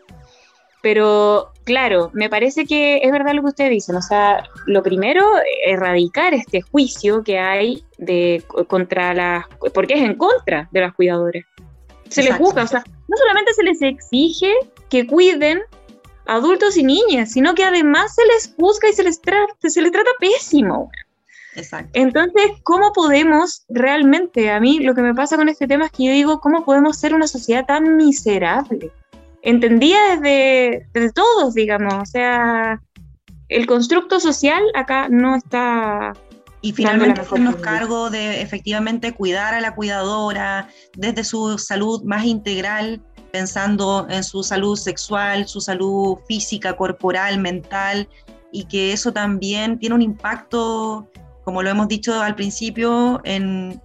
Pero 0.82 1.52
claro, 1.64 2.10
me 2.14 2.30
parece 2.30 2.66
que 2.66 2.98
es 3.04 3.12
verdad 3.12 3.34
lo 3.34 3.42
que 3.42 3.50
ustedes 3.50 3.72
dicen. 3.72 3.96
O 3.96 4.02
sea, 4.02 4.50
lo 4.66 4.82
primero, 4.84 5.26
erradicar 5.66 6.34
este 6.34 6.62
juicio 6.62 7.24
que 7.24 7.40
hay 7.40 7.84
de 7.98 8.44
contra 8.68 9.14
las, 9.14 9.46
porque 9.74 9.94
es 9.94 10.02
en 10.02 10.16
contra 10.16 10.68
de 10.72 10.82
las 10.82 10.94
cuidadoras. 10.94 11.44
Se 12.10 12.24
les 12.24 12.36
juzga, 12.36 12.64
o 12.64 12.68
sea, 12.68 12.84
no 13.08 13.18
solamente 13.18 13.54
se 13.54 13.64
les 13.64 13.82
exige 13.82 14.54
que 14.90 15.08
cuiden 15.08 15.62
adultos 16.26 16.76
y 16.78 16.84
niñas, 16.84 17.32
sino 17.32 17.56
que 17.56 17.64
además 17.64 18.16
se 18.16 18.26
les 18.26 18.54
juzga 18.58 18.90
y 18.90 18.94
se 18.94 19.04
les 19.04 19.22
trata, 19.22 19.54
se 19.62 19.82
les 19.82 19.92
trata 19.92 20.10
pésimo. 20.20 20.92
Exacto. 21.56 21.92
Entonces, 21.94 22.52
¿cómo 22.64 22.94
podemos 22.94 23.66
realmente, 23.70 24.50
a 24.52 24.60
mí 24.60 24.80
lo 24.80 24.96
que 24.96 25.02
me 25.02 25.14
pasa 25.14 25.36
con 25.36 25.50
este 25.50 25.68
tema 25.68 25.86
es 25.86 25.92
que 25.92 26.06
yo 26.06 26.12
digo, 26.12 26.40
¿cómo 26.40 26.64
podemos 26.64 26.98
ser 26.98 27.14
una 27.14 27.28
sociedad 27.28 27.66
tan 27.66 27.98
miserable? 27.98 28.92
Entendía 29.42 30.18
desde, 30.18 31.12
todos, 31.14 31.54
digamos, 31.54 31.94
o 31.94 32.06
sea, 32.06 32.82
el 33.50 33.66
constructo 33.66 34.20
social 34.20 34.62
acá 34.76 35.10
no 35.10 35.36
está 35.36 36.14
y 36.62 36.74
finalmente 36.74 37.22
hacernos 37.22 37.56
cargo 37.56 38.12
de 38.12 38.42
efectivamente 38.42 39.14
cuidar 39.14 39.56
a 39.56 39.62
la 39.62 39.74
cuidadora 39.74 40.70
desde 40.96 41.24
su 41.24 41.58
salud 41.58 42.04
más 42.04 42.24
integral, 42.24 43.02
pensando 43.32 44.06
en 44.10 44.24
su 44.24 44.44
salud 44.44 44.76
sexual, 44.76 45.48
su 45.48 45.60
salud 45.60 46.20
física, 46.28 46.78
corporal, 46.78 47.40
mental, 47.40 48.08
y 48.52 48.66
que 48.66 48.94
eso 48.94 49.12
también 49.12 49.80
tiene 49.80 49.96
un 49.96 50.04
impacto, 50.04 51.10
como 51.44 51.64
lo 51.64 51.70
hemos 51.72 51.88
dicho 51.88 52.22
al 52.22 52.36
principio, 52.36 53.22
en, 53.24 53.82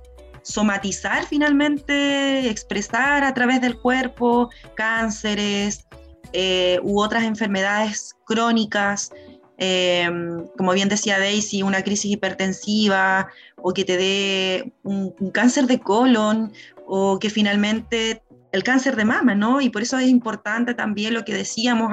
somatizar 0.46 1.26
finalmente, 1.26 2.48
expresar 2.48 3.24
a 3.24 3.34
través 3.34 3.60
del 3.60 3.76
cuerpo 3.76 4.48
cánceres 4.74 5.86
eh, 6.32 6.78
u 6.82 7.00
otras 7.00 7.24
enfermedades 7.24 8.14
crónicas, 8.24 9.10
eh, 9.58 10.08
como 10.56 10.72
bien 10.72 10.88
decía 10.88 11.18
Daisy, 11.18 11.62
una 11.62 11.82
crisis 11.82 12.12
hipertensiva 12.12 13.28
o 13.56 13.72
que 13.72 13.84
te 13.84 13.96
dé 13.96 14.72
un, 14.84 15.12
cáncer 15.32 15.66
de 15.66 15.80
colon 15.80 16.52
o 16.86 17.18
que 17.18 17.28
finalmente 17.28 18.22
el 18.52 18.62
cáncer 18.62 18.94
de 18.94 19.04
mama, 19.04 19.34
¿no? 19.34 19.60
Y 19.60 19.68
por 19.70 19.82
eso 19.82 19.98
es 19.98 20.06
importante 20.08 20.74
también 20.74 21.12
lo 21.12 21.24
que 21.24 21.34
decíamos 21.34 21.90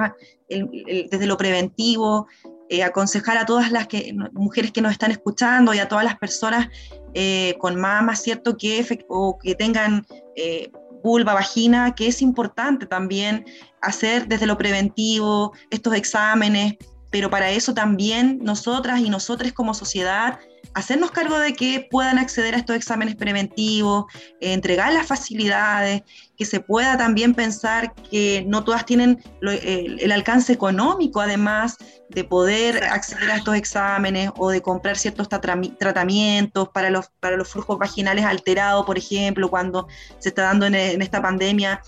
desde 0.48 1.26
lo 1.26 1.36
preventivo, 1.36 2.28
eh, 2.68 2.82
aconsejar 2.82 3.36
a 3.38 3.46
todas 3.46 3.70
las 3.70 3.86
mujeres 4.32 4.72
que 4.72 4.80
nos 4.80 4.92
están 4.92 5.10
escuchando 5.10 5.74
y 5.74 5.78
a 5.78 5.88
todas 5.88 6.04
las 6.04 6.16
personas 6.16 6.68
eh, 7.12 7.54
con 7.58 7.78
mama, 7.78 8.16
¿cierto? 8.16 8.56
Que, 8.56 9.04
o 9.08 9.38
que 9.38 9.54
tengan 9.54 10.06
eh, 10.34 10.70
vulva, 11.02 11.34
vagina, 11.34 11.94
que 11.94 12.06
es 12.06 12.22
importante 12.22 12.86
también 12.86 13.44
hacer 13.82 14.26
desde 14.26 14.46
lo 14.46 14.56
preventivo 14.56 15.52
estos 15.70 15.94
exámenes, 15.94 16.74
pero 17.10 17.28
para 17.30 17.50
eso 17.50 17.74
también 17.74 18.38
nosotras 18.42 19.00
y 19.00 19.10
nosotros 19.10 19.52
como 19.52 19.74
sociedad 19.74 20.38
hacernos 20.74 21.10
cargo 21.12 21.38
de 21.38 21.54
que 21.54 21.86
puedan 21.90 22.18
acceder 22.18 22.54
a 22.54 22.58
estos 22.58 22.76
exámenes 22.76 23.14
preventivos, 23.14 24.06
entregar 24.40 24.92
las 24.92 25.06
facilidades, 25.06 26.02
que 26.36 26.44
se 26.44 26.60
pueda 26.60 26.98
también 26.98 27.34
pensar 27.34 27.94
que 28.10 28.44
no 28.46 28.64
todas 28.64 28.84
tienen 28.84 29.22
el, 29.40 30.12
alcance 30.12 30.52
económico, 30.52 31.20
además 31.20 31.76
de 32.10 32.24
poder 32.24 32.84
acceder 32.84 33.30
a 33.30 33.36
estos 33.36 33.54
exámenes 33.54 34.30
o 34.36 34.50
de 34.50 34.60
comprar 34.60 34.96
ciertos 34.96 35.28
tratamientos 35.28 36.68
para 36.70 36.90
los, 36.90 37.08
para 37.20 37.36
los 37.36 37.48
flujos 37.48 37.78
vaginales 37.78 38.24
alterados, 38.24 38.84
por 38.84 38.98
ejemplo, 38.98 39.48
cuando 39.48 39.86
se 40.18 40.30
está 40.30 40.42
dando 40.42 40.66
en, 40.66 40.74
en 40.74 41.02
esta 41.02 41.22
pandemia 41.22 41.80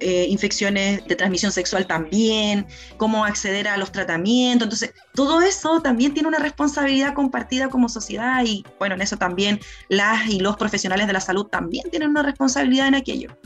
eh, 0.00 0.26
infecciones 0.28 1.06
de 1.06 1.16
transmisión 1.16 1.52
sexual 1.52 1.86
también, 1.86 2.66
cómo 2.96 3.24
acceder 3.24 3.68
a 3.68 3.76
los 3.76 3.92
tratamientos. 3.92 4.66
Entonces, 4.66 4.94
todo 5.14 5.40
eso 5.42 5.80
también 5.80 6.14
tiene 6.14 6.28
una 6.28 6.38
responsabilidad 6.38 7.14
compartida 7.14 7.68
como 7.68 7.88
sociedad 7.88 8.42
y 8.44 8.64
bueno, 8.78 8.94
en 8.94 9.02
eso 9.02 9.16
también 9.16 9.60
las 9.88 10.28
y 10.28 10.40
los 10.40 10.56
profesionales 10.56 11.06
de 11.06 11.12
la 11.12 11.20
salud 11.20 11.46
también 11.46 11.90
tienen 11.90 12.10
una 12.10 12.22
responsabilidad 12.22 12.88
en 12.88 12.94
aquello. 12.96 13.36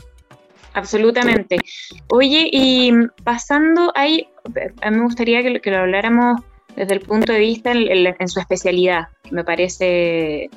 Absolutamente. 0.73 1.57
Oye, 2.07 2.49
y 2.51 2.91
pasando 3.23 3.91
ahí, 3.95 4.27
a 4.81 4.91
mí 4.91 4.97
me 4.97 5.03
gustaría 5.03 5.41
que, 5.41 5.71
lo 5.71 5.77
habláramos 5.77 6.41
desde 6.75 6.93
el 6.93 7.01
punto 7.01 7.33
de 7.33 7.39
vista 7.39 7.71
en, 7.71 8.27
su 8.27 8.39
especialidad, 8.39 9.07
que 9.23 9.31
me 9.31 9.43
parece 9.43 10.49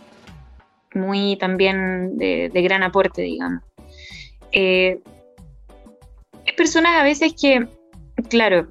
muy 0.95 1.37
también 1.37 2.17
de, 2.19 2.51
gran 2.55 2.83
aporte, 2.83 3.23
digamos. 3.23 3.63
Eh, 4.53 5.01
hay 6.47 6.55
personas 6.57 7.01
a 7.01 7.03
veces 7.03 7.35
que, 7.41 7.67
claro, 8.29 8.69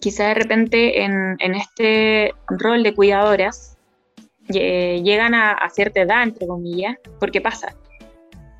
quizá 0.00 0.28
de 0.28 0.34
repente 0.34 1.02
en, 1.02 1.36
este 1.54 2.34
rol 2.48 2.82
de 2.82 2.94
cuidadoras 2.94 3.76
llegan 4.48 5.34
a, 5.34 5.68
cierta 5.70 6.00
edad, 6.00 6.22
entre 6.22 6.46
comillas, 6.46 6.96
porque 7.18 7.40
pasa, 7.40 7.74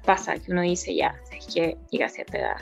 pasa 0.04 0.34
que 0.34 0.52
uno 0.52 0.62
dice 0.62 0.94
ya, 0.94 1.20
es 1.32 1.52
que 1.52 1.76
llega 1.90 2.06
a 2.06 2.10
cierta 2.10 2.38
edad. 2.38 2.56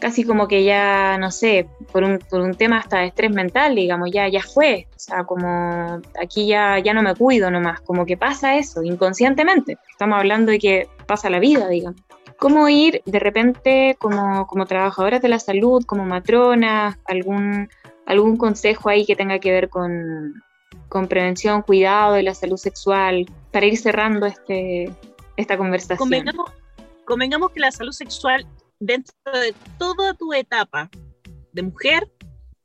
Casi 0.00 0.24
como 0.24 0.48
que 0.48 0.64
ya, 0.64 1.16
no 1.18 1.30
sé, 1.30 1.68
por 1.92 2.02
un, 2.02 2.18
por 2.18 2.40
un 2.40 2.54
tema 2.54 2.78
hasta 2.78 2.98
de 2.98 3.06
estrés 3.06 3.30
mental, 3.30 3.74
digamos, 3.74 4.10
ya, 4.12 4.28
ya 4.28 4.42
fue. 4.42 4.88
O 4.94 4.98
sea, 4.98 5.24
como 5.24 6.00
aquí 6.20 6.46
ya, 6.46 6.78
ya 6.80 6.92
no 6.92 7.02
me 7.02 7.14
cuido 7.14 7.50
nomás, 7.50 7.80
como 7.80 8.04
que 8.04 8.16
pasa 8.16 8.56
eso, 8.56 8.82
inconscientemente. 8.82 9.78
Estamos 9.90 10.18
hablando 10.18 10.50
de 10.50 10.58
que 10.58 10.88
pasa 11.06 11.30
la 11.30 11.38
vida, 11.38 11.68
digamos 11.68 12.02
cómo 12.38 12.68
ir 12.68 13.02
de 13.06 13.18
repente 13.18 13.96
como, 13.98 14.46
como 14.46 14.66
trabajadoras 14.66 15.22
de 15.22 15.28
la 15.28 15.38
salud, 15.38 15.84
como 15.84 16.04
matronas, 16.04 16.96
algún, 17.06 17.68
algún 18.06 18.36
consejo 18.36 18.88
ahí 18.88 19.06
que 19.06 19.16
tenga 19.16 19.38
que 19.38 19.50
ver 19.50 19.68
con, 19.68 20.42
con 20.88 21.08
prevención, 21.08 21.62
cuidado 21.62 22.14
de 22.14 22.22
la 22.22 22.34
salud 22.34 22.56
sexual, 22.56 23.26
para 23.50 23.66
ir 23.66 23.76
cerrando 23.76 24.26
este, 24.26 24.92
esta 25.36 25.56
conversación. 25.56 25.98
Convengamos, 25.98 26.52
convengamos 27.04 27.50
que 27.52 27.60
la 27.60 27.70
salud 27.70 27.92
sexual 27.92 28.46
dentro 28.80 29.14
de 29.32 29.54
toda 29.78 30.14
tu 30.14 30.32
etapa 30.32 30.90
de 31.52 31.62
mujer 31.62 32.10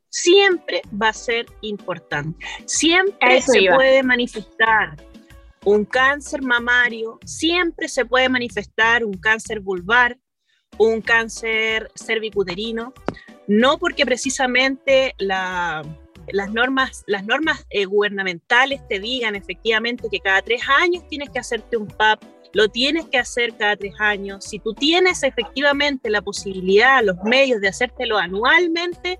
siempre 0.09 0.81
va 1.01 1.09
a 1.09 1.13
ser 1.13 1.45
importante. 1.61 2.43
Siempre 2.65 3.41
se 3.41 3.69
puede 3.73 4.03
manifestar 4.03 4.95
un 5.65 5.85
cáncer 5.85 6.41
mamario 6.41 7.19
siempre 7.25 7.87
se 7.87 8.05
puede 8.05 8.29
manifestar, 8.29 9.03
un 9.03 9.13
cáncer 9.13 9.59
vulvar, 9.59 10.17
un 10.77 11.01
cáncer 11.01 11.91
cervicuterino, 11.95 12.93
no 13.47 13.77
porque 13.77 14.05
precisamente 14.05 15.15
las 15.17 15.83
normas, 16.51 17.03
las 17.07 17.25
normas 17.25 17.65
eh, 17.69 17.85
gubernamentales 17.85 18.87
te 18.87 18.99
digan 18.99 19.35
efectivamente 19.35 20.07
que 20.09 20.19
cada 20.19 20.41
tres 20.41 20.61
años 20.67 21.05
tienes 21.07 21.29
que 21.29 21.39
hacerte 21.39 21.75
un 21.75 21.87
PAP, 21.87 22.23
lo 22.53 22.69
tienes 22.69 23.05
que 23.05 23.17
hacer 23.17 23.55
cada 23.57 23.75
tres 23.75 23.93
años. 23.99 24.45
Si 24.45 24.59
tú 24.59 24.73
tienes 24.73 25.23
efectivamente 25.23 26.09
la 26.09 26.21
posibilidad, 26.21 27.03
los 27.03 27.21
medios 27.23 27.61
de 27.61 27.67
hacértelo 27.67 28.17
anualmente, 28.17 29.19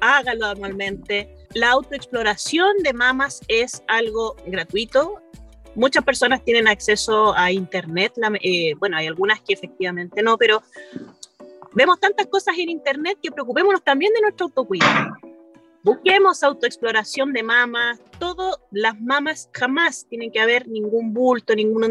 hágalo 0.00 0.46
anualmente. 0.46 1.34
La 1.54 1.70
autoexploración 1.70 2.78
de 2.82 2.92
mamas 2.92 3.40
es 3.48 3.82
algo 3.86 4.36
gratuito, 4.46 5.21
muchas 5.74 6.04
personas 6.04 6.44
tienen 6.44 6.68
acceso 6.68 7.34
a 7.36 7.50
Internet, 7.52 8.14
eh, 8.42 8.74
bueno, 8.78 8.96
hay 8.96 9.06
algunas 9.06 9.40
que 9.40 9.54
efectivamente 9.54 10.22
no, 10.22 10.36
pero 10.36 10.62
vemos 11.74 11.98
tantas 12.00 12.26
cosas 12.26 12.56
en 12.58 12.70
internet 12.70 13.18
que 13.22 13.30
preocupémonos 13.30 13.82
también 13.82 14.12
de 14.12 14.20
nuestro 14.20 14.46
autocuidado. 14.46 15.16
Busquemos 15.84 16.44
autoexploración 16.44 17.32
de 17.32 17.42
mamas. 17.42 18.00
Todas 18.20 18.56
las 18.70 19.00
mamas 19.00 19.50
jamás 19.52 20.06
tienen 20.08 20.30
que 20.30 20.38
haber 20.38 20.68
ningún 20.68 21.12
bulto, 21.12 21.56
ningún 21.56 21.82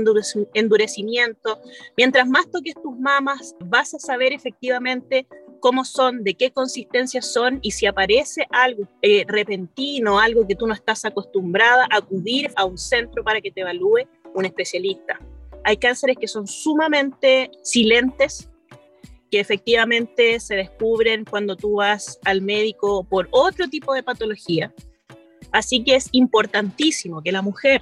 endurecimiento. 0.54 1.60
Mientras 1.98 2.26
más 2.26 2.50
toques 2.50 2.76
tus 2.76 2.98
mamas, 2.98 3.54
vas 3.66 3.94
a 3.94 4.00
saber 4.00 4.32
efectivamente 4.32 5.28
cómo 5.62 5.86
son, 5.86 6.26
de 6.26 6.34
qué 6.34 6.52
consistencia 6.52 7.22
son 7.22 7.60
y 7.62 7.72
si 7.72 7.86
aparece 7.86 8.48
algo 8.50 8.90
eh, 9.02 9.24
repentino, 9.28 10.20
algo 10.20 10.46
que 10.46 10.56
tú 10.56 10.68
no 10.68 10.74
estás 10.74 11.06
acostumbrada, 11.06 11.88
acudir 11.90 12.52
a 12.58 12.66
un 12.66 12.78
centro 12.78 13.24
para 13.24 13.40
que 13.40 13.52
te 13.52 13.62
evalúe 13.62 14.08
un 14.34 14.46
especialista. 14.46 15.20
Hay 15.64 15.78
cánceres 15.78 16.18
que 16.18 16.28
son 16.28 16.48
sumamente 16.48 17.52
silentes, 17.62 18.50
que 19.30 19.40
efectivamente 19.40 20.40
se 20.40 20.56
descubren 20.56 21.24
cuando 21.24 21.56
tú 21.56 21.76
vas 21.76 22.20
al 22.26 22.42
médico 22.42 23.06
por 23.06 23.30
otro 23.32 23.70
tipo 23.70 23.94
de 23.94 24.04
patología. 24.04 24.74
Así 25.52 25.84
que 25.84 25.96
es 25.96 26.10
importantísimo 26.12 27.22
que 27.22 27.32
la 27.32 27.42
mujer, 27.42 27.82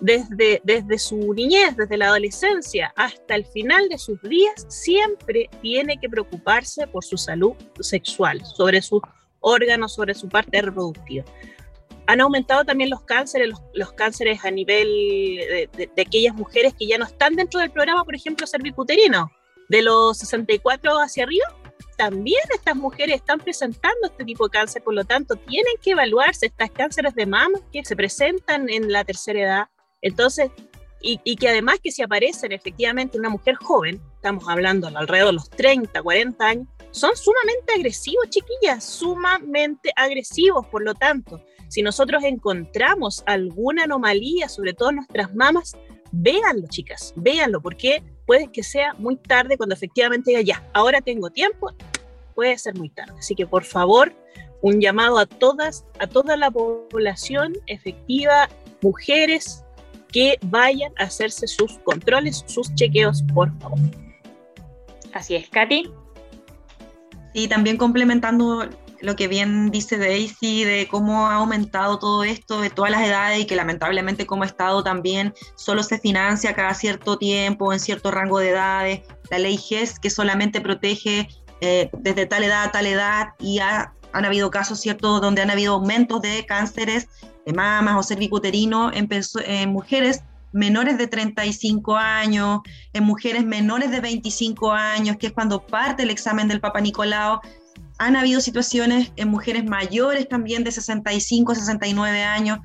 desde, 0.00 0.60
desde 0.64 0.98
su 0.98 1.32
niñez, 1.34 1.76
desde 1.76 1.96
la 1.96 2.06
adolescencia 2.06 2.92
hasta 2.96 3.34
el 3.34 3.46
final 3.46 3.88
de 3.88 3.98
sus 3.98 4.20
días, 4.22 4.66
siempre 4.68 5.48
tiene 5.62 5.98
que 5.98 6.08
preocuparse 6.08 6.86
por 6.86 7.04
su 7.04 7.16
salud 7.16 7.52
sexual, 7.80 8.44
sobre 8.44 8.82
sus 8.82 9.02
órganos, 9.40 9.94
sobre 9.94 10.14
su 10.14 10.28
parte 10.28 10.60
reproductiva. 10.62 11.24
Han 12.06 12.20
aumentado 12.20 12.64
también 12.64 12.90
los 12.90 13.02
cánceres, 13.02 13.50
los, 13.74 13.92
cánceres 13.92 14.44
a 14.44 14.50
nivel 14.50 14.88
de, 15.76 15.88
de, 15.94 16.02
aquellas 16.02 16.34
mujeres 16.34 16.74
que 16.76 16.86
ya 16.86 16.98
no 16.98 17.04
están 17.04 17.36
dentro 17.36 17.60
del 17.60 17.70
programa, 17.70 18.04
por 18.04 18.14
ejemplo, 18.14 18.46
cervicuterino 18.46 19.30
de 19.68 19.82
los 19.82 20.18
64 20.18 20.98
hacia 20.98 21.22
arriba, 21.22 21.46
también 22.00 22.40
estas 22.54 22.76
mujeres 22.76 23.16
están 23.16 23.40
presentando 23.40 24.06
este 24.06 24.24
tipo 24.24 24.48
de 24.48 24.50
cáncer, 24.50 24.82
por 24.82 24.94
lo 24.94 25.04
tanto, 25.04 25.36
tienen 25.36 25.74
que 25.82 25.90
evaluarse 25.90 26.46
estas 26.46 26.70
cánceres 26.70 27.14
de 27.14 27.26
mama 27.26 27.58
que 27.70 27.84
se 27.84 27.94
presentan 27.94 28.70
en 28.70 28.90
la 28.90 29.04
tercera 29.04 29.40
edad. 29.40 29.68
Entonces, 30.02 30.50
y, 31.02 31.18
y, 31.24 31.36
que 31.36 31.48
además 31.48 31.78
que 31.82 31.90
si 31.90 32.02
aparecen 32.02 32.52
efectivamente 32.52 33.18
una 33.18 33.30
mujer 33.30 33.54
joven, 33.54 34.00
estamos 34.16 34.46
hablando 34.48 34.88
alrededor 34.88 35.28
de 35.28 35.32
los 35.34 35.48
30, 35.48 36.02
40 36.02 36.46
años, 36.46 36.68
son 36.90 37.16
sumamente 37.16 37.72
agresivos, 37.74 38.28
chiquillas, 38.28 38.84
sumamente 38.84 39.92
agresivos. 39.96 40.66
Por 40.66 40.82
lo 40.82 40.94
tanto, 40.94 41.42
si 41.68 41.82
nosotros 41.82 42.24
encontramos 42.24 43.22
alguna 43.26 43.84
anomalía, 43.84 44.48
sobre 44.48 44.74
todo 44.74 44.90
en 44.90 44.96
nuestras 44.96 45.34
mamas, 45.34 45.76
véanlo, 46.12 46.66
chicas, 46.68 47.12
véanlo, 47.16 47.60
porque 47.60 48.02
puede 48.26 48.50
que 48.50 48.62
sea 48.62 48.94
muy 48.94 49.16
tarde 49.16 49.56
cuando 49.56 49.74
efectivamente 49.74 50.30
diga, 50.30 50.42
ya, 50.42 50.68
ahora 50.74 51.00
tengo 51.00 51.30
tiempo, 51.30 51.72
puede 52.34 52.58
ser 52.58 52.74
muy 52.76 52.90
tarde. 52.90 53.14
Así 53.18 53.34
que 53.34 53.46
por 53.46 53.64
favor, 53.64 54.12
un 54.62 54.80
llamado 54.80 55.18
a 55.18 55.26
todas, 55.26 55.84
a 55.98 56.06
toda 56.06 56.36
la 56.36 56.50
población 56.50 57.54
efectiva, 57.66 58.48
mujeres, 58.82 59.64
que 60.12 60.38
vayan 60.42 60.92
a 60.98 61.04
hacerse 61.04 61.46
sus 61.46 61.78
controles, 61.78 62.44
sus 62.46 62.74
chequeos, 62.74 63.22
por 63.34 63.56
favor. 63.60 63.78
Así 65.12 65.34
es, 65.34 65.48
Katy. 65.48 65.90
Y 67.32 67.48
también 67.48 67.76
complementando 67.76 68.68
lo 69.00 69.16
que 69.16 69.28
bien 69.28 69.70
dice 69.70 69.96
Daisy 69.96 70.64
de 70.64 70.88
cómo 70.88 71.26
ha 71.26 71.36
aumentado 71.36 71.98
todo 71.98 72.24
esto 72.24 72.60
de 72.60 72.70
todas 72.70 72.90
las 72.90 73.02
edades 73.02 73.40
y 73.40 73.46
que 73.46 73.56
lamentablemente 73.56 74.26
como 74.26 74.44
Estado 74.44 74.82
también 74.82 75.32
solo 75.54 75.82
se 75.82 75.98
financia 75.98 76.54
cada 76.54 76.74
cierto 76.74 77.16
tiempo, 77.16 77.72
en 77.72 77.80
cierto 77.80 78.10
rango 78.10 78.38
de 78.38 78.50
edades. 78.50 79.00
La 79.30 79.38
ley 79.38 79.56
GES 79.56 79.98
que 79.98 80.10
solamente 80.10 80.60
protege 80.60 81.28
eh, 81.60 81.90
desde 81.98 82.26
tal 82.26 82.44
edad 82.44 82.64
a 82.64 82.72
tal 82.72 82.86
edad 82.86 83.28
y 83.38 83.58
han 83.60 84.24
habido 84.24 84.50
casos 84.50 84.80
ciertos 84.80 85.20
donde 85.20 85.42
han 85.42 85.50
habido 85.50 85.74
aumentos 85.74 86.20
de 86.20 86.44
cánceres 86.46 87.08
de 87.50 87.56
mamas 87.56 87.96
o 87.98 88.02
cervicuterino 88.02 88.90
en, 88.92 89.08
mujeres 89.70 90.22
menores 90.52 90.98
de 90.98 91.06
35 91.06 91.96
años, 91.96 92.60
en 92.92 93.04
mujeres 93.04 93.44
menores 93.44 93.90
de 93.90 94.00
25 94.00 94.72
años, 94.72 95.16
que 95.16 95.28
es 95.28 95.32
cuando 95.32 95.66
parte 95.66 96.02
el 96.04 96.10
examen 96.10 96.48
del 96.48 96.60
Papa 96.60 96.80
Nicolau, 96.80 97.40
han 97.98 98.16
habido 98.16 98.40
situaciones 98.40 99.12
en 99.16 99.28
mujeres 99.28 99.64
mayores 99.64 100.28
también 100.28 100.64
de 100.64 100.72
65, 100.72 101.54
69 101.54 102.22
años, 102.22 102.60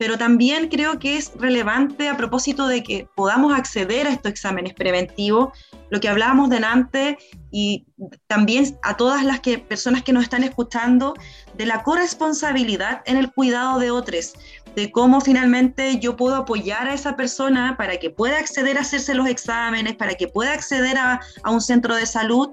pero 0.00 0.16
también 0.16 0.68
creo 0.68 0.98
que 0.98 1.18
es 1.18 1.32
relevante 1.36 2.08
a 2.08 2.16
propósito 2.16 2.66
de 2.66 2.82
que 2.82 3.06
podamos 3.14 3.52
acceder 3.52 4.06
a 4.06 4.10
estos 4.10 4.32
exámenes 4.32 4.72
preventivos, 4.72 5.50
lo 5.90 6.00
que 6.00 6.08
hablábamos 6.08 6.48
delante 6.48 7.18
y 7.50 7.84
también 8.26 8.78
a 8.82 8.96
todas 8.96 9.22
las 9.26 9.40
que, 9.40 9.58
personas 9.58 10.02
que 10.02 10.14
nos 10.14 10.22
están 10.22 10.42
escuchando, 10.42 11.12
de 11.52 11.66
la 11.66 11.82
corresponsabilidad 11.82 13.02
en 13.04 13.18
el 13.18 13.30
cuidado 13.30 13.78
de 13.78 13.90
otros, 13.90 14.32
de 14.74 14.90
cómo 14.90 15.20
finalmente 15.20 15.98
yo 16.00 16.16
puedo 16.16 16.36
apoyar 16.36 16.88
a 16.88 16.94
esa 16.94 17.14
persona 17.14 17.76
para 17.76 17.98
que 17.98 18.08
pueda 18.08 18.38
acceder 18.38 18.78
a 18.78 18.80
hacerse 18.80 19.12
los 19.12 19.28
exámenes, 19.28 19.96
para 19.96 20.14
que 20.14 20.28
pueda 20.28 20.54
acceder 20.54 20.96
a, 20.96 21.20
a 21.42 21.50
un 21.50 21.60
centro 21.60 21.94
de 21.94 22.06
salud, 22.06 22.48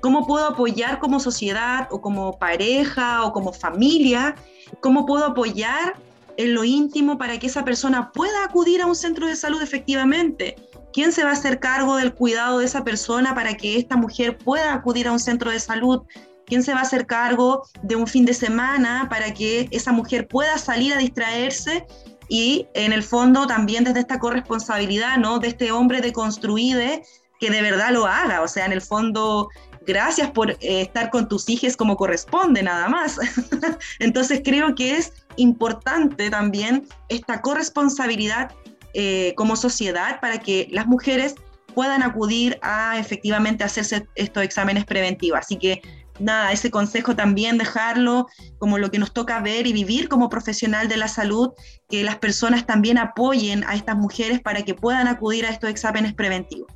¿Cómo 0.00 0.26
puedo 0.26 0.46
apoyar 0.46 0.98
como 0.98 1.18
sociedad 1.18 1.88
o 1.90 2.02
como 2.02 2.38
pareja 2.38 3.24
o 3.24 3.32
como 3.32 3.54
familia? 3.54 4.34
¿Cómo 4.80 5.06
puedo 5.06 5.24
apoyar 5.24 5.94
en 6.36 6.54
lo 6.54 6.64
íntimo 6.64 7.18
para 7.18 7.38
que 7.38 7.46
esa 7.46 7.64
persona 7.64 8.12
pueda 8.12 8.44
acudir 8.44 8.82
a 8.82 8.86
un 8.86 8.96
centro 8.96 9.26
de 9.26 9.36
salud 9.36 9.62
efectivamente? 9.62 10.56
¿Quién 10.92 11.12
se 11.12 11.24
va 11.24 11.30
a 11.30 11.32
hacer 11.34 11.58
cargo 11.58 11.96
del 11.96 12.14
cuidado 12.14 12.58
de 12.58 12.66
esa 12.66 12.84
persona 12.84 13.34
para 13.34 13.54
que 13.54 13.76
esta 13.76 13.96
mujer 13.96 14.38
pueda 14.38 14.72
acudir 14.72 15.08
a 15.08 15.12
un 15.12 15.20
centro 15.20 15.50
de 15.50 15.60
salud? 15.60 16.02
¿Quién 16.46 16.62
se 16.62 16.72
va 16.72 16.80
a 16.80 16.82
hacer 16.82 17.06
cargo 17.06 17.66
de 17.82 17.96
un 17.96 18.06
fin 18.06 18.24
de 18.24 18.34
semana 18.34 19.08
para 19.08 19.32
que 19.34 19.68
esa 19.70 19.92
mujer 19.92 20.28
pueda 20.28 20.58
salir 20.58 20.92
a 20.94 20.98
distraerse? 20.98 21.86
Y 22.28 22.68
en 22.74 22.92
el 22.92 23.02
fondo 23.02 23.46
también 23.46 23.84
desde 23.84 24.00
esta 24.00 24.18
corresponsabilidad, 24.18 25.18
¿no? 25.18 25.38
De 25.38 25.48
este 25.48 25.72
hombre 25.72 26.00
de 26.00 26.12
construide 26.12 27.02
que 27.40 27.50
de 27.50 27.62
verdad 27.62 27.90
lo 27.90 28.06
haga. 28.06 28.42
O 28.42 28.48
sea, 28.48 28.66
en 28.66 28.72
el 28.72 28.80
fondo 28.80 29.48
gracias 29.86 30.30
por 30.30 30.50
eh, 30.50 30.56
estar 30.60 31.10
con 31.10 31.28
tus 31.28 31.48
hijos 31.48 31.76
como 31.76 31.96
corresponde, 31.96 32.62
nada 32.62 32.88
más. 32.88 33.18
Entonces 33.98 34.40
creo 34.44 34.74
que 34.74 34.96
es 34.96 35.12
importante 35.36 36.30
también 36.30 36.86
esta 37.08 37.40
corresponsabilidad 37.40 38.52
eh, 38.94 39.34
como 39.36 39.56
sociedad 39.56 40.20
para 40.20 40.38
que 40.38 40.68
las 40.70 40.86
mujeres 40.86 41.34
puedan 41.74 42.02
acudir 42.02 42.58
a 42.62 42.98
efectivamente 42.98 43.64
hacerse 43.64 44.06
estos 44.14 44.44
exámenes 44.44 44.84
preventivos. 44.84 45.40
Así 45.40 45.56
que 45.56 45.82
nada, 46.20 46.52
ese 46.52 46.70
consejo 46.70 47.16
también 47.16 47.58
dejarlo 47.58 48.28
como 48.58 48.78
lo 48.78 48.90
que 48.90 48.98
nos 48.98 49.12
toca 49.12 49.40
ver 49.40 49.66
y 49.66 49.72
vivir 49.72 50.08
como 50.08 50.28
profesional 50.28 50.88
de 50.88 50.96
la 50.96 51.08
salud, 51.08 51.50
que 51.88 52.04
las 52.04 52.16
personas 52.16 52.66
también 52.66 52.98
apoyen 52.98 53.64
a 53.64 53.74
estas 53.74 53.96
mujeres 53.96 54.40
para 54.40 54.62
que 54.62 54.74
puedan 54.74 55.08
acudir 55.08 55.44
a 55.46 55.50
estos 55.50 55.70
exámenes 55.70 56.14
preventivos. 56.14 56.68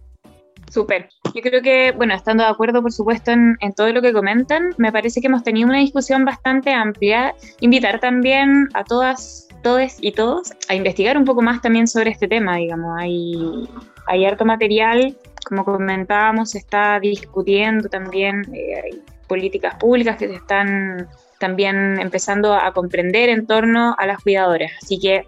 Súper. 0.70 1.08
Yo 1.34 1.42
creo 1.42 1.62
que, 1.62 1.92
bueno, 1.92 2.14
estando 2.14 2.44
de 2.44 2.50
acuerdo, 2.50 2.82
por 2.82 2.92
supuesto, 2.92 3.30
en, 3.30 3.56
todo 3.76 3.92
lo 3.92 4.02
que 4.02 4.12
comentan, 4.12 4.74
me 4.76 4.92
parece 4.92 5.20
que 5.20 5.28
hemos 5.28 5.42
tenido 5.42 5.68
una 5.68 5.78
discusión 5.78 6.24
bastante 6.24 6.72
amplia. 6.72 7.34
Invitar 7.60 8.00
también 8.00 8.68
a 8.74 8.84
todas, 8.84 9.48
todos 9.62 9.96
y 10.00 10.12
todos 10.12 10.52
a 10.68 10.74
investigar 10.74 11.16
un 11.16 11.24
poco 11.24 11.42
más 11.42 11.60
también 11.62 11.86
sobre 11.86 12.10
este 12.10 12.28
tema, 12.28 12.56
digamos. 12.56 12.98
Hay, 12.98 13.68
hay 14.06 14.24
harto 14.24 14.44
material, 14.44 15.16
como 15.46 15.64
comentábamos, 15.64 16.50
se 16.50 16.58
está 16.58 17.00
discutiendo 17.00 17.88
también, 17.88 18.42
eh, 18.54 18.80
hay 18.84 19.02
políticas 19.26 19.74
públicas 19.76 20.16
que 20.16 20.28
se 20.28 20.34
están 20.34 21.08
también 21.38 21.98
empezando 22.00 22.54
a 22.54 22.72
comprender 22.72 23.28
en 23.28 23.46
torno 23.46 23.94
a 23.98 24.06
las 24.06 24.22
cuidadoras. 24.22 24.72
Así 24.82 24.98
que 24.98 25.26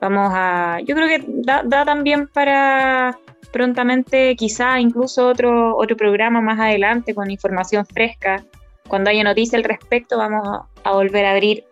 vamos 0.00 0.32
a, 0.34 0.78
yo 0.84 0.94
creo 0.96 1.08
que 1.08 1.24
da 1.44 1.84
también 1.84 2.28
para 2.28 3.18
prontamente 3.52 4.34
quizá 4.36 4.80
incluso 4.80 5.28
otro, 5.28 5.76
otro 5.76 5.96
programa 5.96 6.40
más 6.40 6.58
adelante 6.58 7.14
con 7.14 7.30
información 7.30 7.86
fresca. 7.86 8.44
Cuando 8.88 9.10
haya 9.10 9.22
noticia 9.22 9.58
al 9.58 9.64
respecto 9.64 10.18
vamos 10.18 10.66
a 10.82 10.92
volver 10.92 11.24
a 11.24 11.32
abrir. 11.32 11.64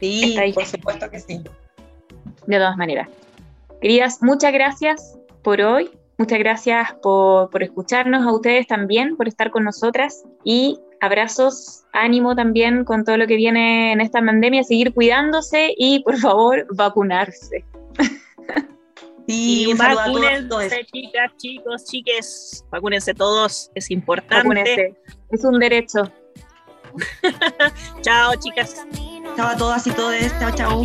Sí, 0.00 0.36
por 0.54 0.66
supuesto 0.66 1.10
que 1.10 1.20
sí. 1.20 1.42
De 2.46 2.56
todas 2.56 2.76
maneras. 2.76 3.08
Queridas, 3.80 4.22
muchas 4.22 4.52
gracias 4.52 5.18
por 5.42 5.60
hoy. 5.60 5.90
Muchas 6.16 6.38
gracias 6.38 6.92
por, 7.02 7.50
por 7.50 7.62
escucharnos, 7.64 8.24
a 8.24 8.32
ustedes 8.32 8.68
también, 8.68 9.16
por 9.16 9.26
estar 9.26 9.50
con 9.50 9.64
nosotras 9.64 10.22
y 10.44 10.78
abrazos, 11.00 11.84
ánimo 11.92 12.36
también 12.36 12.84
con 12.84 13.04
todo 13.04 13.16
lo 13.16 13.26
que 13.26 13.36
viene 13.36 13.92
en 13.92 14.00
esta 14.00 14.20
pandemia, 14.20 14.62
seguir 14.62 14.94
cuidándose 14.94 15.74
y 15.76 16.02
por 16.04 16.16
favor 16.18 16.66
vacunarse. 16.70 17.64
Sí, 19.26 19.70
y 19.70 19.74
vacúnense, 19.74 20.86
chicas, 20.92 21.32
chicos, 21.38 21.84
chiques, 21.86 22.64
vacúnense 22.70 23.14
todos, 23.14 23.70
es 23.74 23.90
importante. 23.90 24.94
Es 25.30 25.44
un 25.44 25.58
derecho. 25.58 26.12
chao, 28.02 28.34
chicas. 28.36 28.84
Chao 29.36 29.48
a 29.48 29.56
todas 29.56 29.86
y 29.86 29.90
todos. 29.92 30.14
Chao, 30.38 30.50
chao. 30.54 30.84